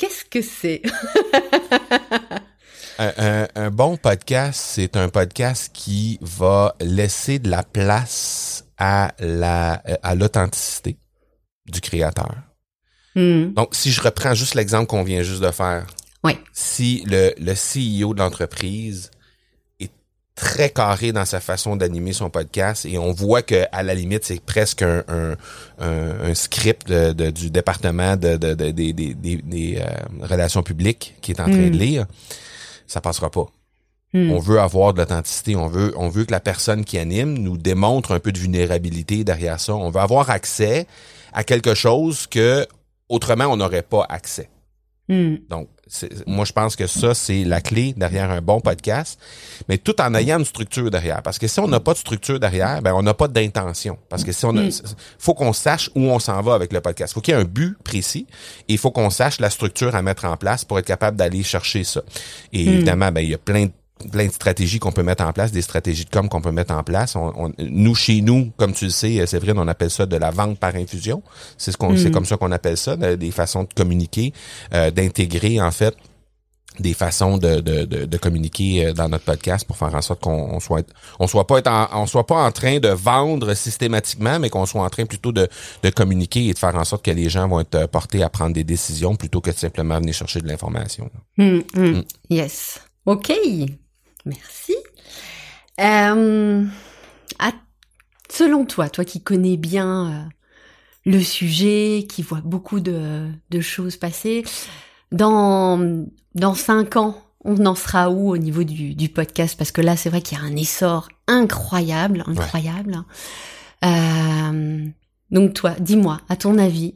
qu'est-ce 0.00 0.24
que 0.24 0.40
c'est? 0.42 0.82
Un, 2.98 3.12
un- 3.16 3.48
un 3.54 3.70
bon 3.70 3.96
podcast, 3.96 4.60
c'est 4.74 4.94
un 4.94 5.08
podcast 5.08 5.70
qui 5.72 6.18
va 6.20 6.74
laisser 6.82 7.38
de 7.38 7.48
la 7.48 7.62
place 7.62 8.66
à 8.76 9.12
la 9.20 9.82
à 10.02 10.14
l'authenticité 10.14 10.98
du 11.66 11.80
créateur. 11.80 12.34
Mm. 13.14 13.54
Donc, 13.54 13.74
si 13.74 13.90
je 13.90 14.02
reprends 14.02 14.34
juste 14.34 14.54
l'exemple 14.54 14.86
qu'on 14.86 15.02
vient 15.02 15.22
juste 15.22 15.40
de 15.40 15.50
faire, 15.50 15.86
Oui. 16.24 16.36
si 16.52 17.02
le, 17.06 17.32
le 17.38 17.54
CEO 17.54 18.12
de 18.12 18.18
l'entreprise 18.18 19.10
très 20.40 20.70
carré 20.70 21.12
dans 21.12 21.26
sa 21.26 21.38
façon 21.38 21.76
d'animer 21.76 22.14
son 22.14 22.30
podcast 22.30 22.86
et 22.86 22.96
on 22.96 23.12
voit 23.12 23.42
que 23.42 23.64
à 23.72 23.82
la 23.82 23.94
limite 23.94 24.24
c'est 24.24 24.40
presque 24.40 24.80
un, 24.82 25.04
un, 25.08 25.36
un- 25.78 26.30
un 26.30 26.34
script 26.34 26.88
de- 26.88 27.12
de- 27.12 27.30
du 27.30 27.50
département 27.50 28.16
de, 28.16 28.36
de- 28.38 28.54
de- 28.54 28.70
des- 28.70 28.92
des- 28.94 29.14
des- 29.14 29.36
des, 29.42 29.78
euh, 29.78 30.26
relations 30.26 30.62
publiques 30.62 31.14
qui 31.20 31.32
est 31.32 31.40
en 31.40 31.44
train 31.44 31.68
Mm. 31.68 31.70
de 31.70 31.76
lire, 31.76 32.06
ça 32.86 33.00
passera 33.02 33.30
pas. 33.30 33.46
Mm. 34.14 34.30
On 34.32 34.38
veut 34.38 34.58
avoir 34.60 34.94
de 34.94 34.98
l'authenticité, 35.00 35.54
on 35.56 35.68
veut, 35.68 35.92
on 35.96 36.08
veut 36.08 36.24
que 36.24 36.32
la 36.32 36.40
personne 36.40 36.84
qui 36.84 36.96
anime 36.98 37.34
nous 37.38 37.58
démontre 37.58 38.12
un 38.12 38.18
peu 38.18 38.32
de 38.32 38.38
vulnérabilité 38.38 39.22
derrière 39.24 39.60
ça. 39.60 39.74
On 39.74 39.90
veut 39.90 40.00
avoir 40.00 40.30
accès 40.30 40.86
à 41.32 41.44
quelque 41.44 41.74
chose 41.74 42.26
que 42.26 42.66
autrement 43.10 43.44
on 43.46 43.56
n'aurait 43.58 43.82
pas 43.82 44.06
accès. 44.08 44.48
Mm. 45.08 45.34
Donc, 45.50 45.68
moi, 46.26 46.44
je 46.44 46.52
pense 46.52 46.76
que 46.76 46.86
ça, 46.86 47.14
c'est 47.14 47.44
la 47.44 47.60
clé 47.60 47.94
derrière 47.96 48.30
un 48.30 48.40
bon 48.40 48.60
podcast, 48.60 49.18
mais 49.68 49.78
tout 49.78 50.00
en 50.00 50.14
ayant 50.14 50.38
une 50.38 50.44
structure 50.44 50.90
derrière. 50.90 51.22
Parce 51.22 51.38
que 51.38 51.46
si 51.48 51.58
on 51.60 51.68
n'a 51.68 51.80
pas 51.80 51.92
de 51.94 51.98
structure 51.98 52.38
derrière, 52.38 52.80
ben, 52.82 52.92
on 52.94 53.02
n'a 53.02 53.14
pas 53.14 53.28
d'intention. 53.28 53.98
Parce 54.08 54.22
que 54.24 54.32
si 54.32 54.44
on 54.44 54.56
a, 54.56 54.62
Mm. 54.62 54.70
faut 55.18 55.34
qu'on 55.34 55.52
sache 55.52 55.90
où 55.94 56.00
on 56.02 56.18
s'en 56.18 56.40
va 56.42 56.54
avec 56.54 56.72
le 56.72 56.80
podcast. 56.80 57.14
Faut 57.14 57.20
qu'il 57.20 57.34
y 57.34 57.36
ait 57.36 57.40
un 57.40 57.44
but 57.44 57.76
précis 57.82 58.26
et 58.68 58.74
il 58.74 58.78
faut 58.78 58.90
qu'on 58.90 59.10
sache 59.10 59.40
la 59.40 59.50
structure 59.50 59.94
à 59.94 60.02
mettre 60.02 60.24
en 60.26 60.36
place 60.36 60.64
pour 60.64 60.78
être 60.78 60.86
capable 60.86 61.16
d'aller 61.16 61.42
chercher 61.42 61.84
ça. 61.84 62.02
Et 62.52 62.64
Mm. 62.64 62.68
évidemment, 62.68 63.12
ben, 63.12 63.20
il 63.22 63.30
y 63.30 63.34
a 63.34 63.38
plein 63.38 63.66
de 63.66 63.72
plein 64.10 64.26
de 64.26 64.32
stratégies 64.32 64.78
qu'on 64.78 64.92
peut 64.92 65.02
mettre 65.02 65.24
en 65.24 65.32
place, 65.32 65.52
des 65.52 65.62
stratégies 65.62 66.04
de 66.04 66.10
com 66.10 66.28
qu'on 66.28 66.40
peut 66.40 66.52
mettre 66.52 66.74
en 66.74 66.82
place. 66.82 67.16
On, 67.16 67.32
on- 67.36 67.52
nous, 67.58 67.94
chez 67.94 68.20
nous, 68.20 68.50
comme 68.56 68.72
tu 68.72 68.86
le 68.86 68.90
sais, 68.90 69.24
Séverine, 69.26 69.58
on 69.58 69.68
appelle 69.68 69.90
ça 69.90 70.06
de 70.06 70.16
la 70.16 70.30
vente 70.30 70.58
par 70.58 70.74
infusion. 70.74 71.22
C'est 71.58 71.72
ce 71.72 71.76
qu'on, 71.76 71.96
c'est 71.96 72.08
Mm. 72.08 72.12
comme 72.12 72.24
ça 72.24 72.36
qu'on 72.36 72.52
appelle 72.52 72.76
ça, 72.76 72.96
de- 72.96 73.14
des 73.16 73.30
façons 73.30 73.64
de 73.64 73.72
communiquer, 73.74 74.32
euh, 74.74 74.90
d'intégrer 74.90 75.60
en 75.60 75.70
fait 75.70 75.94
des 76.78 76.94
façons 76.94 77.36
de, 77.36 77.60
de, 77.60 77.84
de, 77.84 78.04
de 78.06 78.16
communiquer 78.16 78.86
euh, 78.86 78.92
dans 78.92 79.08
notre 79.08 79.24
podcast 79.24 79.66
pour 79.66 79.76
faire 79.76 79.92
en 79.94 80.00
sorte 80.00 80.20
qu'on 80.22 80.54
on 80.54 80.60
soit 80.60 80.86
on 81.18 81.26
soit 81.26 81.46
pas 81.46 81.58
être 81.58 81.66
en, 81.66 81.88
on 82.00 82.06
soit 82.06 82.26
pas 82.26 82.42
en 82.46 82.52
train 82.52 82.78
de 82.78 82.88
vendre 82.88 83.52
systématiquement 83.54 84.38
mais 84.38 84.48
qu'on 84.50 84.64
soit 84.66 84.82
en 84.84 84.88
train 84.88 85.04
plutôt 85.04 85.32
de, 85.32 85.48
de 85.82 85.90
communiquer 85.90 86.46
et 86.46 86.52
de 86.54 86.58
faire 86.58 86.74
en 86.76 86.84
sorte 86.84 87.04
que 87.04 87.10
les 87.10 87.28
gens 87.28 87.48
vont 87.48 87.60
être 87.60 87.74
euh, 87.74 87.86
portés 87.88 88.22
à 88.22 88.30
prendre 88.30 88.54
des 88.54 88.64
décisions 88.64 89.16
plutôt 89.16 89.40
que 89.40 89.50
de 89.50 89.56
simplement 89.56 89.98
venir 89.98 90.14
chercher 90.14 90.40
de 90.40 90.46
l'information. 90.48 91.10
Mm. 91.36 91.58
Mm. 91.74 92.02
Yes. 92.30 92.80
Ok. 93.04 93.32
Merci. 94.24 94.74
Euh, 95.80 96.64
à- 97.38 97.52
selon 98.30 98.64
toi, 98.66 98.88
toi 98.90 99.04
qui 99.04 99.22
connais 99.22 99.56
bien 99.56 100.10
euh, 100.10 100.28
le 101.06 101.20
sujet, 101.20 102.06
qui 102.08 102.22
vois 102.22 102.42
beaucoup 102.42 102.80
de, 102.80 103.28
de 103.50 103.60
choses 103.60 103.96
passer, 103.96 104.44
dans, 105.12 106.06
dans 106.34 106.54
cinq 106.54 106.96
ans, 106.96 107.22
on 107.44 107.64
en 107.64 107.74
sera 107.74 108.10
où 108.10 108.30
au 108.30 108.36
niveau 108.36 108.64
du, 108.64 108.94
du 108.94 109.08
podcast? 109.08 109.56
Parce 109.56 109.72
que 109.72 109.80
là, 109.80 109.96
c'est 109.96 110.10
vrai 110.10 110.20
qu'il 110.20 110.36
y 110.36 110.40
a 110.40 110.44
un 110.44 110.56
essor 110.56 111.08
incroyable, 111.26 112.22
incroyable. 112.26 113.02
Euh, 113.84 114.86
donc 115.30 115.54
toi, 115.54 115.74
dis-moi, 115.80 116.20
à 116.28 116.36
ton 116.36 116.58
avis, 116.58 116.92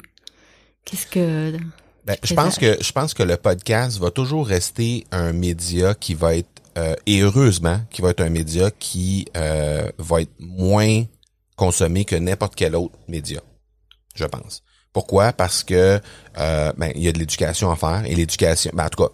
qu'est-ce 0.85 1.07
que... 1.07 1.57
Ben, 2.05 2.17
je 2.23 2.35
pense 2.35 2.59
que 2.59 2.77
je 2.83 2.93
pense 2.93 3.15
que 3.15 3.23
le 3.23 3.39
podcast 3.39 3.99
va 3.99 4.11
toujours 4.11 4.47
rester 4.47 5.07
un 5.11 5.33
média 5.33 5.95
qui 5.95 6.13
va 6.13 6.37
être 6.37 6.54
euh, 6.79 6.95
et 7.07 7.21
heureusement 7.21 7.81
qui 7.91 8.03
va 8.03 8.11
être 8.11 8.21
un 8.23 8.31
média 8.31 8.71
qui 8.79 9.27
euh, 9.37 9.89
va 9.99 10.23
être 10.23 10.33
moins 10.39 11.05
consommé 11.57 12.05
que 12.05 12.17
n'importe 12.17 12.55
quel 12.57 12.75
autre 12.77 12.99
média. 13.09 13.41
Je 14.15 14.25
pense. 14.25 14.63
Pourquoi? 14.93 15.33
Parce 15.33 15.65
que 15.65 16.01
euh, 16.39 16.73
ben 16.77 16.93
il 16.95 17.03
y 17.03 17.09
a 17.09 17.13
de 17.13 17.19
l'éducation 17.19 17.71
à 17.71 17.77
faire 17.77 18.05
et 18.07 18.15
l'éducation. 18.15 18.71
Ben, 18.75 18.87
en 18.87 18.89
tout 18.89 19.03
cas, 19.05 19.11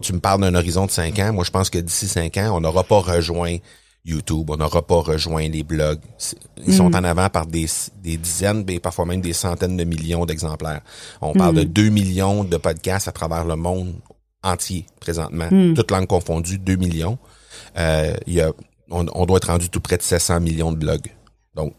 tu 0.00 0.12
me 0.12 0.20
parles 0.20 0.40
d'un 0.40 0.54
horizon 0.54 0.86
de 0.86 0.90
cinq 0.92 1.18
ans. 1.18 1.32
Moi, 1.32 1.42
je 1.44 1.50
pense 1.50 1.70
que 1.70 1.78
d'ici 1.78 2.06
cinq 2.06 2.36
ans, 2.36 2.56
on 2.56 2.60
n'aura 2.60 2.84
pas 2.84 3.00
rejoint 3.00 3.56
YouTube, 4.04 4.50
on 4.50 4.56
n'aura 4.58 4.86
pas 4.86 5.00
rejoint 5.00 5.48
les 5.48 5.62
blogs. 5.62 5.98
Ils 6.66 6.74
sont 6.74 6.90
Mm. 6.90 6.94
en 6.96 7.04
avant 7.04 7.30
par 7.30 7.46
des, 7.46 7.66
des 8.02 8.16
dizaines, 8.16 8.62
mais 8.66 8.78
parfois 8.78 9.06
même 9.06 9.22
des 9.22 9.32
centaines 9.32 9.76
de 9.76 9.84
millions 9.84 10.26
d'exemplaires. 10.26 10.82
On 11.20 11.32
parle 11.32 11.54
Mm. 11.54 11.58
de 11.60 11.64
2 11.64 11.88
millions 11.88 12.44
de 12.44 12.56
podcasts 12.58 13.08
à 13.08 13.12
travers 13.12 13.44
le 13.44 13.56
monde 13.56 13.94
entier 14.44 14.86
présentement, 15.00 15.48
Mm. 15.50 15.74
toutes 15.74 15.90
langues 15.90 16.06
confondues, 16.06 16.58
2 16.58 16.76
millions. 16.76 17.18
Euh, 17.76 18.14
il 18.26 18.34
y 18.34 18.40
a, 18.40 18.52
on, 18.90 19.06
on 19.14 19.26
doit 19.26 19.38
être 19.38 19.48
rendu 19.48 19.68
tout 19.70 19.80
près 19.80 19.96
de 19.96 20.02
700 20.02 20.40
millions 20.40 20.70
de 20.70 20.76
blogs. 20.76 21.10
Donc, 21.54 21.74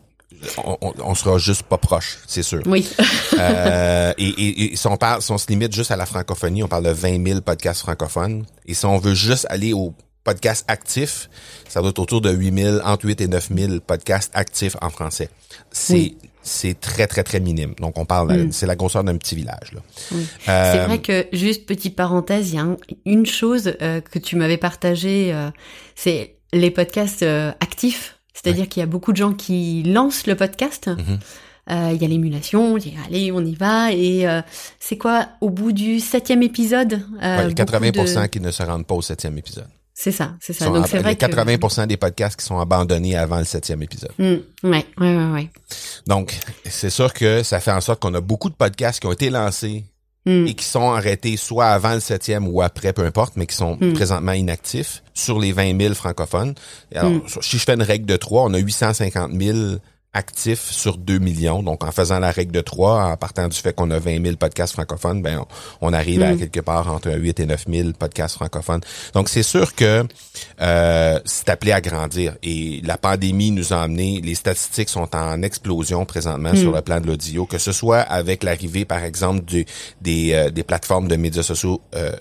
on, 0.64 0.78
on, 0.82 0.94
on 1.04 1.16
sera 1.16 1.38
juste 1.38 1.64
pas 1.64 1.78
proche, 1.78 2.20
c'est 2.28 2.44
sûr. 2.44 2.62
Oui. 2.66 2.88
Euh, 3.38 4.14
et, 4.18 4.28
et, 4.30 4.74
et 4.74 4.76
si 4.78 4.88
on 4.88 4.96
parle, 4.96 5.22
si 5.22 5.30
on 5.32 5.38
se 5.38 5.48
limite 5.48 5.74
juste 5.76 5.92
à 5.92 5.98
la 5.98 6.06
francophonie, 6.06 6.64
on 6.64 6.70
parle 6.70 6.86
de 6.86 6.90
20 6.92 7.26
000 7.28 7.42
podcasts 7.42 7.82
francophones. 7.82 8.46
Et 8.66 8.74
si 8.74 8.86
on 8.86 8.98
veut 8.98 9.14
juste 9.14 9.46
aller 9.50 9.74
au 9.74 9.94
podcast 10.24 10.64
actif, 10.70 11.30
ça 11.68 11.82
doit 11.82 11.90
être 11.90 12.00
autour 12.00 12.22
de 12.22 12.32
8 12.32 12.64
000, 12.64 12.78
entre 12.86 13.06
8 13.06 13.20
et 13.22 13.28
9 13.28 13.50
000 13.54 13.74
podcasts 13.86 14.32
actifs 14.34 14.78
en 14.82 14.90
français. 14.90 15.30
C'est, 15.70 15.94
Oui. 15.94 16.18
C'est 16.48 16.80
très, 16.80 17.08
très, 17.08 17.24
très 17.24 17.40
minime. 17.40 17.74
Donc, 17.80 17.98
on 17.98 18.06
parle, 18.06 18.32
Mm. 18.34 18.52
c'est 18.52 18.66
la 18.68 18.76
grosseur 18.76 19.04
d'un 19.04 19.18
petit 19.18 19.36
village, 19.36 19.72
là. 19.74 19.82
Oui. 20.12 20.26
Euh, 20.48 20.72
C'est 20.74 20.86
vrai 20.86 21.00
que, 21.02 21.26
juste 21.34 21.66
petite 21.66 21.96
parenthèse, 21.96 22.52
il 22.52 22.56
y 22.56 22.60
a 22.60 22.62
un- 22.62 22.78
une 23.06 23.26
chose 23.26 23.74
euh, 23.82 24.00
que 24.00 24.20
tu 24.20 24.36
m'avais 24.36 24.58
partagée, 24.58 25.34
euh, 25.34 25.50
c'est 25.96 26.36
les 26.54 26.72
podcasts 26.72 27.24
actifs. 27.60 28.20
C'est-à-dire 28.34 28.68
qu'il 28.70 28.82
y 28.82 28.84
a 28.84 28.88
beaucoup 28.88 29.12
de 29.12 29.18
gens 29.18 29.34
qui 29.34 29.84
lancent 29.84 30.28
le 30.28 30.36
podcast. 30.36 30.88
Mhm. 30.88 31.20
Euh, 31.72 31.92
Il 31.96 32.02
y 32.02 32.06
a 32.06 32.08
l'émulation, 32.08 32.76
on 32.76 32.78
dit 32.78 32.94
allez, 33.08 33.32
on 33.32 33.44
y 33.44 33.56
va. 33.56 33.92
Et 33.92 34.28
euh, 34.28 34.42
c'est 34.80 34.98
quoi, 35.00 35.30
au 35.42 35.50
bout 35.50 35.72
du 35.72 36.00
septième 36.00 36.44
épisode 36.44 37.02
euh, 37.24 37.38
ouais, 37.38 37.44
beaucoup 37.46 37.56
80% 37.56 38.22
de- 38.22 38.28
qui 38.28 38.40
ne 38.40 38.52
se 38.52 38.62
rendent 38.62 38.86
pas 38.86 38.94
au 38.94 39.02
septième 39.02 39.36
épisode. 39.40 39.66
C'est 39.98 40.12
ça, 40.12 40.36
c'est 40.42 40.52
ça. 40.52 40.66
Donc 40.66 40.88
c'est 40.90 41.00
vrai 41.00 41.12
les 41.12 41.16
que... 41.16 41.26
80% 41.26 41.88
des 41.88 41.96
podcasts 41.96 42.38
qui 42.38 42.46
sont 42.46 42.60
abandonnés 42.60 43.16
avant 43.16 43.38
le 43.40 43.46
septième 43.46 43.82
épisode. 43.82 44.12
Mm, 44.20 44.24
ouais, 44.64 44.86
ouais, 45.00 45.16
ouais, 45.18 45.32
ouais. 45.32 45.50
Donc, 46.06 46.38
c'est 46.70 46.90
sûr 46.90 47.14
que 47.14 47.44
ça 47.44 47.62
fait 47.62 47.72
en 47.72 47.80
sorte 47.80 48.02
qu'on 48.02 48.14
a 48.14 48.20
beaucoup 48.22 48.50
de 48.50 48.56
podcasts 48.56 49.00
qui 49.00 49.08
ont 49.08 49.14
été 49.14 49.30
lancés 49.30 49.86
Mm, 50.28 50.48
et 50.48 50.54
qui 50.56 50.66
sont 50.66 50.90
arrêtés 50.92 51.38
soit 51.38 51.68
avant 51.68 51.94
le 51.94 52.00
septième 52.00 52.48
ou 52.48 52.60
après, 52.64 52.94
peu 52.94 53.06
importe, 53.06 53.34
mais 53.38 53.46
qui 53.46 53.56
sont 53.56 53.78
Mm. 53.80 53.94
présentement 53.94 54.32
inactifs 54.32 55.04
sur 55.14 55.40
les 55.40 55.52
20 55.52 55.80
000 55.80 55.94
francophones. 55.94 56.56
Alors, 56.96 57.12
Mm. 57.12 57.22
si 57.42 57.60
je 57.60 57.64
fais 57.64 57.76
une 57.76 57.84
règle 57.84 58.08
de 58.08 58.18
3, 58.18 58.42
on 58.46 58.54
a 58.56 58.58
850 58.58 59.32
000 59.40 59.58
actifs 60.16 60.72
sur 60.72 60.98
2 60.98 61.20
millions. 61.20 61.62
Donc, 61.62 61.84
en 61.84 61.92
faisant 61.92 62.20
la 62.20 62.32
règle 62.32 62.52
de 62.52 62.62
3, 62.62 63.04
en 63.12 63.18
partant 63.18 63.48
du 63.48 63.58
fait 63.58 63.74
qu'on 63.74 63.92
a 63.92 64.00
20 64.00 64.24
000 64.24 64.36
podcasts 64.38 64.74
francophones, 64.74 65.22
ben, 65.22 65.46
on, 65.82 65.90
on 65.90 65.94
arrive 65.94 66.24
à 66.24 66.32
Mm. 66.34 66.40
quelque 66.40 66.62
part 66.62 66.92
entre 66.92 67.12
8 67.12 67.40
et 67.42 67.46
9 67.46 67.66
000 67.70 67.90
podcasts 68.00 68.36
francophones. 68.36 68.82
Donc, 69.14 69.30
c'est 69.30 69.44
sûr 69.44 69.76
que 69.76 70.06
euh, 70.62 71.20
c'est 71.26 71.50
appelé 71.50 71.72
à 71.72 71.82
grandir. 71.82 72.36
Et 72.42 72.82
la 72.84 72.98
pandémie 72.98 73.52
nous 73.52 73.74
a 73.74 73.82
amené, 73.84 74.22
les 74.24 74.36
statistiques 74.36 74.90
sont 74.90 75.16
en 75.16 75.42
explosion 75.44 76.06
présentement 76.06 76.54
Mm. 76.54 76.58
sur 76.58 76.72
le 76.72 76.82
plan 76.82 77.00
de 77.02 77.08
l'audio, 77.08 77.46
que 77.46 77.58
ce 77.58 77.72
soit 77.72 78.00
avec 78.00 78.44
l'arrivée, 78.44 78.86
par 78.86 79.04
exemple, 79.04 79.44
du, 79.46 79.66
des, 80.02 80.32
euh, 80.34 80.50
des 80.50 80.64
plateformes 80.64 81.08
de 81.08 81.16
médias 81.18 81.44
sociaux 81.44 81.82
euh, 81.96 82.12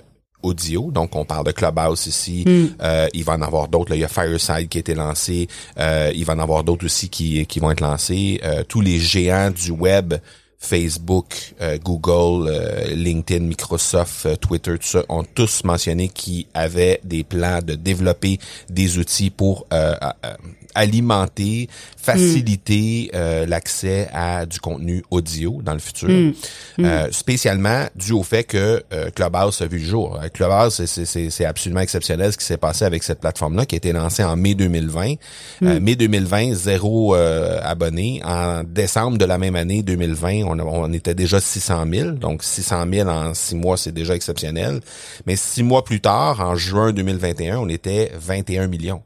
audio. 0.44 0.90
Donc, 0.90 1.16
on 1.16 1.24
parle 1.24 1.46
de 1.46 1.52
Clubhouse 1.52 2.07
ici. 2.07 2.44
Mm. 2.46 2.66
Euh, 2.83 3.09
il 3.14 3.24
va 3.24 3.35
en 3.35 3.42
avoir 3.42 3.68
d'autres. 3.68 3.90
là. 3.90 3.96
Il 3.96 4.00
y 4.00 4.04
a 4.04 4.09
Fireside 4.09 4.68
qui 4.68 4.78
a 4.78 4.80
été 4.80 4.94
lancé. 4.94 5.48
Euh, 5.78 6.12
il 6.14 6.24
va 6.24 6.35
en 6.35 6.38
avoir 6.38 6.64
d'autres 6.64 6.85
aussi 6.87 7.09
qui, 7.09 7.44
qui 7.46 7.61
vont 7.61 7.70
être 7.70 7.80
lancés. 7.80 8.40
Euh, 8.44 8.62
tous 8.66 8.81
les 8.81 8.98
géants 9.00 9.50
du 9.50 9.71
web, 9.71 10.14
Facebook, 10.58 11.54
euh, 11.60 11.79
Google, 11.79 12.48
euh, 12.48 12.94
LinkedIn, 12.94 13.44
Microsoft, 13.44 14.27
euh, 14.27 14.37
Twitter, 14.37 14.73
tout 14.79 14.87
ça, 14.87 15.02
ont 15.08 15.25
tous 15.25 15.62
mentionné 15.64 16.08
qu'ils 16.08 16.46
avaient 16.54 17.00
des 17.04 17.23
plans 17.25 17.60
de 17.62 17.75
développer 17.75 18.38
des 18.71 18.98
outils 18.98 19.31
pour 19.31 19.66
euh, 19.73 19.94
euh, 20.25 20.35
alimenter, 20.75 21.68
faciliter 21.96 23.10
euh, 23.14 23.46
l'accès 23.46 24.08
à 24.12 24.46
du 24.46 24.60
contenu 24.60 25.02
audio 25.10 25.60
dans 25.62 25.72
le 25.72 25.79
futur. 25.79 26.08
Mm. 26.08 26.33
Euh, 26.81 27.08
spécialement 27.10 27.87
dû 27.96 28.12
au 28.12 28.22
fait 28.22 28.44
que 28.44 28.83
euh, 28.92 29.10
Clubhouse 29.10 29.60
a 29.62 29.66
vu 29.66 29.79
le 29.79 29.85
jour. 29.85 30.18
Clubhouse, 30.33 30.75
c'est- 30.75 30.87
c'est- 30.87 31.04
c'est 31.06 31.31
c'est 31.31 31.44
absolument 31.44 31.81
exceptionnel 31.81 32.33
ce 32.33 32.38
qui 32.38 32.44
s'est 32.44 32.56
passé 32.56 32.85
avec 32.85 33.02
cette 33.02 33.20
plateforme-là 33.20 33.66
qui 33.66 33.75
a 33.75 33.79
été 33.79 33.92
lancée 33.92 34.22
en 34.25 34.37
mai 34.37 34.54
2020. 34.54 35.14
Euh, 35.62 35.81
mai 35.81 35.96
2020, 35.96 36.54
zéro 36.54 37.14
euh, 37.14 37.58
abonnés. 37.62 38.20
En 38.25 38.62
décembre 38.64 39.18
de 39.18 39.25
la 39.25 39.38
même 39.38 39.56
année, 39.56 39.83
2020, 39.83 40.42
on, 40.44 40.58
on 40.60 40.92
était 40.92 41.14
déjà 41.14 41.40
600 41.40 41.85
000. 41.90 42.10
Donc 42.12 42.42
600 42.42 42.85
000 42.92 43.08
en 43.08 43.35
six 43.35 43.54
mois, 43.54 43.77
c'est 43.77 43.92
déjà 43.92 44.14
exceptionnel. 44.14 44.81
Mais 45.27 45.37
six 45.37 45.62
mois 45.62 45.85
plus 45.85 46.00
tard, 46.00 46.40
en 46.40 46.54
juin 46.56 46.92
2021, 46.92 47.58
on 47.58 47.68
était 47.68 48.12
21 48.18 48.66
millions. 48.66 49.02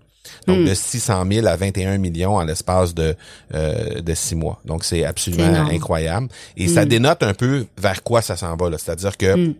Donc 0.47 0.65
de 0.65 0.75
600 0.75 1.25
000 1.31 1.47
à 1.47 1.57
21 1.57 1.99
millions 1.99 2.37
en 2.37 2.45
l'espace 2.45 2.95
de 2.95 3.15
euh, 3.55 4.01
de 4.01 4.15
six 4.15 4.35
mois. 4.35 4.61
Donc 4.65 4.85
c'est 4.85 5.05
absolument 5.05 5.69
incroyable. 5.71 6.29
Et 6.57 6.69
ça 6.69 6.85
dénote 6.85 7.23
un 7.23 7.35
peu 7.35 7.67
vers 7.77 8.03
quoi 8.03 8.23
ça 8.23 8.37
s'en 8.37 8.57
va. 8.57 8.71
là. 8.71 8.79
C'est-à-dire 8.79 9.17
que 9.17 9.35
Mm. 9.37 9.55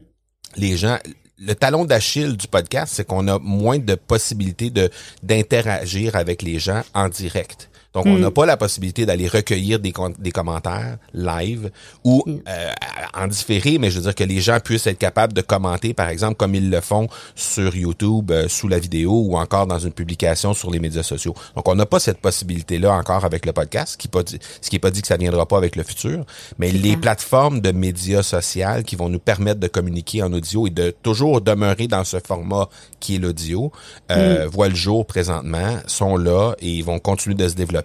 les 0.57 0.77
gens, 0.77 0.99
le 1.39 1.55
talon 1.55 1.85
d'Achille 1.85 2.37
du 2.37 2.49
podcast, 2.49 2.93
c'est 2.97 3.07
qu'on 3.07 3.29
a 3.29 3.39
moins 3.39 3.79
de 3.79 3.95
possibilités 3.95 4.71
de 4.71 4.91
d'interagir 5.23 6.17
avec 6.17 6.43
les 6.43 6.59
gens 6.59 6.83
en 6.95 7.09
direct. 7.09 7.71
Donc, 7.95 8.07
on 8.07 8.19
n'a 8.19 8.31
pas 8.31 8.45
la 8.45 8.57
possibilité 8.59 9.07
d'aller 9.07 9.29
recueillir 9.29 9.79
des, 9.81 9.93
commentaires 10.33 10.99
live 11.15 11.71
ou 12.05 12.23
euh, 12.27 12.71
en 13.15 13.27
différé, 13.27 13.79
mais 13.79 13.91
je 13.91 13.97
veux 13.97 14.03
dire 14.03 14.15
que 14.15 14.25
les 14.25 14.41
gens 14.41 14.59
puissent 14.61 14.87
être 14.87 14.99
capables 14.99 15.33
de 15.33 15.41
commenter, 15.41 15.95
par 15.95 16.11
exemple, 16.11 16.37
comme 16.37 16.55
ils 16.55 16.69
le 16.69 16.81
font 16.83 17.09
sur 17.35 17.75
YouTube, 17.75 18.31
euh, 18.31 18.47
sous 18.49 18.69
la 18.69 18.79
vidéo 18.79 19.23
ou 19.25 19.39
encore 19.39 19.67
dans 19.67 19.79
une 19.79 19.93
publication 19.93 20.53
sur 20.53 20.71
les 20.71 20.81
médias 20.81 21.03
sociaux. 21.03 21.35
Donc, 21.57 21.67
on 21.67 21.75
n'a 21.75 21.87
pas 21.87 21.99
cette 21.99 22.19
possibilité-là 22.19 22.93
encore 22.93 23.25
avec 23.25 23.47
le 23.47 23.53
podcast, 23.53 23.93
ce 23.93 23.97
qui, 23.97 24.09
pas 24.09 24.23
dit- 24.23 24.39
ce 24.61 24.69
qui 24.69 24.77
est 24.77 24.81
pas 24.81 24.91
dit 24.91 25.01
que 25.01 25.09
ça 25.09 25.17
viendra 25.17 25.47
pas 25.47 25.57
avec 25.57 25.75
le 25.75 25.83
futur, 25.83 26.27
mais 26.59 26.71
les 26.71 26.81
clair. 26.81 27.01
plateformes 27.01 27.61
de 27.61 27.73
médias 27.73 28.23
sociaux 28.23 28.83
qui 28.87 28.97
vont 28.97 29.09
nous 29.09 29.19
permettre 29.19 29.61
de 29.61 29.67
communiquer 29.69 30.23
en 30.23 30.33
audio 30.33 30.67
et 30.67 30.71
de 30.71 30.91
toujours 31.03 31.41
demeurer 31.41 31.87
dans 31.89 32.05
ce 32.05 32.19
format 32.25 32.69
qui 33.01 33.17
est 33.17 33.19
l'audio, 33.19 33.73
euh, 34.11 34.47
voient 34.51 34.69
le 34.69 34.75
jour 34.75 35.07
présentement, 35.07 35.79
sont 35.87 36.17
là 36.17 36.55
et 36.61 36.69
ils 36.69 36.85
vont 36.85 36.99
continuer 36.99 37.35
de 37.35 37.49
se 37.49 37.55
développer. 37.55 37.78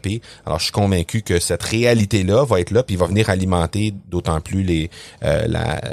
Alors, 0.45 0.59
je 0.59 0.63
suis 0.65 0.71
convaincu 0.71 1.21
que 1.21 1.39
cette 1.39 1.63
réalité-là 1.63 2.45
va 2.45 2.59
être 2.59 2.71
là 2.71 2.83
puis 2.83 2.95
va 2.95 3.05
venir 3.07 3.29
alimenter 3.29 3.93
d'autant 4.09 4.39
plus 4.41 4.63
les 4.63 4.89
euh, 5.23 5.45
la 5.47 5.77
euh, 5.85 5.91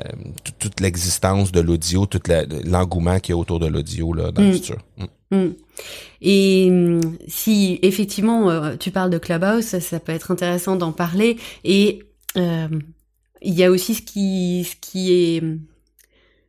toute- 0.59 0.81
l'existence 0.81 1.53
de 1.53 1.61
l'audio, 1.61 2.07
tout 2.07 2.21
la- 2.27 2.45
l'engouement 2.65 3.19
qu'il 3.21 3.33
y 3.33 3.35
a 3.35 3.39
autour 3.39 3.61
de 3.61 3.67
l'audio 3.67 4.15
dans 4.15 4.43
le 4.43 4.53
futur. 4.53 4.79
Mm. 5.31 5.37
Mm. 5.37 5.55
Et 6.23 6.71
si 7.29 7.79
effectivement 7.83 8.51
euh, 8.51 8.77
tu 8.77 8.91
parles 8.91 9.11
de 9.11 9.19
Clubhouse, 9.19 9.65
ça, 9.65 9.81
ça 9.81 10.01
peut 10.01 10.13
être 10.13 10.31
intéressant 10.31 10.77
d'en 10.77 10.93
parler. 10.93 11.37
Et 11.65 12.03
euh, 12.37 12.69
il 13.43 13.55
y 13.55 13.65
a 13.65 13.71
aussi 13.71 13.95
ce 13.95 14.03
qui, 14.03 14.67
ce 14.69 14.77
qui 14.81 15.13
est 15.13 15.43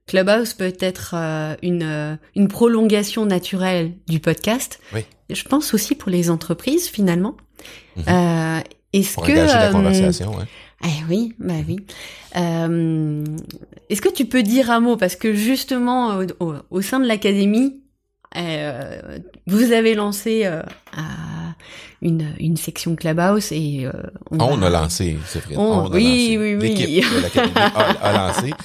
Clubhouse 0.07 0.53
peut 0.55 0.73
être 0.79 1.13
euh, 1.15 1.55
une, 1.61 2.17
une 2.35 2.47
prolongation 2.49 3.25
naturelle 3.25 3.93
du 4.07 4.19
podcast. 4.19 4.79
Oui. 4.93 5.05
Je 5.33 5.43
pense 5.43 5.73
aussi 5.73 5.95
pour 5.95 6.09
les 6.09 6.29
entreprises 6.29 6.87
finalement. 6.87 7.35
Mhm. 7.97 8.03
Euh, 8.07 8.59
Est-ce 8.93 9.17
que 9.17 9.31
la 9.31 9.67
euh, 9.69 9.71
conversation, 9.71 10.31
ouais. 10.37 10.45
eh 10.83 11.03
oui, 11.09 11.33
bah 11.39 11.53
oui. 11.67 11.77
Euh, 12.37 13.23
Est-ce 13.89 14.01
que 14.01 14.09
tu 14.09 14.25
peux 14.25 14.43
dire 14.43 14.69
un 14.71 14.79
mot? 14.79 14.97
Parce 14.97 15.15
que 15.15 15.33
justement 15.33 16.17
au, 16.19 16.25
au- 16.45 16.55
au 16.69 16.81
sein 16.81 16.99
de 16.99 17.07
l'académie, 17.07 17.81
euh, 18.37 19.19
vous 19.47 19.71
avez 19.73 19.93
lancé 19.93 20.41
euh, 20.45 20.61
à 20.95 21.55
une, 22.01 22.33
une 22.39 22.57
section 22.57 22.95
Clubhouse 22.95 23.51
et 23.51 23.85
euh, 23.85 23.91
on, 24.31 24.39
On 24.39 24.57
va- 24.57 24.67
a 24.67 24.69
lancé, 24.69 25.17
c'est 25.27 25.43
vrai. 25.43 25.55
On- 25.57 25.61
On 25.61 25.85
a 25.91 25.95
oui, 25.95 26.03
lancé. 26.05 26.37
oui, 26.37 26.55
oui. 26.55 26.69
L'équipe 26.75 27.13
de 27.15 27.21
l'Académie 27.21 27.53
a, 27.55 27.79
a 28.01 28.13
lancé. 28.27 28.53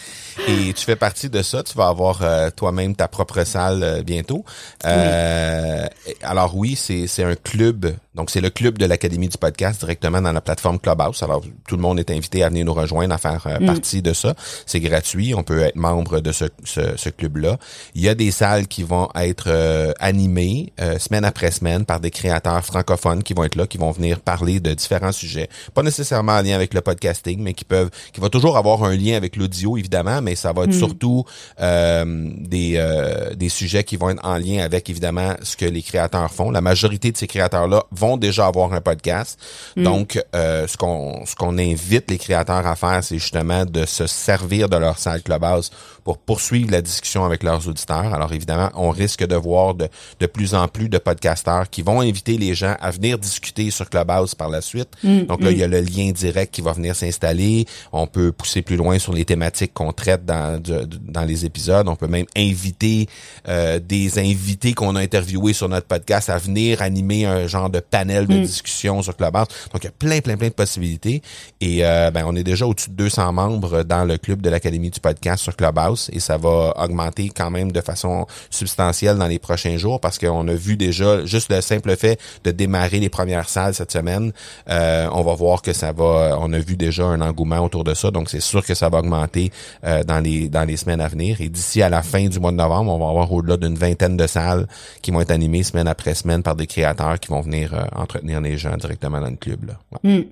Et 0.49 0.73
tu 0.73 0.85
fais 0.85 0.97
partie 0.97 1.31
de 1.31 1.43
ça. 1.43 1.63
Tu 1.63 1.75
vas 1.77 1.89
avoir 1.89 2.23
euh, 2.23 2.51
toi-même 2.55 2.95
ta 2.95 3.09
propre 3.09 3.45
salle 3.45 3.83
euh, 3.83 4.03
bientôt. 4.03 4.45
Euh, 4.85 5.87
Alors 6.23 6.57
oui, 6.57 6.77
c'est 6.77 7.07
c'est 7.07 7.25
un 7.25 7.35
club. 7.35 7.95
Donc 8.17 8.31
c'est 8.31 8.41
le 8.41 8.51
club 8.51 8.79
de 8.79 8.87
l'Académie 8.87 9.29
du 9.29 9.37
podcast 9.37 9.81
directement 9.81 10.23
dans 10.23 10.33
la 10.33 10.41
plateforme 10.41 10.79
Clubhouse. 10.79 11.23
Alors 11.23 11.43
tout 11.69 11.77
le 11.77 11.83
monde 11.83 12.01
est 12.01 12.11
invité 12.11 12.43
à 12.43 12.49
venir 12.49 12.65
nous 12.65 12.75
rejoindre, 12.75 13.15
à 13.15 13.19
faire 13.19 13.47
euh, 13.47 13.59
Mm. 13.61 13.67
partie 13.67 14.03
de 14.03 14.13
ça. 14.13 14.35
C'est 14.65 14.81
gratuit. 14.81 15.35
On 15.35 15.43
peut 15.43 15.61
être 15.61 15.77
membre 15.77 16.21
de 16.21 16.33
ce, 16.33 16.45
ce, 16.65 16.97
ce 16.97 17.09
club-là. 17.11 17.59
Il 17.95 18.03
y 18.03 18.09
a 18.09 18.15
des 18.15 18.31
salles 18.31 18.67
qui 18.69 18.83
vont 18.83 19.09
être 19.15 19.49
euh, 19.49 19.93
animées 20.01 20.73
euh, 20.81 20.99
semaine 20.99 21.25
après 21.25 21.51
semaine 21.51 21.85
par 21.85 22.01
des 22.01 22.11
créateurs 22.11 22.65
francophones 22.65 23.23
qui 23.23 23.35
vont 23.35 23.45
être 23.45 23.57
là, 23.57 23.67
qui 23.67 23.79
vont 23.79 23.91
venir 23.91 24.21
parler 24.21 24.61
de 24.61 24.73
différents 24.73 25.13
sujets. 25.13 25.49
Pas 25.75 25.83
nécessairement 25.83 26.33
en 26.33 26.43
lien 26.43 26.55
avec 26.55 26.75
le 26.75 26.81
podcasting, 26.81 27.41
mais 27.43 27.55
qui 27.55 27.65
peuvent, 27.65 27.91
qui 28.13 28.21
va 28.21 28.29
toujours 28.29 28.57
avoir 28.57 28.85
un 28.85 28.95
lien 28.97 29.17
avec 29.17 29.37
l'audio 29.37 29.77
évidemment, 29.77 30.23
mais 30.23 30.37
ça 30.37 30.53
va 30.53 30.65
être 30.65 30.73
surtout 30.75 31.25
euh, 31.61 32.05
des 32.39 32.75
euh, 32.77 33.35
des 33.35 33.49
sujets 33.49 33.85
qui 33.85 33.97
vont 33.97 34.11
être 34.11 34.25
en 34.25 34.39
lien 34.39 34.63
avec 34.65 34.89
évidemment 34.91 35.35
ce 35.43 35.57
que 35.57 35.65
les 35.67 35.83
créateurs 35.83 36.31
font. 36.33 36.51
La 36.51 36.61
majorité 36.61 37.13
de 37.13 37.17
ces 37.17 37.27
créateurs-là 37.27 37.85
vont 37.91 38.06
déjà 38.17 38.47
avoir 38.47 38.73
un 38.73 38.81
podcast. 38.81 39.39
Donc, 39.77 40.23
euh, 40.35 40.67
ce 40.67 40.77
qu'on 40.77 41.27
ce 41.27 41.35
qu'on 41.35 41.59
invite 41.59 42.11
les 42.11 42.19
créateurs 42.19 42.67
à 42.67 42.77
faire, 42.77 43.03
c'est 43.03 43.19
justement 43.19 43.65
de 43.65 43.85
se 43.87 44.07
servir 44.07 44.69
de 44.69 44.77
leur 44.77 44.99
salle 44.99 45.23
Clubhouse 45.23 45.71
pour 46.05 46.19
poursuivre 46.19 46.71
la 46.71 46.83
discussion 46.83 47.25
avec 47.25 47.43
leurs 47.43 47.67
auditeurs. 47.67 48.15
Alors 48.15 48.33
évidemment, 48.33 48.71
on 48.77 48.91
risque 48.91 49.27
de 49.27 49.35
voir 49.35 49.75
de, 49.75 49.89
de 50.21 50.27
plus 50.27 50.55
en 50.55 50.69
plus 50.69 50.89
de 50.89 50.99
podcasteurs 50.99 51.69
qui 51.69 51.83
vont 51.83 52.01
inviter 52.01 52.39
les 52.39 52.55
gens 52.55 52.77
à 52.81 52.93
venir 52.93 53.19
discuter 53.19 53.73
sur 53.73 53.91
Clubhouse 53.91 54.37
par 54.37 54.49
la 54.49 54.61
suite. 54.61 54.89
Donc 55.03 55.43
là, 55.43 55.51
il 55.51 55.59
y 55.59 55.65
a 55.65 55.67
le 55.67 55.81
lien 55.81 56.13
direct 56.13 56.55
qui 56.55 56.61
va 56.61 56.73
venir 56.73 56.95
s'installer. 56.95 57.67
On 57.93 58.07
peut 58.07 58.31
pousser 58.31 58.63
plus 58.63 58.77
loin 58.77 59.01
sur 59.01 59.13
les 59.13 59.25
thématiques 59.25 59.75
qu'on 59.75 59.93
traite 59.93 60.25
dans, 60.25 60.63
dans 60.63 61.25
les 61.25 61.45
épisodes. 61.45 61.89
On 61.89 61.97
peut 61.97 62.07
même 62.07 62.27
inviter 62.37 63.09
euh, 63.49 63.81
des 63.81 64.19
invités 64.19 64.75
qu'on 64.75 64.95
a 64.95 65.01
interviewés 65.01 65.55
sur 65.55 65.69
notre 65.69 65.87
podcast 65.87 66.31
à 66.31 66.39
venir 66.39 66.83
animer 66.83 67.27
un 67.27 67.47
genre 67.47 67.71
de 67.71 67.81
panel 67.97 68.27
de 68.27 68.39
discussion 68.41 69.01
sur 69.03 69.17
Clubhouse. 69.17 69.47
Donc, 69.73 69.83
il 69.83 69.85
y 69.85 69.89
a 69.89 69.93
plein, 69.99 70.21
plein, 70.21 70.37
plein 70.37 70.49
de 70.49 70.53
possibilités. 70.53 71.23
Et 71.63 71.79
euh, 71.85 72.11
ben, 72.11 72.25
on 72.27 72.37
est 72.37 72.43
déjà 72.45 72.67
au-dessus 72.67 72.91
de 72.91 72.95
200 72.97 73.33
membres 73.33 73.85
dans 73.85 74.05
le 74.05 74.19
club 74.19 74.43
de 74.43 74.51
l'Académie 74.51 74.91
du 74.91 75.01
podcast 75.01 75.43
sur 75.43 75.57
Clubhouse 75.57 76.11
et 76.13 76.21
ça 76.21 76.37
va 76.37 76.75
augmenter 76.77 77.31
quand 77.35 77.51
même 77.51 77.73
de 77.73 77.81
façon 77.81 78.27
substantielle 78.51 79.17
dans 79.17 79.27
les 79.27 79.39
prochains 79.39 79.79
jours 79.79 79.99
parce 80.01 80.19
qu'on 80.19 80.47
a 80.47 80.55
vu 80.55 80.77
déjà 80.77 81.25
juste 81.25 81.51
le 81.51 81.61
simple 81.63 81.97
fait 81.97 82.21
de 82.45 82.51
démarrer 82.51 83.01
les 83.01 83.09
premières 83.09 83.49
salles 83.49 83.75
cette 83.75 83.93
semaine. 83.93 84.33
euh, 84.69 85.09
on 85.13 85.23
va 85.23 85.35
voir 85.35 85.63
que 85.63 85.73
ça 85.73 85.93
va, 85.93 86.37
on 86.41 86.53
a 86.53 86.59
vu 86.59 86.77
déjà 86.77 87.05
un 87.05 87.21
engouement 87.23 87.61
autour 87.61 87.85
de 87.85 87.95
ça, 87.95 88.11
donc 88.11 88.29
c'est 88.29 88.41
sûr 88.41 88.65
que 88.65 88.75
ça 88.75 88.89
va 88.91 88.99
augmenter 88.99 89.51
euh, 89.85 90.05
dans 90.05 90.21
les 90.21 90.49
dans 90.49 90.65
les 90.65 90.77
semaines 90.77 91.01
à 91.01 91.09
venir. 91.09 91.41
Et 91.41 91.49
d'ici 91.49 91.83
à 91.83 91.89
la 91.89 92.03
fin 92.03 92.27
du 92.29 92.39
mois 92.41 92.51
de 92.51 92.57
novembre, 92.57 92.93
on 92.93 92.99
va 92.99 93.09
avoir 93.09 93.33
au-delà 93.33 93.57
d'une 93.57 93.77
vingtaine 93.77 94.17
de 94.17 94.27
salles 94.27 94.67
qui 95.03 95.11
vont 95.13 95.21
être 95.21 95.31
animées 95.31 95.63
semaine 95.63 95.89
après 95.89 96.15
semaine 96.15 96.43
par 96.43 96.57
des 96.57 96.67
créateurs 96.67 97.19
qui 97.19 97.29
vont 97.29 97.41
venir 97.41 97.73
euh, 97.75 97.86
entretenir 97.95 98.41
les 98.41 98.57
gens 98.59 98.77
directement 98.77 99.21
dans 99.21 99.31
le 99.31 99.37
club. 99.37 99.67
Là. 99.67 99.79
Ouais. 100.05 100.19
Mm. 100.21 100.25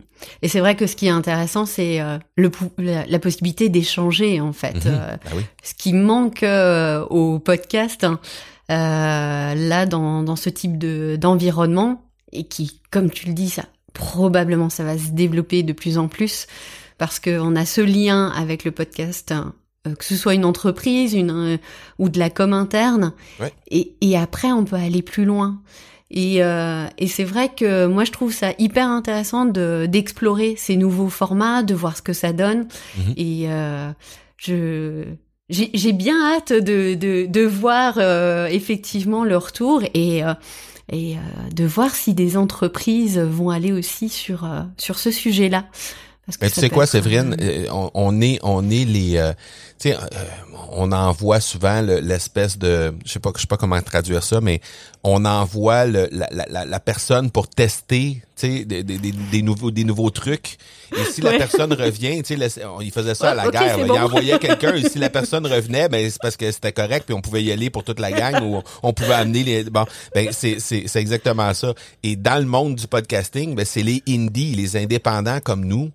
Et 0.43 0.49
c'est 0.49 0.61
vrai 0.61 0.75
que 0.77 0.87
ce 0.87 0.97
qui 0.97 1.07
est 1.07 1.11
intéressant, 1.11 1.67
c'est 1.67 2.01
euh, 2.01 2.19
le 2.37 2.51
la, 2.79 3.05
la 3.07 3.19
possibilité 3.19 3.69
d'échanger 3.69 4.41
en 4.41 4.53
fait. 4.53 4.75
Mhm. 4.75 4.83
Euh, 4.87 5.17
Ben 5.25 5.31
oui. 5.37 5.43
ce 5.63 5.75
qui 5.75 5.93
manque 5.93 6.43
euh, 6.43 7.05
au 7.11 7.39
podcast, 7.39 8.05
hein, 8.05 8.19
là 9.55 9.87
dans, 9.87 10.23
dans 10.23 10.37
ce 10.37 10.51
type 10.51 10.79
de 10.79 11.17
d'environnement 11.17 12.03
et 12.33 12.45
qui, 12.45 12.81
comme 12.91 13.11
tu 13.11 13.27
le 13.29 13.35
dis, 13.35 13.51
ça 13.51 13.65
probablement 13.93 14.71
ça 14.71 14.83
va 14.85 14.99
se 14.99 15.11
développer 15.11 15.63
de 15.63 15.73
plus 15.73 15.99
en 15.99 16.09
plus 16.09 16.47
parce 16.99 17.19
que 17.21 17.39
on 17.39 17.55
a 17.57 17.65
ce 17.67 17.81
lien 17.81 18.29
avec 18.37 18.65
le 18.65 18.71
podcast. 18.71 19.33
hein, 19.33 19.53
que 19.99 20.05
ce 20.05 20.17
soit 20.17 20.33
une 20.35 20.47
entreprise, 20.47 21.13
une 21.13 21.59
ou 21.99 22.09
de 22.09 22.19
la 22.19 22.31
com 22.31 22.55
interne, 22.55 23.13
Ouais. 23.39 23.53
et, 23.71 23.95
et 24.01 24.17
après 24.17 24.51
on 24.51 24.65
peut 24.65 24.77
aller 24.77 25.03
plus 25.03 25.27
loin. 25.27 25.61
Et, 26.17 26.45
euh, 26.45 26.87
et 26.97 27.09
c'est 27.09 27.25
vrai 27.25 27.49
que 27.49 27.87
moi 27.87 28.05
je 28.05 28.12
trouve 28.12 28.33
ça 28.33 28.53
hyper 28.59 28.89
intéressant 28.89 29.47
de 29.47 29.87
d'explorer 29.87 30.55
ces 30.57 30.77
nouveaux 30.77 31.09
formats, 31.09 31.65
de 31.65 31.75
voir 31.75 31.97
ce 31.97 32.03
que 32.03 32.12
ça 32.12 32.33
donne. 32.33 32.69
Mhm. 32.97 33.15
Et 33.17 33.47
euh, 33.49 33.91
je 34.37 35.05
j'ai 35.51 35.71
j'ai 35.75 35.93
bien 35.93 36.15
hâte 36.23 36.53
de 36.53 36.95
de, 36.95 37.27
de 37.27 37.41
voir 37.45 37.95
euh, 37.99 38.47
effectivement 38.47 39.25
le 39.25 39.37
retour 39.37 39.83
et 39.93 40.25
euh, 40.25 40.35
et 40.93 41.17
euh, 41.17 41.19
de 41.53 41.65
voir 41.65 41.93
si 41.93 42.15
des 42.15 42.37
entreprises 42.37 43.19
vont 43.19 43.51
aller 43.51 43.73
aussi 43.73 44.09
sur 44.09 44.45
euh, 44.45 44.62
sur 44.79 45.01
ce 45.01 45.11
sujet-là 45.11 45.65
Parce 46.27 46.39
Mais 46.41 46.51
tu 46.51 46.61
sais 46.61 46.70
quoi, 46.70 46.87
Séverine, 46.87 47.37
euh, 47.39 47.66
on, 47.70 47.91
on, 47.93 48.20
est, 48.22 48.39
on 48.43 48.70
est 48.70 48.87
les, 48.87 49.18
euh, 49.18 49.33
tu 49.79 49.91
sais, 49.91 49.95
euh, 49.95 49.99
on 50.70 50.91
envoie 50.91 51.39
souvent 51.39 51.83
l'espèce 51.83 52.57
de, 52.57 52.95
je 53.05 53.12
sais 53.12 53.18
pas, 53.18 53.31
je 53.37 53.43
sais 53.43 53.47
pas 53.47 53.59
comment 53.59 53.81
traduire 53.83 54.22
ça, 54.22 54.41
mais 54.41 54.62
on 55.03 55.27
envoie 55.27 55.85
le, 55.85 56.09
la, 56.11 56.29
la, 56.31 56.64
la, 56.64 56.81
personne 56.81 57.31
pour 57.31 57.47
tester, 57.47 58.22
tu 58.37 58.47
sais, 58.47 58.64
des, 58.64 58.83
des, 58.83 58.99
des, 58.99 59.43
nouveaux, 59.43 59.70
des 59.70 59.85
nouveaux 59.85 60.09
trucs. 60.09 60.57
Et 60.97 61.05
si 61.05 61.20
la 61.20 61.33
personne 61.33 61.75
revient, 61.75 62.22
tu 62.22 62.39
sais, 62.39 62.61
il 62.81 62.91
faisait 62.91 63.14
ça 63.14 63.33
à 63.33 63.35
la 63.35 63.51
guerre, 63.51 63.79
il 63.79 63.91
envoyait 63.93 64.39
quelqu'un. 64.39 64.75
et 64.75 64.89
si 64.89 64.99
la 64.99 65.11
personne 65.11 65.47
revenait, 65.47 65.91
ben 65.91 66.09
c'est 66.09 66.22
parce 66.22 66.39
que 66.39 66.51
c'était 66.51 66.72
correct, 66.72 67.05
puis 67.05 67.14
on 67.14 67.20
pouvait 67.20 67.43
y 67.43 67.53
aller 67.53 67.68
pour 67.68 67.85
toute 67.85 68.01
la 68.01 68.12
gang 68.12 68.43
ou 68.43 68.62
on 68.83 68.95
pouvait 68.95 69.12
amener 69.12 69.43
les, 69.43 69.64
bon, 69.64 69.85
ben 70.14 70.29
c'est 70.33 70.59
c'est 70.59 70.85
c'est 70.87 71.01
exactement 71.01 71.53
ça. 71.53 71.75
Et 72.03 72.16
dans 72.16 72.39
le 72.39 72.47
monde 72.47 72.77
du 72.77 72.87
podcasting, 72.87 73.55
ben 73.55 73.66
c'est 73.66 73.83
les 73.83 74.03
indies, 74.09 74.55
les 74.55 74.79
indépendants 74.79 75.41
comme 75.41 75.66
nous 75.66 75.91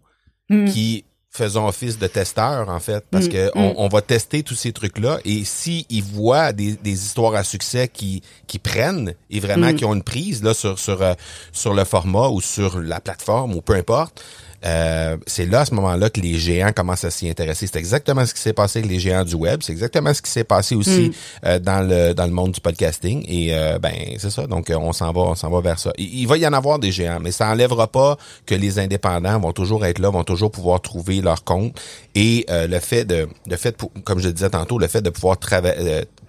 Mm. 0.49 0.65
qui 0.65 1.05
faisons 1.31 1.67
office 1.67 1.99
de 1.99 2.07
testeurs 2.07 2.69
en 2.69 2.79
fait 2.79 3.05
parce 3.11 3.27
mm. 3.27 3.29
que 3.29 3.47
mm. 3.49 3.73
on, 3.77 3.87
va 3.87 4.01
tester 4.01 4.41
tous 4.41 4.55
ces 4.55 4.73
trucs 4.73 4.97
là 4.97 5.19
et 5.25 5.43
si 5.45 5.85
ils 5.89 6.03
voient 6.03 6.53
des, 6.53 6.73
des 6.73 6.91
histoires 6.91 7.35
à 7.35 7.43
succès 7.43 7.87
qui 7.87 8.23
qui 8.47 8.57
prennent 8.57 9.13
et 9.29 9.39
vraiment 9.39 9.73
qui 9.73 9.85
ont 9.85 9.93
une 9.93 10.03
prise 10.03 10.43
là 10.43 10.55
sur 10.55 10.79
sur 10.79 11.01
euh, 11.03 11.13
sur 11.51 11.75
le 11.75 11.83
format 11.83 12.29
ou 12.29 12.41
sur 12.41 12.79
la 12.79 12.99
plateforme 12.99 13.53
ou 13.53 13.61
peu 13.61 13.75
importe 13.75 14.23
euh, 14.65 15.17
c'est 15.25 15.45
là 15.45 15.61
à 15.61 15.65
ce 15.65 15.73
moment-là 15.75 16.09
que 16.09 16.19
les 16.19 16.37
géants 16.37 16.71
commencent 16.73 17.05
à 17.05 17.11
s'y 17.11 17.29
intéresser. 17.29 17.67
C'est 17.67 17.79
exactement 17.79 18.25
ce 18.25 18.33
qui 18.33 18.41
s'est 18.41 18.53
passé 18.53 18.79
avec 18.79 18.91
les 18.91 18.99
géants 18.99 19.23
du 19.23 19.35
web. 19.35 19.61
C'est 19.63 19.71
exactement 19.71 20.13
ce 20.13 20.21
qui 20.21 20.31
s'est 20.31 20.43
passé 20.43 20.75
aussi 20.75 21.09
mm. 21.09 21.13
euh, 21.45 21.59
dans 21.59 21.87
le 21.87 22.13
dans 22.13 22.25
le 22.25 22.31
monde 22.31 22.51
du 22.51 22.61
podcasting. 22.61 23.23
Et 23.27 23.55
euh, 23.55 23.79
ben 23.79 23.93
c'est 24.17 24.29
ça. 24.29 24.47
Donc 24.47 24.71
on 24.75 24.91
s'en 24.91 25.11
va, 25.11 25.21
on 25.21 25.35
s'en 25.35 25.49
va 25.49 25.61
vers 25.61 25.79
ça. 25.79 25.91
Il, 25.97 26.27
va 26.27 26.37
y 26.37 26.45
en 26.45 26.53
avoir 26.53 26.79
des 26.79 26.91
géants, 26.91 27.19
mais 27.21 27.31
ça 27.31 27.49
enlèvera 27.49 27.87
pas 27.87 28.17
que 28.45 28.55
les 28.55 28.79
indépendants 28.79 29.39
vont 29.39 29.53
toujours 29.53 29.85
être 29.85 29.99
là, 29.99 30.09
vont 30.09 30.23
toujours 30.23 30.51
pouvoir 30.51 30.81
trouver 30.81 31.21
leur 31.21 31.43
compte. 31.43 31.79
Et 32.15 32.45
le 32.49 32.79
fait 32.79 33.05
de, 33.05 33.27
le 33.47 33.55
fait, 33.55 33.77
comme 34.03 34.19
je 34.19 34.27
le 34.27 34.33
disais 34.33 34.49
tantôt, 34.49 34.77
le 34.77 34.87
fait 34.87 35.01
de 35.01 35.09
pouvoir 35.09 35.37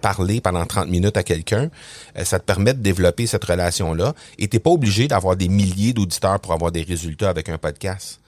parler 0.01 0.41
pendant 0.41 0.65
30 0.65 0.87
minutes 0.87 1.17
à 1.17 1.23
quelqu'un, 1.23 1.69
ça 2.23 2.39
te 2.39 2.45
permet 2.45 2.73
de 2.73 2.79
développer 2.79 3.27
cette 3.27 3.43
relation-là. 3.43 4.13
Et 4.39 4.47
t'es 4.47 4.59
pas 4.59 4.71
obligé 4.71 5.07
d'avoir 5.07 5.35
des 5.35 5.49
milliers 5.49 5.93
d'auditeurs 5.93 6.39
pour 6.39 6.53
avoir 6.53 6.71
des 6.71 6.83
résultats 6.83 7.29
avec 7.29 7.49
un 7.49 7.57
podcast. 7.57 8.20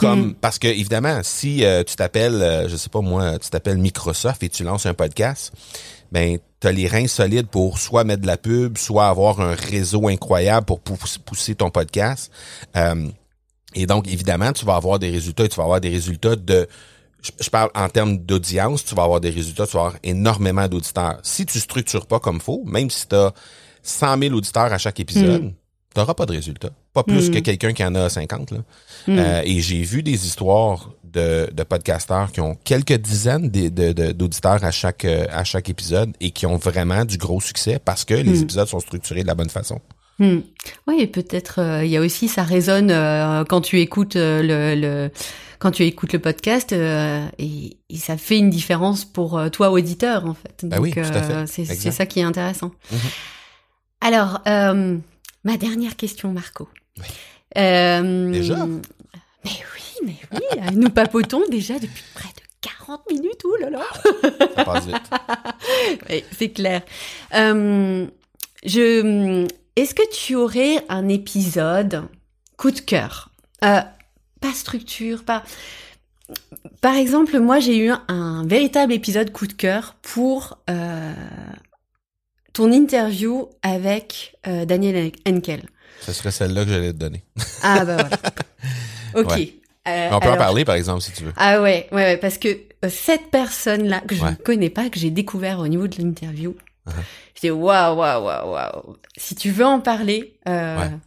Comme 0.00 0.28
mm. 0.28 0.34
parce 0.34 0.58
que 0.58 0.68
évidemment, 0.68 1.20
si 1.22 1.64
euh, 1.64 1.84
tu 1.84 1.94
t'appelles, 1.94 2.42
euh, 2.42 2.68
je 2.68 2.76
sais 2.76 2.88
pas 2.88 3.00
moi, 3.00 3.38
tu 3.38 3.50
t'appelles 3.50 3.78
Microsoft 3.78 4.42
et 4.42 4.48
tu 4.48 4.64
lances 4.64 4.86
un 4.86 4.94
podcast, 4.94 5.52
ben 6.10 6.38
tu 6.60 6.66
as 6.66 6.72
les 6.72 6.88
reins 6.88 7.06
solides 7.06 7.48
pour 7.48 7.78
soit 7.78 8.04
mettre 8.04 8.22
de 8.22 8.26
la 8.26 8.36
pub, 8.36 8.78
soit 8.78 9.08
avoir 9.08 9.40
un 9.40 9.54
réseau 9.54 10.08
incroyable 10.08 10.66
pour 10.66 10.80
pousser 10.80 11.54
ton 11.54 11.70
podcast. 11.70 12.32
Euh, 12.76 13.08
et 13.74 13.86
donc 13.86 14.08
évidemment, 14.08 14.52
tu 14.52 14.64
vas 14.64 14.76
avoir 14.76 14.98
des 14.98 15.10
résultats 15.10 15.44
et 15.44 15.48
tu 15.48 15.56
vas 15.56 15.64
avoir 15.64 15.80
des 15.80 15.90
résultats 15.90 16.36
de 16.36 16.66
je, 17.22 17.50
parle 17.50 17.70
en 17.74 17.88
termes 17.90 18.16
d'audience, 18.16 18.84
tu 18.84 18.94
vas 18.94 19.02
avoir 19.02 19.20
des 19.20 19.28
résultats, 19.28 19.66
tu 19.66 19.74
vas 19.74 19.80
avoir 19.80 19.96
énormément 20.02 20.66
d'auditeurs. 20.68 21.18
Si 21.22 21.44
tu 21.44 21.60
structures 21.60 22.06
pas 22.06 22.18
comme 22.18 22.40
faut, 22.40 22.62
même 22.64 22.88
si 22.88 23.06
tu 23.06 23.14
as 23.14 23.34
100 23.82 24.18
000 24.18 24.34
auditeurs 24.34 24.72
à 24.72 24.78
chaque 24.78 25.00
épisode, 25.00 25.44
mm. 25.44 25.52
Tu 25.92 26.00
n'auras 26.00 26.14
pas 26.14 26.26
de 26.26 26.32
résultats. 26.32 26.70
Pas 26.92 27.02
plus 27.02 27.30
mm. 27.30 27.34
que 27.34 27.38
quelqu'un 27.40 27.72
qui 27.72 27.84
en 27.84 27.94
a 27.94 28.08
50. 28.08 28.52
Là. 28.52 28.58
Hmm. 29.06 29.18
Euh, 29.18 29.42
et 29.44 29.60
j'ai 29.60 29.82
vu 29.82 30.02
des 30.02 30.26
histoires 30.26 30.90
de, 31.04 31.50
de 31.52 31.62
podcasteurs 31.62 32.30
qui 32.30 32.40
ont 32.40 32.56
quelques 32.64 32.98
dizaines 32.98 33.48
d'auditeurs 33.48 34.62
à 34.62 34.70
chaque 34.70 35.04
euh, 35.04 35.26
à 35.30 35.42
chaque 35.42 35.68
épisode 35.68 36.12
et 36.20 36.30
qui 36.30 36.46
ont 36.46 36.56
vraiment 36.56 37.04
du 37.04 37.16
gros 37.16 37.40
succès 37.40 37.80
parce 37.84 38.04
que 38.04 38.14
les 38.14 38.38
hmm. 38.38 38.42
épisodes 38.42 38.68
sont 38.68 38.80
structurés 38.80 39.22
de 39.22 39.26
la 39.26 39.34
bonne 39.34 39.50
façon. 39.50 39.80
Hmm. 40.18 40.40
Oui, 40.86 41.00
et 41.00 41.06
peut-être 41.06 41.60
euh, 41.60 41.84
il 41.84 41.90
y 41.90 41.96
a 41.96 42.00
aussi 42.00 42.28
ça 42.28 42.42
résonne 42.42 42.92
quand 43.48 43.60
tu 43.60 43.80
écoutes 43.80 44.16
le, 44.16 45.08
quand 45.58 45.70
tu 45.72 45.84
écoutes 45.84 46.12
le 46.12 46.18
podcast 46.18 46.72
et, 46.72 47.76
ça 47.96 48.16
fait 48.16 48.38
une 48.38 48.50
différence 48.50 49.04
pour 49.04 49.40
toi 49.50 49.70
auditeur 49.70 50.26
en 50.26 50.34
fait. 50.34 50.64
Ben 50.64 50.78
oui. 50.78 50.94
C'est 51.46 51.90
ça 51.90 52.06
qui 52.06 52.20
est 52.20 52.24
intéressant. 52.24 52.70
Mhm. 52.92 52.98
Alors 54.02 54.40
ma 55.44 55.56
dernière 55.56 55.96
question 55.96 56.32
Marco. 56.32 56.68
Oui. 56.98 57.04
Euh, 57.56 58.30
déjà 58.30 58.66
Mais 58.66 58.80
oui, 59.44 59.82
mais 60.04 60.16
oui, 60.32 60.60
nous 60.74 60.90
papotons 60.90 61.42
déjà 61.50 61.78
depuis 61.78 62.04
près 62.14 62.28
de 62.28 62.40
40 62.60 63.10
minutes, 63.10 63.44
ouh 63.44 63.56
là 63.56 63.70
là 63.70 63.82
Ça 64.56 64.64
passe 64.64 64.86
vite. 64.86 65.10
oui, 66.10 66.24
c'est 66.36 66.50
clair. 66.50 66.82
Euh, 67.34 68.06
je, 68.64 69.46
est-ce 69.76 69.94
que 69.94 70.08
tu 70.12 70.34
aurais 70.34 70.84
un 70.88 71.08
épisode 71.08 72.04
coup 72.56 72.70
de 72.70 72.80
cœur? 72.80 73.30
Euh, 73.64 73.80
Pas 74.40 74.52
structure, 74.52 75.24
pas... 75.24 75.42
Par 76.80 76.94
exemple, 76.94 77.40
moi 77.40 77.58
j'ai 77.58 77.76
eu 77.78 77.90
un 78.08 78.46
véritable 78.46 78.92
épisode 78.92 79.32
coup 79.32 79.46
de 79.48 79.52
cœur 79.52 79.96
pour 80.02 80.58
euh, 80.70 81.12
ton 82.52 82.72
interview 82.72 83.48
avec 83.62 84.36
euh, 84.46 84.64
Daniel 84.64 85.12
Henkel. 85.26 85.62
Ce 86.00 86.12
serait 86.12 86.30
celle-là 86.30 86.64
que 86.64 86.70
j'allais 86.70 86.92
te 86.92 86.98
donner. 86.98 87.24
Ah 87.62 87.84
bah 87.84 87.96
voilà. 87.96 88.08
Ok. 89.14 89.40
Euh, 89.88 90.08
on 90.12 90.20
peut 90.20 90.28
en 90.28 90.36
parler 90.36 90.64
par 90.64 90.76
exemple 90.76 91.00
si 91.00 91.10
tu 91.10 91.24
veux. 91.24 91.32
Ah 91.36 91.60
ouais, 91.60 91.88
ouais, 91.90 92.02
ouais 92.02 92.16
parce 92.16 92.38
que 92.38 92.48
euh, 92.48 92.88
cette 92.88 93.30
personne-là 93.32 94.00
que 94.00 94.14
je 94.14 94.24
ne 94.24 94.34
connais 94.34 94.70
pas, 94.70 94.88
que 94.88 95.00
j'ai 95.00 95.10
découvert 95.10 95.58
au 95.58 95.66
niveau 95.66 95.88
de 95.88 95.96
l'interview, 96.00 96.54
uh 96.86 96.90
je 97.34 97.40
dis 97.40 97.50
waouh, 97.50 97.96
waouh, 97.96 98.24
waouh, 98.24 98.52
waouh. 98.52 98.96
Si 99.16 99.34
tu 99.34 99.50
veux 99.50 99.64
en 99.64 99.80
parler, 99.80 100.38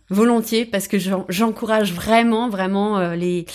volontiers, 0.09 0.65
parce 0.65 0.87
que 0.87 0.97
j'encourage 1.29 1.93
vraiment, 1.93 2.49
vraiment 2.49 3.13
les 3.13 3.45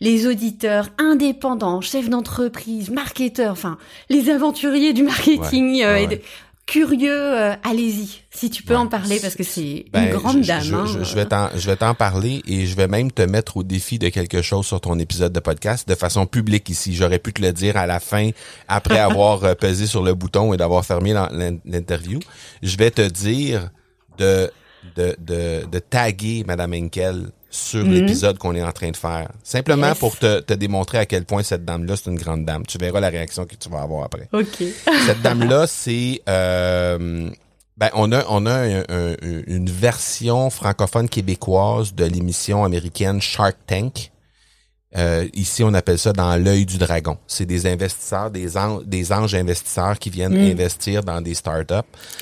les 0.00 0.26
auditeurs 0.26 0.88
indépendants, 0.98 1.80
chefs 1.80 2.08
d'entreprise, 2.08 2.90
marketeurs, 2.90 3.52
enfin 3.52 3.78
les 4.08 4.30
aventuriers 4.30 4.94
du 4.94 5.04
marketing 5.04 5.76
et 5.76 6.06
de, 6.08 6.20
curieux, 6.66 7.10
euh, 7.12 7.54
allez-y, 7.64 8.22
si 8.30 8.50
tu 8.50 8.62
peux 8.62 8.76
en 8.76 8.86
parler 8.86 9.18
parce 9.20 9.34
que 9.34 9.42
c'est 9.42 9.84
une 9.86 9.90
ben, 9.92 10.10
grande 10.10 10.42
dame. 10.42 10.62
Je, 10.62 10.74
hein. 10.74 10.86
je, 10.86 11.14
vais 11.14 11.26
t'en, 11.26 11.50
je 11.54 11.66
vais 11.66 11.76
t'en 11.76 11.94
parler 11.94 12.42
et 12.46 12.66
je 12.66 12.76
vais 12.76 12.88
même 12.88 13.10
te 13.10 13.22
mettre 13.22 13.58
au 13.58 13.62
défi 13.62 13.98
de 13.98 14.08
quelque 14.08 14.42
chose 14.42 14.66
sur 14.66 14.80
ton 14.80 14.98
épisode 14.98 15.32
de 15.32 15.40
podcast 15.40 15.88
de 15.88 15.94
façon 15.94 16.26
publique 16.26 16.68
ici. 16.68 16.94
J'aurais 16.94 17.18
pu 17.18 17.32
te 17.32 17.42
le 17.42 17.52
dire 17.52 17.76
à 17.76 17.86
la 17.86 18.00
fin 18.00 18.30
après 18.68 18.98
avoir 19.00 19.44
euh, 19.44 19.54
pesé 19.54 19.86
sur 19.86 20.02
le 20.02 20.14
bouton 20.14 20.54
et 20.54 20.56
d'avoir 20.56 20.84
fermé 20.84 21.12
l'interview. 21.64 22.20
Je 22.62 22.76
vais 22.76 22.90
te 22.90 23.02
dire 23.02 23.70
de 24.18 24.50
de, 24.96 25.14
de, 25.20 25.64
de 25.70 25.78
taguer 25.78 26.44
Madame 26.44 26.74
Henkel 26.74 27.30
sur 27.52 27.84
mhm. 27.84 27.92
l'épisode 27.92 28.38
qu'on 28.38 28.54
est 28.56 28.62
en 28.62 28.72
train 28.72 28.90
de 28.90 28.96
faire. 28.96 29.28
Simplement 29.44 29.94
pour 29.94 30.18
te, 30.18 30.40
te, 30.40 30.54
démontrer 30.54 30.98
à 30.98 31.06
quel 31.06 31.24
point 31.24 31.42
cette 31.42 31.64
dame-là, 31.64 31.96
c'est 31.96 32.10
une 32.10 32.18
grande 32.18 32.44
dame. 32.44 32.64
Tu 32.66 32.78
verras 32.78 32.98
la 32.98 33.10
réaction 33.10 33.44
que 33.44 33.54
tu 33.54 33.68
vas 33.68 33.82
avoir 33.82 34.04
après. 34.04 34.28
OK. 34.32 34.64
cette 35.06 35.22
dame-là, 35.22 35.66
c'est... 35.68 36.22
Euh, 36.28 37.30
ben, 37.76 37.90
on 37.94 38.12
a, 38.12 38.24
on 38.28 38.46
a 38.46 38.66
une 39.22 39.68
version 39.68 40.50
francophone 40.50 41.08
québécoise 41.08 41.94
de 41.94 42.04
l'émission 42.04 42.64
américaine 42.64 43.20
Shark 43.20 43.56
Tank. 43.66 44.11
Euh, 44.96 45.26
ici, 45.34 45.64
on 45.64 45.72
appelle 45.74 45.98
ça 45.98 46.12
dans 46.12 46.36
l'œil 46.36 46.66
du 46.66 46.78
dragon. 46.78 47.16
C'est 47.26 47.46
des 47.46 47.66
investisseurs, 47.66 48.30
des, 48.30 48.56
anges, 48.56 48.84
des 48.84 49.12
anges 49.12 49.34
investisseurs 49.34 49.98
qui 49.98 50.10
viennent 50.10 50.34
mm. 50.34 50.50
investir 50.50 51.02
dans 51.02 51.20
des 51.20 51.34
startups 51.34 51.74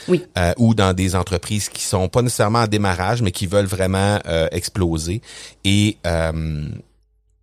oui. 0.08 0.24
euh, 0.38 0.52
ou 0.56 0.74
dans 0.74 0.92
des 0.92 1.16
entreprises 1.16 1.68
qui 1.68 1.82
sont 1.82 2.08
pas 2.08 2.22
nécessairement 2.22 2.60
en 2.60 2.66
démarrage, 2.66 3.22
mais 3.22 3.32
qui 3.32 3.46
veulent 3.46 3.66
vraiment 3.66 4.18
euh, 4.26 4.48
exploser. 4.52 5.20
Et 5.64 5.96
euh, 6.06 6.68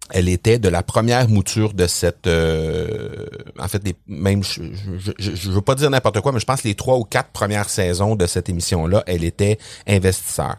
elle 0.09 0.29
était 0.29 0.59
de 0.59 0.69
la 0.69 0.83
première 0.83 1.27
mouture 1.29 1.73
de 1.73 1.87
cette 1.87 2.27
euh, 2.27 3.25
en 3.59 3.67
fait 3.67 3.83
des, 3.83 3.95
même 4.07 4.43
je, 4.43 4.61
je, 4.97 5.35
je, 5.35 5.51
veux 5.51 5.61
pas 5.61 5.75
dire 5.75 5.89
n'importe 5.89 6.21
quoi 6.21 6.31
mais 6.31 6.39
je 6.39 6.45
pense 6.45 6.63
les 6.63 6.75
trois 6.75 6.97
ou 6.97 7.03
quatre 7.03 7.31
premières 7.31 7.69
saisons 7.69 8.15
de 8.15 8.25
cette 8.25 8.49
émission 8.49 8.87
là 8.87 9.03
elle 9.07 9.23
était 9.23 9.57
investisseur 9.87 10.55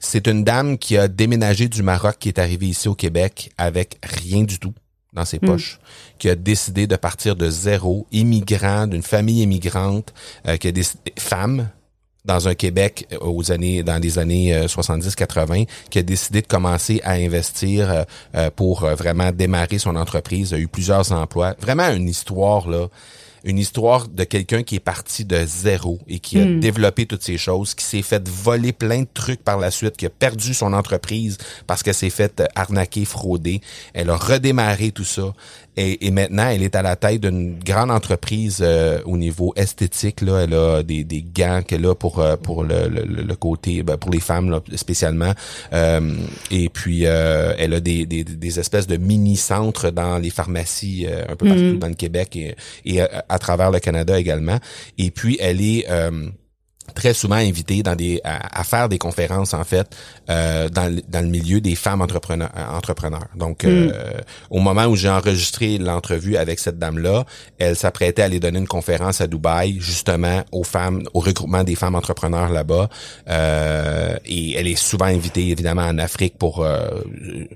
c'est 0.00 0.26
une 0.26 0.44
dame 0.44 0.78
qui 0.78 0.96
a 0.96 1.08
déménagé 1.08 1.68
du 1.68 1.82
Maroc 1.82 2.16
qui 2.18 2.28
est 2.28 2.38
arrivée 2.38 2.66
ici 2.66 2.88
au 2.88 2.94
Québec 2.94 3.50
avec 3.56 3.98
rien 4.02 4.42
du 4.42 4.58
tout 4.58 4.74
dans 5.12 5.24
ses 5.24 5.38
hmm. 5.38 5.46
poches, 5.46 5.78
qui 6.18 6.28
a 6.28 6.34
décidé 6.34 6.86
de 6.86 6.96
partir 6.96 7.34
de 7.34 7.48
zéro, 7.48 8.06
immigrant, 8.12 8.86
d'une 8.86 9.02
famille 9.02 9.42
immigrante, 9.42 10.12
euh, 10.46 10.56
qui 10.56 10.68
a 10.68 10.72
décidé, 10.72 11.12
femme, 11.18 11.70
dans 12.28 12.46
un 12.46 12.54
Québec 12.54 13.08
euh, 13.12 13.16
aux 13.20 13.50
années 13.50 13.82
dans 13.82 14.00
les 14.00 14.18
années 14.18 14.66
70-80 14.66 15.62
euh, 15.62 15.64
qui 15.90 15.98
a 15.98 16.02
décidé 16.02 16.42
de 16.42 16.46
commencer 16.46 17.00
à 17.02 17.12
investir 17.12 18.04
euh, 18.34 18.50
pour 18.54 18.80
vraiment 18.80 19.32
démarrer 19.32 19.78
son 19.78 19.96
entreprise, 19.96 20.52
a 20.52 20.58
eu 20.58 20.68
plusieurs 20.68 21.10
emplois. 21.10 21.56
Vraiment 21.60 21.88
une 21.90 22.08
histoire 22.08 22.68
là 22.68 22.88
une 23.44 23.58
histoire 23.58 24.08
de 24.08 24.24
quelqu'un 24.24 24.62
qui 24.62 24.76
est 24.76 24.80
parti 24.80 25.24
de 25.24 25.44
zéro 25.46 25.98
et 26.08 26.18
qui 26.18 26.40
a 26.40 26.44
Mm. 26.44 26.60
développé 26.60 27.06
toutes 27.06 27.22
ces 27.22 27.38
choses, 27.38 27.74
qui 27.74 27.84
s'est 27.84 28.02
fait 28.02 28.26
voler 28.28 28.72
plein 28.72 29.00
de 29.02 29.08
trucs 29.12 29.42
par 29.42 29.58
la 29.58 29.70
suite, 29.70 29.96
qui 29.96 30.06
a 30.06 30.10
perdu 30.10 30.54
son 30.54 30.72
entreprise 30.72 31.38
parce 31.66 31.82
qu'elle 31.82 31.94
s'est 31.94 32.10
fait 32.10 32.42
arnaquer, 32.54 33.04
frauder. 33.04 33.60
Elle 33.94 34.10
a 34.10 34.16
redémarré 34.16 34.90
tout 34.90 35.04
ça. 35.04 35.34
Et, 35.80 36.06
et 36.06 36.10
maintenant, 36.10 36.48
elle 36.48 36.64
est 36.64 36.74
à 36.74 36.82
la 36.82 36.96
tête 36.96 37.20
d'une 37.20 37.56
grande 37.60 37.92
entreprise 37.92 38.58
euh, 38.60 38.98
au 39.04 39.16
niveau 39.16 39.52
esthétique. 39.54 40.20
Là, 40.22 40.40
elle 40.40 40.52
a 40.54 40.82
des, 40.82 41.04
des 41.04 41.22
gants 41.22 41.62
qu'elle 41.66 41.86
a 41.86 41.94
pour 41.94 42.18
euh, 42.18 42.36
pour 42.36 42.64
le, 42.64 42.88
le, 42.88 43.04
le 43.04 43.36
côté 43.36 43.84
ben, 43.84 43.96
pour 43.96 44.10
les 44.10 44.18
femmes 44.18 44.50
là, 44.50 44.60
spécialement. 44.74 45.32
Euh, 45.72 46.00
et 46.50 46.68
puis 46.68 47.02
euh, 47.06 47.54
elle 47.58 47.74
a 47.74 47.80
des, 47.80 48.06
des, 48.06 48.24
des 48.24 48.58
espèces 48.58 48.88
de 48.88 48.96
mini 48.96 49.36
centres 49.36 49.90
dans 49.90 50.18
les 50.18 50.30
pharmacies 50.30 51.06
euh, 51.08 51.22
un 51.28 51.36
peu 51.36 51.46
partout 51.46 51.62
Mhm. 51.62 51.78
dans 51.78 51.88
le 51.88 51.94
Québec 51.94 52.34
et, 52.34 52.56
et 52.84 53.00
à, 53.00 53.24
à 53.28 53.38
travers 53.38 53.70
le 53.70 53.78
Canada 53.78 54.18
également. 54.18 54.58
Et 54.98 55.10
puis 55.12 55.36
elle 55.40 55.60
est 55.60 55.86
euh, 55.88 56.10
très 56.94 57.14
souvent 57.14 57.36
invitée 57.36 57.82
dans 57.82 57.94
des 57.94 58.20
à, 58.24 58.60
à 58.60 58.64
faire 58.64 58.88
des 58.88 58.98
conférences 58.98 59.54
en 59.54 59.64
fait 59.64 59.86
euh, 60.30 60.68
dans, 60.68 60.92
le- 60.94 61.02
dans 61.08 61.20
le 61.20 61.28
milieu 61.28 61.60
des 61.60 61.74
femmes 61.74 62.00
entrepreneurs 62.02 62.50
entrepreneurs. 62.72 63.26
Donc 63.36 63.64
euh, 63.64 63.92
au 64.50 64.58
moment 64.60 64.86
où 64.86 64.96
j'ai 64.96 65.08
enregistré 65.08 65.78
l'entrevue 65.78 66.36
avec 66.36 66.58
cette 66.58 66.78
dame 66.78 66.98
là, 66.98 67.24
elle 67.58 67.76
s'apprêtait 67.76 68.22
à 68.22 68.24
aller 68.26 68.40
donner 68.40 68.58
une 68.58 68.68
conférence 68.68 69.20
à 69.20 69.26
Dubaï 69.26 69.76
justement 69.80 70.42
aux 70.52 70.64
femmes 70.64 71.02
au 71.14 71.20
regroupement 71.20 71.64
des 71.64 71.74
femmes 71.76 71.94
entrepreneurs 71.94 72.50
là-bas 72.50 72.88
Euh, 73.28 74.16
et 74.26 74.54
elle 74.56 74.66
est 74.66 74.76
souvent 74.90 75.06
invitée 75.06 75.48
évidemment 75.50 75.82
en 75.82 75.98
Afrique 75.98 76.36
pour 76.38 76.64
euh, 76.64 76.88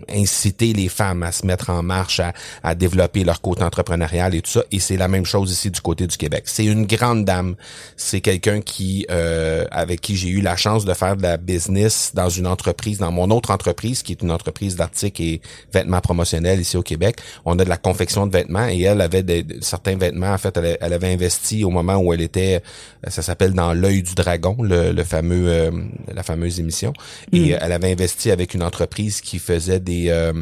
inciter 0.09 0.72
les 0.72 0.89
femmes 0.89 1.22
à 1.22 1.33
se 1.33 1.47
mettre 1.47 1.70
en 1.70 1.83
marche 1.83 2.20
à, 2.20 2.33
à 2.62 2.74
développer 2.74 3.24
leur 3.24 3.41
côté 3.41 3.62
entrepreneurial 3.64 4.35
et 4.35 4.43
tout 4.43 4.51
ça 4.51 4.62
et 4.70 4.80
c'est 4.80 4.97
la 4.97 5.09
même 5.09 5.24
chose 5.24 5.51
ici 5.51 5.70
du 5.70 5.80
côté 5.80 6.07
du 6.07 6.16
Québec. 6.16 6.45
C'est 6.47 6.64
une 6.64 6.87
grande 6.87 7.24
dame, 7.24 7.55
c'est 7.97 8.20
quelqu'un 8.20 8.61
qui 8.61 9.07
euh, 9.11 9.22
avec 9.70 10.01
qui 10.01 10.16
j'ai 10.16 10.29
eu 10.29 10.41
la 10.41 10.57
chance 10.57 10.85
de 10.85 10.95
faire 10.95 11.16
de 11.16 11.23
la 11.23 11.37
business 11.37 12.12
dans 12.14 12.29
une 12.29 12.47
entreprise, 12.47 12.99
dans 12.99 13.12
mon 13.12 13.31
autre 13.31 13.51
entreprise 13.51 14.03
qui 14.03 14.12
est 14.12 14.23
une 14.23 14.31
entreprise 14.31 14.77
d'articles 14.77 15.23
et 15.23 15.41
vêtements 15.73 16.01
promotionnels 16.01 16.61
ici 16.61 16.77
au 16.77 16.83
Québec. 16.83 17.16
On 17.45 17.59
a 17.59 17.64
de 17.64 17.68
la 17.68 17.77
confection 17.77 18.27
de 18.27 18.33
vêtements 18.33 18.66
et 18.68 18.81
elle 18.83 19.01
avait 19.01 19.23
des- 19.23 19.43
de- 19.43 19.62
certains 19.62 19.97
vêtements. 19.97 20.33
En 20.33 20.39
fait, 20.39 20.57
elle, 20.57 20.79
elle 20.81 20.93
avait 20.93 21.12
investi 21.12 21.64
au 21.64 21.70
moment 21.70 21.97
où 21.97 22.12
elle 22.12 22.20
était, 22.23 22.62
ça 23.09 23.23
s'appelle 23.23 23.53
dans 23.53 23.73
l'œil 23.73 24.03
du 24.03 24.14
dragon, 24.14 24.57
le, 24.61 24.93
le 24.93 25.05
fameux, 25.05 25.49
euh, 25.49 25.70
la 26.14 26.23
fameuse 26.23 26.61
émission. 26.61 26.93
Et 27.33 27.55
euh, 27.55 27.59
elle 27.61 27.73
avait 27.73 27.93
investi 27.93 28.31
avec 28.31 28.55
une 28.55 28.62
entreprise 28.62 29.20
qui 29.20 29.39
faisait 29.39 29.81
des 29.81 30.07
euh, 30.11 30.33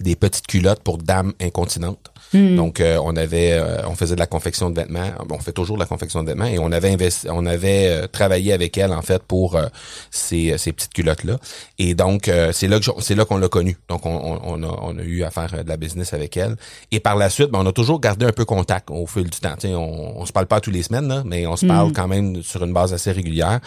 des 0.00 0.14
petites 0.14 0.46
culottes 0.46 0.82
pour 0.84 0.98
dames 0.98 1.32
incontinentes. 1.40 2.12
Mm. 2.32 2.56
Donc 2.56 2.80
euh, 2.80 2.98
on 3.02 3.16
avait 3.16 3.52
euh, 3.52 3.86
on 3.86 3.94
faisait 3.94 4.14
de 4.14 4.20
la 4.20 4.26
confection 4.26 4.70
de 4.70 4.78
vêtements, 4.80 5.10
on 5.30 5.38
fait 5.38 5.52
toujours 5.52 5.76
de 5.76 5.82
la 5.82 5.86
confection 5.86 6.22
de 6.22 6.28
vêtements 6.28 6.46
et 6.46 6.58
on 6.58 6.72
avait 6.72 6.90
investi, 6.90 7.26
on 7.30 7.46
avait 7.46 7.88
euh, 7.88 8.06
travaillé 8.06 8.52
avec 8.52 8.76
elle 8.76 8.92
en 8.92 9.02
fait 9.02 9.22
pour 9.22 9.56
euh, 9.56 9.66
ces, 10.10 10.56
ces 10.58 10.72
petites 10.72 10.92
culottes 10.92 11.24
là. 11.24 11.38
Et 11.78 11.94
donc 11.94 12.28
euh, 12.28 12.52
c'est 12.52 12.68
là 12.68 12.80
que 12.80 12.90
c'est 13.00 13.14
là 13.14 13.24
qu'on 13.24 13.38
l'a 13.38 13.48
connue. 13.48 13.76
Donc 13.88 14.04
on, 14.04 14.40
on, 14.44 14.62
a 14.62 14.78
on 14.82 14.98
a 14.98 15.02
eu 15.02 15.22
à 15.22 15.30
faire 15.30 15.50
euh, 15.54 15.62
de 15.62 15.68
la 15.68 15.76
business 15.76 16.12
avec 16.12 16.36
elle 16.36 16.56
et 16.90 17.00
par 17.00 17.16
la 17.16 17.30
suite 17.30 17.50
ben, 17.50 17.60
on 17.62 17.66
a 17.66 17.72
toujours 17.72 18.00
gardé 18.00 18.26
un 18.26 18.32
peu 18.32 18.44
contact 18.44 18.90
au 18.90 19.06
fil 19.06 19.24
du 19.30 19.40
temps. 19.40 19.54
On 19.64 20.14
on 20.16 20.26
se 20.26 20.32
parle 20.32 20.46
pas 20.46 20.60
tous 20.60 20.70
les 20.70 20.82
semaines 20.82 21.08
là, 21.08 21.22
mais 21.24 21.46
on 21.46 21.56
se 21.56 21.66
parle 21.66 21.92
quand 21.92 22.08
même 22.08 22.42
sur 22.42 22.62
une 22.64 22.72
base 22.72 22.92
assez 22.92 23.12
régulière. 23.12 23.60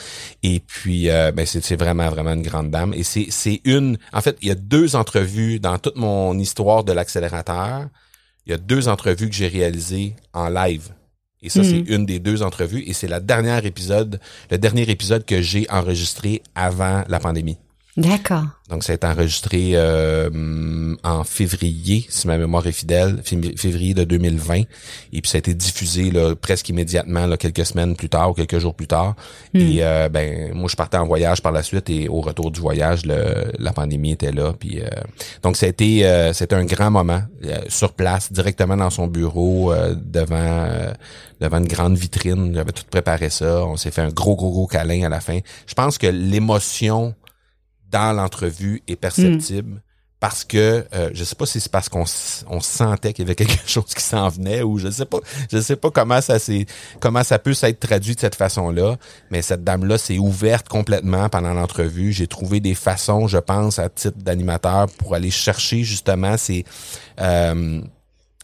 Et 0.43 0.59
puis 0.59 1.09
euh, 1.09 1.31
ben 1.31 1.45
c'est 1.45 1.63
c'est 1.63 1.75
vraiment 1.75 2.09
vraiment 2.09 2.33
une 2.33 2.41
grande 2.41 2.69
dame 2.69 2.93
et 2.93 3.03
c'est 3.03 3.27
c'est 3.29 3.61
une 3.65 3.97
en 4.13 4.21
fait, 4.21 4.37
il 4.41 4.49
y 4.49 4.51
a 4.51 4.55
deux 4.55 4.95
entrevues 4.95 5.59
dans 5.59 5.77
toute 5.77 5.95
mon 5.95 6.37
histoire 6.37 6.83
de 6.83 6.91
l'accélérateur 6.91 7.87
il 8.45 8.51
y 8.51 8.53
a 8.53 8.57
deux 8.57 8.87
entrevues 8.87 9.29
que 9.29 9.35
j'ai 9.35 9.47
réalisées 9.47 10.15
en 10.33 10.49
live. 10.49 10.89
Et 11.43 11.49
ça, 11.49 11.63
c'est 11.63 11.79
une 11.79 12.05
des 12.05 12.19
deux 12.19 12.43
entrevues. 12.43 12.83
Et 12.85 12.93
c'est 12.93 13.07
la 13.07 13.19
dernière 13.19 13.65
épisode, 13.65 14.19
le 14.51 14.57
dernier 14.59 14.87
épisode 14.89 15.25
que 15.25 15.41
j'ai 15.41 15.67
enregistré 15.71 16.43
avant 16.53 17.03
la 17.07 17.19
pandémie. 17.19 17.57
D'accord. 17.97 18.43
Donc, 18.69 18.85
ça 18.85 18.93
a 18.93 18.95
été 18.95 19.05
enregistré 19.05 19.71
euh, 19.73 20.95
en 21.03 21.25
février, 21.25 22.05
si 22.07 22.25
ma 22.25 22.37
mémoire 22.37 22.65
est 22.65 22.71
fidèle, 22.71 23.17
fév- 23.25 23.57
février 23.57 23.93
de 23.93 24.05
2020. 24.05 24.59
Et 24.59 24.65
puis, 25.21 25.29
ça 25.29 25.35
a 25.35 25.39
été 25.39 25.53
diffusé 25.53 26.09
là, 26.09 26.33
presque 26.35 26.69
immédiatement, 26.69 27.27
là, 27.27 27.35
quelques 27.35 27.65
semaines 27.65 27.97
plus 27.97 28.07
tard 28.07 28.29
ou 28.29 28.33
quelques 28.33 28.59
jours 28.59 28.75
plus 28.75 28.87
tard. 28.87 29.15
Et 29.59 29.79
euh, 29.83 30.07
ben, 30.07 30.53
moi, 30.53 30.69
je 30.69 30.77
partais 30.77 30.95
en 30.95 31.05
voyage 31.05 31.41
par 31.41 31.51
la 31.51 31.63
suite 31.63 31.89
et 31.89 32.07
au 32.07 32.21
retour 32.21 32.49
du 32.51 32.61
voyage, 32.61 33.05
le- 33.05 33.51
la 33.59 33.73
pandémie 33.73 34.11
était 34.13 34.31
là. 34.31 34.53
Puis, 34.57 34.79
euh, 34.79 34.87
donc, 35.43 35.57
ça 35.57 35.65
a 35.65 35.69
été, 35.69 36.05
euh, 36.05 36.31
c'était 36.31 36.55
un 36.55 36.63
grand 36.65 36.91
moment 36.91 37.23
euh, 37.43 37.57
sur 37.67 37.91
place, 37.91 38.31
directement 38.31 38.77
dans 38.77 38.89
son 38.89 39.07
bureau, 39.07 39.73
euh, 39.73 39.95
devant 40.01 40.37
euh, 40.39 40.93
devant 41.41 41.57
une 41.57 41.67
grande 41.67 41.97
vitrine. 41.97 42.53
J'avais 42.53 42.71
tout 42.71 42.83
préparé 42.89 43.29
ça. 43.31 43.65
On 43.65 43.75
s'est 43.75 43.91
fait 43.91 44.01
un 44.01 44.11
gros, 44.11 44.35
gros, 44.37 44.51
gros 44.51 44.67
câlin 44.67 45.03
à 45.03 45.09
la 45.09 45.19
fin. 45.19 45.39
Je 45.67 45.73
pense 45.73 45.97
que 45.97 46.05
l'émotion 46.07 47.15
dans 47.91 48.13
l'entrevue 48.13 48.81
est 48.87 48.95
perceptible 48.95 49.81
parce 50.21 50.43
que 50.43 50.85
euh, 50.93 51.09
je 51.13 51.23
sais 51.23 51.35
pas 51.35 51.47
si 51.47 51.59
c'est 51.59 51.71
parce 51.71 51.89
qu'on 51.89 52.05
on 52.47 52.59
sentait 52.61 53.11
qu'il 53.11 53.23
y 53.23 53.27
avait 53.27 53.35
quelque 53.43 53.67
chose 53.67 53.93
qui 53.93 54.03
s'en 54.03 54.29
venait 54.29 54.61
ou 54.61 54.77
je 54.77 54.89
sais 54.89 55.05
pas 55.05 55.17
je 55.51 55.59
sais 55.59 55.75
pas 55.75 55.89
comment 55.89 56.21
ça 56.21 56.37
s'est 56.37 56.67
comment 56.99 57.23
ça 57.23 57.39
peut 57.39 57.55
s'être 57.55 57.79
traduit 57.79 58.13
de 58.13 58.19
cette 58.19 58.35
façon-là 58.35 58.97
mais 59.31 59.41
cette 59.41 59.63
dame 59.63 59.83
là 59.83 59.97
s'est 59.97 60.19
ouverte 60.19 60.69
complètement 60.69 61.27
pendant 61.27 61.53
l'entrevue. 61.53 62.13
J'ai 62.13 62.27
trouvé 62.27 62.59
des 62.59 62.75
façons 62.75 63.27
je 63.27 63.39
pense 63.39 63.79
à 63.79 63.89
titre 63.89 64.19
d'animateur 64.19 64.87
pour 64.99 65.15
aller 65.15 65.31
chercher 65.31 65.83
justement 65.83 66.37
ces 66.37 66.65
euh, 67.19 67.81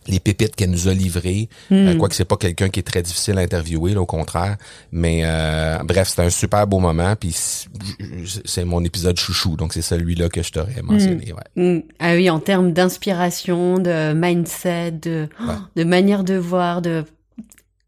les 0.08 0.20
pépites 0.20 0.56
qu'elle 0.56 0.72
nous 0.72 0.88
a 0.88 0.94
livrées. 0.94 1.50
Euh, 1.72 1.96
quoique 1.98 2.16
c'est 2.16 2.26
pas 2.26 2.38
quelqu'un 2.38 2.70
qui 2.70 2.80
est 2.80 2.84
très 2.84 3.02
difficile 3.02 3.38
à 3.38 3.42
interviewer, 3.42 3.94
là, 3.94 4.02
au 4.02 4.06
contraire. 4.06 4.58
Mais 4.92 5.22
euh, 5.24 5.78
bref, 5.84 6.10
c'était 6.10 6.24
un 6.24 6.30
super 6.30 6.66
beau 6.68 6.80
moment. 6.80 7.16
Puis 7.16 7.36
c'est 8.46 8.66
mon 8.66 8.84
épisode 8.84 9.18
chouchou, 9.20 9.56
donc 9.58 9.74
c'est 9.74 9.82
celui-là 9.82 10.30
que 10.30 10.42
je 10.42 10.52
t'aurais 10.52 10.82
mentionné. 10.82 11.34
Ouais. 11.34 11.76
Mm. 11.78 11.82
Ah 12.00 12.14
oui, 12.14 12.30
en 12.30 12.40
termes 12.40 12.74
d'inspiration, 12.74 13.80
de 13.80 14.14
mindset, 14.14 14.92
de, 14.92 15.28
Ouais. 15.40 15.56
de 15.76 15.84
manière 15.84 16.24
de 16.24 16.36
voir, 16.36 16.82
de... 16.82 17.04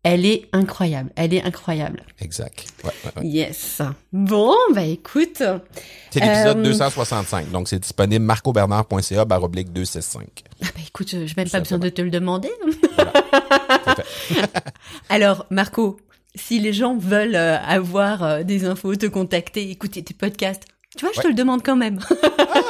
Elle 0.04 0.26
est 0.26 0.48
incroyable. 0.54 1.12
Elle 1.16 1.34
est 1.34 1.44
incroyable. 1.44 2.04
Exact. 2.22 2.66
Ouais, 2.86 2.92
ouais, 3.04 3.12
ouais. 3.22 3.28
Yes. 3.28 3.82
Bon, 4.14 4.56
bah 4.74 4.84
écoute. 4.86 5.44
C'est 6.10 6.20
l'épisode 6.22 6.58
Euh, 6.60 6.64
265. 6.64 7.52
Donc 7.52 7.68
c'est 7.68 7.80
disponible 7.80 8.24
marcobernard.ca 8.24 9.26
baroblique 9.26 9.74
265. 9.74 10.26
Ah 10.64 10.68
bah 10.74 10.82
écoute, 10.88 11.10
je 11.12 11.18
n'ai 11.18 11.26
même 11.36 11.50
pas 11.50 11.60
besoin 11.60 11.80
de 11.80 11.90
te 11.90 12.02
le 12.02 12.12
demander. 12.12 12.50
Alors, 15.10 15.46
Marco, 15.50 16.00
si 16.36 16.60
les 16.60 16.74
gens 16.74 16.96
veulent 16.98 17.36
euh, 17.36 17.58
avoir 17.60 18.24
euh, 18.24 18.44
des 18.44 18.66
infos, 18.66 18.96
te 18.96 19.06
contacter, 19.06 19.70
écouter 19.70 20.04
tes 20.04 20.14
podcasts, 20.14 20.64
tu 21.00 21.06
vois, 21.06 21.14
je 21.16 21.22
te 21.22 21.28
le 21.28 21.34
demande 21.34 21.64
quand 21.64 21.76
même. 21.78 22.00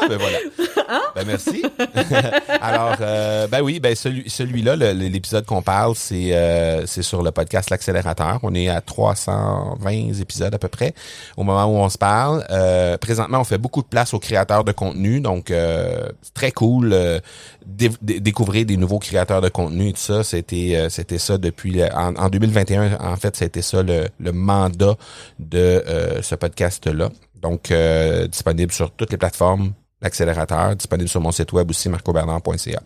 Ah, 0.02 0.08
ben 0.08 0.18
voilà. 0.18 0.38
Hein? 0.90 1.02
Ben 1.16 1.24
merci. 1.26 1.62
Alors, 2.62 2.96
euh, 3.02 3.48
ben 3.48 3.62
oui, 3.62 3.80
ben 3.80 3.96
celui, 3.96 4.30
celui-là, 4.30 4.76
le- 4.76 4.92
l'épisode 4.94 5.46
qu'on 5.46 5.62
parle, 5.62 5.94
c'est 5.96 6.34
euh, 6.34 6.86
c'est 6.86 7.02
sur 7.04 7.22
le 7.22 7.32
podcast 7.32 7.70
L'accélérateur. 7.70 8.40
On 8.44 8.54
est 8.56 8.70
à 8.70 8.82
320 8.82 10.20
épisodes 10.22 10.54
à 10.54 10.58
peu 10.58 10.68
près 10.68 10.94
au 11.38 11.44
moment 11.44 11.66
où 11.66 11.78
on 11.78 11.90
se 11.90 11.98
parle. 11.98 12.44
Euh, 12.50 12.98
présentement, 12.98 13.40
on 13.40 13.44
fait 13.44 13.58
beaucoup 13.58 13.82
de 13.82 13.88
place 13.88 14.14
aux 14.14 14.20
créateurs 14.20 14.64
de 14.64 14.72
contenu, 14.72 15.22
donc 15.22 15.52
euh, 15.52 16.08
c'est 16.22 16.34
très 16.34 16.52
cool. 16.52 16.92
euh, 16.94 17.20
dé- 17.66 17.92
dé- 18.02 18.20
découvrir 18.20 18.66
des 18.66 18.78
nouveaux 18.78 19.00
créateurs 19.00 19.42
de 19.42 19.50
contenu 19.50 19.90
et 19.90 19.94
tout 19.94 20.00
ça, 20.00 20.24
c'était 20.24 20.74
euh, 20.76 20.90
c'était 20.90 21.20
ça 21.20 21.38
depuis 21.38 21.72
le- 21.72 21.94
en, 21.96 22.16
en 22.16 22.30
2021. 22.30 22.98
En 23.00 23.16
fait, 23.18 23.36
c'était 23.36 23.62
ça 23.62 23.84
le, 23.84 24.06
le 24.20 24.32
mandat 24.32 24.96
de 25.40 25.58
euh, 25.60 26.22
ce 26.22 26.36
podcast-là. 26.36 27.10
Donc, 27.42 27.72
euh, 27.72 28.28
disponible 28.28 28.72
sur 28.72 28.92
toutes 28.92 29.12
les 29.12 29.18
plateformes 29.18 29.74
l'accélérateur, 30.02 30.76
disponible 30.76 31.10
sur 31.10 31.22
mon 31.22 31.32
site 31.32 31.52
web 31.52 31.70
aussi, 31.70 31.90
marcobernard.ca. 31.90 32.82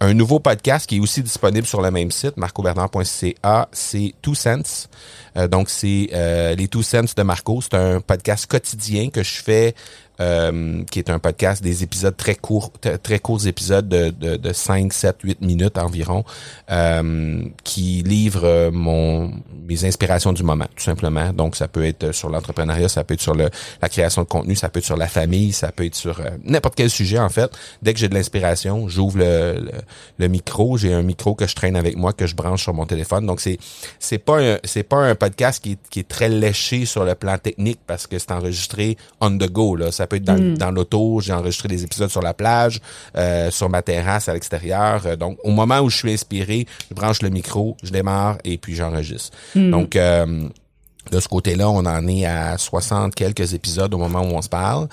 Un 0.00 0.14
nouveau 0.14 0.40
podcast 0.40 0.88
qui 0.88 0.96
est 0.96 1.00
aussi 1.00 1.22
disponible 1.22 1.66
sur 1.66 1.80
le 1.80 1.90
même 1.90 2.10
site, 2.10 2.36
marcobernard.ca, 2.36 3.68
c'est 3.72 4.14
Two 4.22 4.34
Cents. 4.34 4.88
Euh, 5.36 5.46
donc, 5.46 5.70
c'est 5.70 6.10
euh, 6.12 6.54
les 6.54 6.68
Two 6.68 6.82
Cents 6.82 7.14
de 7.16 7.22
Marco. 7.22 7.60
C'est 7.60 7.74
un 7.74 8.00
podcast 8.00 8.46
quotidien 8.46 9.10
que 9.10 9.22
je 9.22 9.42
fais, 9.42 9.74
euh, 10.20 10.82
qui 10.90 10.98
est 10.98 11.10
un 11.10 11.18
podcast 11.18 11.62
des 11.62 11.82
épisodes 11.82 12.16
très 12.16 12.34
courts, 12.34 12.72
très 13.02 13.18
courts 13.18 13.46
épisodes 13.46 13.88
de, 13.88 14.10
de, 14.10 14.36
de 14.36 14.52
5, 14.52 14.92
7, 14.92 15.16
8 15.22 15.40
minutes 15.40 15.78
environ, 15.78 16.24
euh, 16.70 17.42
qui 17.64 18.02
livre 18.02 18.42
euh, 18.44 18.70
mon 18.70 19.32
mes 19.68 19.84
inspirations 19.84 20.32
du 20.32 20.42
moment, 20.42 20.64
tout 20.74 20.82
simplement. 20.82 21.32
Donc, 21.32 21.54
ça 21.54 21.68
peut 21.68 21.84
être 21.84 22.12
sur 22.12 22.30
l'entrepreneuriat, 22.30 22.88
ça 22.88 23.04
peut 23.04 23.14
être 23.14 23.20
sur 23.20 23.34
le, 23.34 23.50
la 23.82 23.88
création 23.88 24.22
de 24.22 24.26
contenu, 24.26 24.56
ça 24.56 24.70
peut 24.70 24.78
être 24.78 24.86
sur 24.86 24.96
la 24.96 25.08
famille, 25.08 25.52
ça 25.52 25.70
peut 25.72 25.84
être 25.84 25.94
sur 25.94 26.20
euh, 26.20 26.30
n'importe 26.42 26.74
quel 26.74 26.88
sujet, 26.88 27.18
en 27.18 27.28
fait. 27.28 27.50
Dès 27.82 27.92
que 27.92 28.00
j'ai 28.00 28.08
de 28.08 28.14
l'inspiration, 28.14 28.88
j'ouvre 28.88 29.18
le, 29.18 29.70
le, 30.18 30.28
micro. 30.28 30.78
J'ai 30.78 30.94
un 30.94 31.02
micro 31.02 31.34
que 31.34 31.46
je 31.46 31.54
traîne 31.54 31.76
avec 31.76 31.96
moi, 31.96 32.12
que 32.12 32.26
je 32.26 32.34
branche 32.34 32.62
sur 32.62 32.72
mon 32.72 32.86
téléphone. 32.86 33.26
Donc, 33.26 33.40
c'est 33.40 33.58
c'est 33.98 34.18
pas 34.18 34.40
un, 34.40 34.58
c'est 34.64 34.82
pas 34.82 34.96
un 34.96 35.14
podcast 35.14 35.62
qui 35.62 35.76
qui 35.90 36.00
est 36.00 36.08
très 36.08 36.28
léché 36.28 36.86
sur 36.86 37.04
le 37.04 37.14
plan 37.14 37.36
technique 37.36 37.80
parce 37.86 38.06
que 38.06 38.18
c'est 38.18 38.32
enregistré 38.32 38.96
on 39.20 39.36
the 39.36 39.50
go. 39.50 39.76
Là. 39.76 39.92
Peut 40.08 40.16
être 40.16 40.24
dans, 40.24 40.38
Mm. 40.38 40.58
dans 40.58 40.70
l'auto, 40.70 41.20
j'ai 41.20 41.32
enregistré 41.32 41.68
des 41.68 41.84
épisodes 41.84 42.10
sur 42.10 42.22
la 42.22 42.34
plage, 42.34 42.80
euh, 43.16 43.50
sur 43.50 43.68
ma 43.68 43.82
terrasse 43.82 44.28
à 44.28 44.34
l'extérieur. 44.34 45.02
Euh, 45.06 45.16
donc, 45.16 45.38
au 45.44 45.50
moment 45.50 45.80
où 45.80 45.90
je 45.90 45.96
suis 45.96 46.12
inspiré, 46.12 46.66
je 46.90 46.94
branche 46.94 47.22
le 47.22 47.28
micro, 47.30 47.76
je 47.82 47.90
démarre 47.90 48.38
et 48.44 48.58
puis 48.58 48.74
j'enregistre. 48.74 49.36
Mm. 49.54 49.70
Donc, 49.70 49.96
euh, 49.96 50.48
de 51.10 51.20
ce 51.20 51.28
côté-là, 51.28 51.70
on 51.70 51.86
en 51.86 52.06
est 52.06 52.26
à 52.26 52.58
60 52.58 53.14
quelques 53.14 53.54
épisodes 53.54 53.92
au 53.94 53.98
moment 53.98 54.20
où 54.20 54.34
on 54.36 54.42
se 54.42 54.48
parle. 54.48 54.88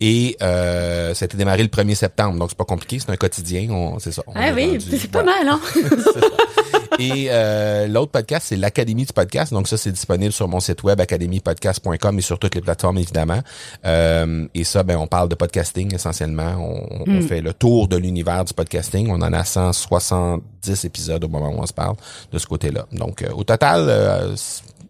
Et 0.00 0.36
euh, 0.42 1.14
ça 1.14 1.24
a 1.24 1.26
été 1.26 1.36
démarré 1.36 1.62
le 1.62 1.68
1er 1.68 1.94
septembre, 1.94 2.38
donc 2.38 2.48
c'est 2.50 2.58
pas 2.58 2.64
compliqué, 2.64 2.98
c'est 2.98 3.10
un 3.10 3.16
quotidien, 3.16 3.68
on, 3.70 3.98
c'est 3.98 4.12
ça. 4.12 4.22
on 4.26 4.32
Ah 4.34 4.50
oui, 4.54 4.78
c'est 4.80 5.10
pas 5.10 5.22
mal, 5.22 5.46
hein? 5.46 5.60
C'est 5.74 6.20
ça. 6.20 6.79
Et 6.98 7.26
euh, 7.30 7.86
l'autre 7.86 8.10
podcast, 8.12 8.46
c'est 8.48 8.56
l'Académie 8.56 9.04
du 9.04 9.12
podcast. 9.12 9.52
Donc 9.52 9.68
ça, 9.68 9.76
c'est 9.76 9.92
disponible 9.92 10.32
sur 10.32 10.48
mon 10.48 10.60
site 10.60 10.82
web 10.82 11.00
academypodcast.com 11.00 12.18
et 12.18 12.22
sur 12.22 12.38
toutes 12.38 12.54
les 12.54 12.60
plateformes, 12.60 12.98
évidemment. 12.98 13.40
Euh, 13.86 14.46
et 14.54 14.64
ça, 14.64 14.82
ben, 14.82 14.96
on 14.96 15.06
parle 15.06 15.28
de 15.28 15.34
podcasting 15.34 15.94
essentiellement. 15.94 16.56
On, 16.58 17.02
on 17.06 17.10
Mm. 17.10 17.22
fait 17.22 17.40
le 17.40 17.52
tour 17.54 17.88
de 17.88 17.96
l'univers 17.96 18.44
du 18.44 18.54
podcasting. 18.54 19.08
On 19.10 19.22
en 19.22 19.32
a 19.32 19.44
170 19.44 20.84
épisodes 20.84 21.24
au 21.24 21.28
moment 21.28 21.48
où 21.50 21.60
on 21.60 21.66
se 21.66 21.72
parle 21.72 21.96
de 22.32 22.38
ce 22.38 22.46
côté-là. 22.46 22.86
Donc 22.92 23.22
euh, 23.22 23.30
au 23.34 23.44
total, 23.44 23.86
euh, 23.88 24.34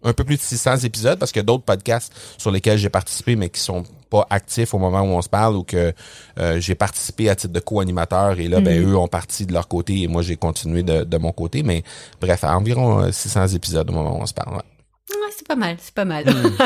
un 0.03 0.13
peu 0.13 0.25
plus 0.25 0.37
de 0.37 0.43
600 0.43 0.79
épisodes 0.79 1.19
parce 1.19 1.37
a 1.37 1.43
d'autres 1.43 1.65
podcasts 1.65 2.13
sur 2.39 2.51
lesquels 2.51 2.79
j'ai 2.79 2.89
participé, 2.91 3.37
mais 3.37 3.49
qui 3.51 3.61
sont 3.61 3.85
pas 4.11 4.27
actifs 4.29 4.75
au 4.75 4.79
moment 4.79 5.01
où 5.03 5.17
on 5.17 5.23
se 5.23 5.29
parle 5.29 5.57
ou 5.57 5.63
que 5.63 5.93
euh, 6.39 6.61
j'ai 6.61 6.75
participé 6.75 7.31
à 7.31 7.37
titre 7.37 7.53
de 7.53 7.61
co-animateur 7.61 8.39
et 8.39 8.49
là, 8.49 8.61
ben, 8.61 8.85
eux 8.85 8.97
ont 8.97 9.09
parti 9.09 9.47
de 9.47 9.53
leur 9.53 9.69
côté 9.69 10.03
et 10.03 10.09
moi, 10.09 10.23
j'ai 10.23 10.37
continué 10.37 10.83
de, 10.83 11.05
de 11.05 11.17
mon 11.19 11.33
côté. 11.33 11.63
Mais 11.63 11.83
bref, 12.21 12.45
à 12.45 12.57
environ 12.57 13.01
euh, 13.01 13.13
600 13.13 13.49
épisodes 13.49 13.89
au 13.89 13.93
moment 13.93 14.19
où 14.19 14.23
on 14.23 14.27
se 14.27 14.35
parle. 14.35 14.57
ouais. 14.57 14.63
Ouais, 15.11 15.33
c'est 15.37 15.47
pas 15.47 15.57
mal, 15.57 15.77
c'est 15.81 15.95
pas 15.95 16.05
mal. 16.05 16.25
Mm. 16.25 16.57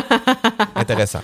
Intéressant. 0.74 1.20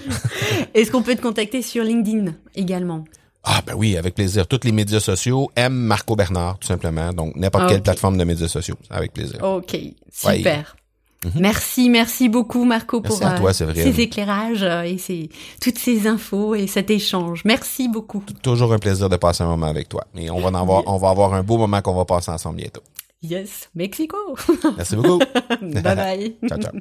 Est-ce 0.73 0.91
qu'on 0.91 1.03
peut 1.03 1.15
te 1.17 1.21
contacter 1.23 1.61
sur 1.63 1.85
LinkedIn 1.85 2.33
également? 2.55 3.05
Ah 3.43 3.63
ben 3.67 3.75
oui, 3.75 3.97
avec 3.97 4.15
plaisir. 4.15 4.47
Tous 4.47 4.61
les 4.65 4.73
médias 4.73 5.01
sociaux, 5.01 5.51
M 5.57 5.73
Marco 5.73 6.15
Bernard, 6.17 6.59
tout 6.59 6.69
simplement. 6.69 7.13
Donc, 7.13 7.37
n'importe 7.37 7.69
quelle 7.69 7.83
plateforme 7.83 8.19
de 8.19 8.25
médias 8.25 8.49
sociaux, 8.49 8.77
avec 8.91 9.13
plaisir. 9.13 9.43
Ok, 9.43 9.77
super. 10.13 10.77
Mhm. 11.25 11.41
Merci, 11.41 11.91
merci 11.91 12.31
beaucoup 12.31 12.65
Marco 12.65 13.01
Merci 13.03 13.19
pour 13.19 13.29
à 13.29 13.35
toi, 13.35 13.51
euh, 13.51 13.75
ces 13.75 14.01
éclairages 14.01 14.63
euh, 14.63 14.83
et 14.83 14.97
ces, 14.97 15.29
toutes 15.61 15.79
ces 15.79 16.07
infos 16.07 16.55
et 16.55 16.67
cet 16.67 16.89
échange. 16.91 17.43
Merci 17.45 17.89
beaucoup. 17.89 18.25
Toujours 18.43 18.73
un 18.73 18.79
plaisir 18.79 19.11
de 19.11 19.17
passer 19.17 19.45
un 19.45 19.49
moment 19.49 19.67
avec 19.67 19.89
toi. 19.89 20.07
Et 20.17 20.31
on 20.31 20.41
va 20.41 20.49
en 20.49 20.55
avoir, 20.55 20.83
on 20.87 20.97
va 20.97 21.11
avoir 21.11 21.35
un 21.35 21.43
beau 21.43 21.59
moment 21.59 21.83
qu'on 21.83 21.95
va 21.95 22.07
passer 22.07 22.31
ensemble 22.31 22.57
bientôt. 22.57 22.83
Yes, 23.23 23.69
Mexico. 23.75 24.17
Merci 24.77 24.97
beaucoup. 24.97 25.19
bye 25.61 25.83
bye. 25.83 26.37
ciao, 26.49 26.59
ciao. 26.59 26.73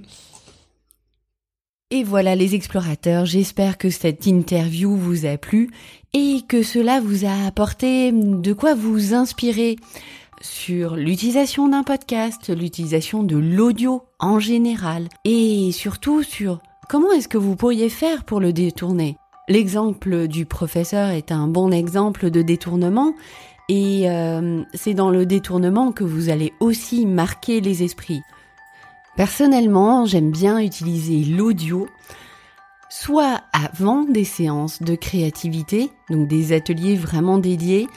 Et 1.92 2.04
voilà 2.04 2.36
les 2.36 2.54
explorateurs, 2.54 3.26
j'espère 3.26 3.78
que 3.78 3.90
cette 3.90 4.28
interview 4.28 4.96
vous 4.96 5.26
a 5.26 5.38
plu 5.38 5.72
et 6.14 6.42
que 6.48 6.62
cela 6.62 7.02
vous 7.02 7.26
a 7.26 7.48
apporté 7.48 8.12
de 8.14 8.54
quoi 8.54 8.76
vous 8.76 9.16
inspirer 9.16 9.76
sur 10.42 10.96
l'utilisation 10.96 11.68
d'un 11.68 11.84
podcast, 11.84 12.50
l'utilisation 12.50 13.24
de 13.24 13.38
l'audio 13.38 14.04
en 14.20 14.40
général 14.40 15.08
et 15.26 15.72
surtout 15.72 16.24
sur 16.24 16.60
comment 16.90 17.12
est-ce 17.12 17.28
que 17.28 17.38
vous 17.38 17.56
pourriez 17.56 17.90
faire 17.90 18.24
pour 18.24 18.40
le 18.40 18.54
détourner. 18.54 19.18
L'exemple 19.48 20.28
du 20.28 20.46
professeur 20.46 21.10
est 21.10 21.32
un 21.32 21.48
bon 21.48 21.72
exemple 21.72 22.30
de 22.30 22.42
détournement 22.42 23.14
et 23.68 24.10
euh, 24.10 24.64
c'est 24.74 24.94
dans 24.94 25.12
le 25.12 25.26
détournement 25.26 25.92
que 25.92 26.04
vous 26.04 26.30
allez 26.30 26.54
aussi 26.60 27.06
marquer 27.06 27.62
les 27.62 27.84
esprits. 27.84 28.22
Personnellement, 29.16 30.06
j'aime 30.06 30.32
bien 30.32 30.60
utiliser 30.60 31.26
l'audio, 31.26 31.88
soit 32.90 33.42
avant 33.54 34.04
des 34.04 34.24
séances 34.24 34.82
de 34.82 34.96
créativité, 34.96 35.92
donc 36.10 36.28
des 36.28 36.54
ateliers 36.54 36.96
vraiment 36.96 37.38
dédiés, 37.38 37.88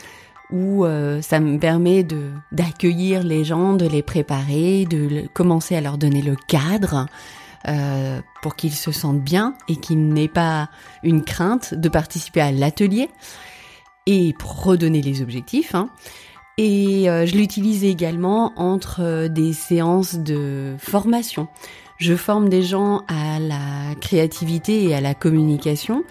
où 0.52 0.84
euh, 0.84 1.22
ça 1.22 1.40
me 1.40 1.58
permet 1.58 2.02
de 2.02 2.30
d'accueillir 2.52 3.22
les 3.22 3.44
gens, 3.44 3.72
de 3.72 3.86
les 3.86 4.02
préparer, 4.02 4.84
de 4.84 5.26
commencer 5.32 5.74
à 5.74 5.80
leur 5.80 5.98
donner 5.98 6.22
le 6.22 6.36
cadre 6.36 7.06
euh, 7.68 8.20
pour 8.42 8.56
qu'ils 8.56 8.74
se 8.74 8.92
sentent 8.92 9.22
bien 9.22 9.54
et 9.68 9.76
qu'ils 9.76 10.08
n'aient 10.08 10.28
pas 10.28 10.68
une 11.02 11.24
crainte 11.24 11.74
de 11.74 11.88
participer 11.88 12.40
à 12.40 12.52
l'atelier 12.52 13.08
et 14.06 14.34
pour 14.38 14.62
redonner 14.64 15.00
les 15.00 15.22
objectifs. 15.22 15.74
hein. 15.74 15.88
Et 16.58 17.08
euh, 17.08 17.24
je 17.24 17.34
l'utilise 17.34 17.82
également 17.84 18.52
entre 18.56 19.28
des 19.28 19.52
séances 19.52 20.16
de 20.16 20.74
formation. 20.78 21.48
Je 21.96 22.14
forme 22.14 22.48
des 22.48 22.62
gens 22.62 23.02
à 23.08 23.38
la 23.38 23.94
créativité 24.00 24.84
et 24.84 24.94
à 24.94 25.00
la 25.00 25.14
communication 25.14 26.04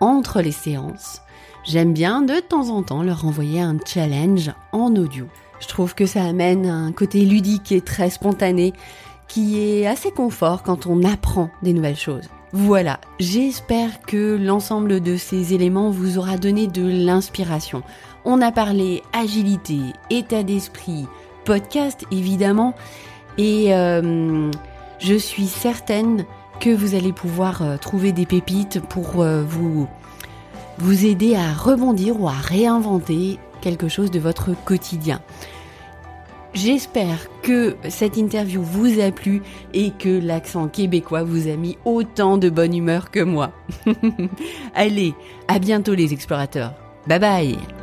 entre 0.00 0.40
les 0.40 0.52
séances. 0.52 1.20
J'aime 1.64 1.92
bien 1.92 2.22
de 2.22 2.40
temps 2.40 2.68
en 2.70 2.82
temps 2.82 3.02
leur 3.02 3.26
envoyer 3.26 3.60
un 3.60 3.76
challenge 3.84 4.50
en 4.72 4.94
audio. 4.96 5.26
Je 5.60 5.68
trouve 5.68 5.94
que 5.94 6.06
ça 6.06 6.24
amène 6.24 6.66
un 6.66 6.90
côté 6.90 7.24
ludique 7.24 7.70
et 7.72 7.82
très 7.82 8.08
spontané 8.08 8.72
qui 9.28 9.60
est 9.60 9.86
assez 9.86 10.10
confort 10.10 10.62
quand 10.62 10.86
on 10.86 11.04
apprend 11.04 11.50
des 11.62 11.72
nouvelles 11.72 11.96
choses. 11.96 12.28
Voilà, 12.52 12.98
j'espère 13.20 14.00
que 14.00 14.36
l'ensemble 14.36 15.00
de 15.00 15.16
ces 15.16 15.54
éléments 15.54 15.90
vous 15.90 16.18
aura 16.18 16.36
donné 16.36 16.66
de 16.66 16.84
l'inspiration. 16.84 17.82
On 18.24 18.40
a 18.40 18.50
parlé 18.50 19.02
agilité, 19.12 19.78
état 20.10 20.42
d'esprit, 20.42 21.06
podcast 21.44 22.04
évidemment, 22.10 22.74
et 23.38 23.72
euh, 23.74 24.50
je 24.98 25.14
suis 25.14 25.46
certaine 25.46 26.24
que 26.58 26.70
vous 26.70 26.94
allez 26.96 27.12
pouvoir 27.12 27.62
euh, 27.62 27.76
trouver 27.76 28.12
des 28.12 28.26
pépites 28.26 28.80
pour 28.80 29.22
euh, 29.22 29.42
vous 29.42 29.88
vous 30.80 31.06
aider 31.06 31.34
à 31.36 31.52
rebondir 31.52 32.20
ou 32.20 32.28
à 32.28 32.32
réinventer 32.32 33.38
quelque 33.60 33.88
chose 33.88 34.10
de 34.10 34.18
votre 34.18 34.54
quotidien. 34.64 35.20
J'espère 36.52 37.28
que 37.42 37.76
cette 37.88 38.16
interview 38.16 38.60
vous 38.62 39.00
a 39.00 39.12
plu 39.12 39.42
et 39.72 39.92
que 39.92 40.08
l'accent 40.08 40.68
québécois 40.68 41.22
vous 41.22 41.48
a 41.48 41.56
mis 41.56 41.78
autant 41.84 42.38
de 42.38 42.50
bonne 42.50 42.74
humeur 42.74 43.10
que 43.10 43.20
moi. 43.20 43.52
Allez, 44.74 45.14
à 45.46 45.58
bientôt 45.58 45.94
les 45.94 46.12
explorateurs. 46.12 46.74
Bye 47.06 47.20
bye 47.20 47.79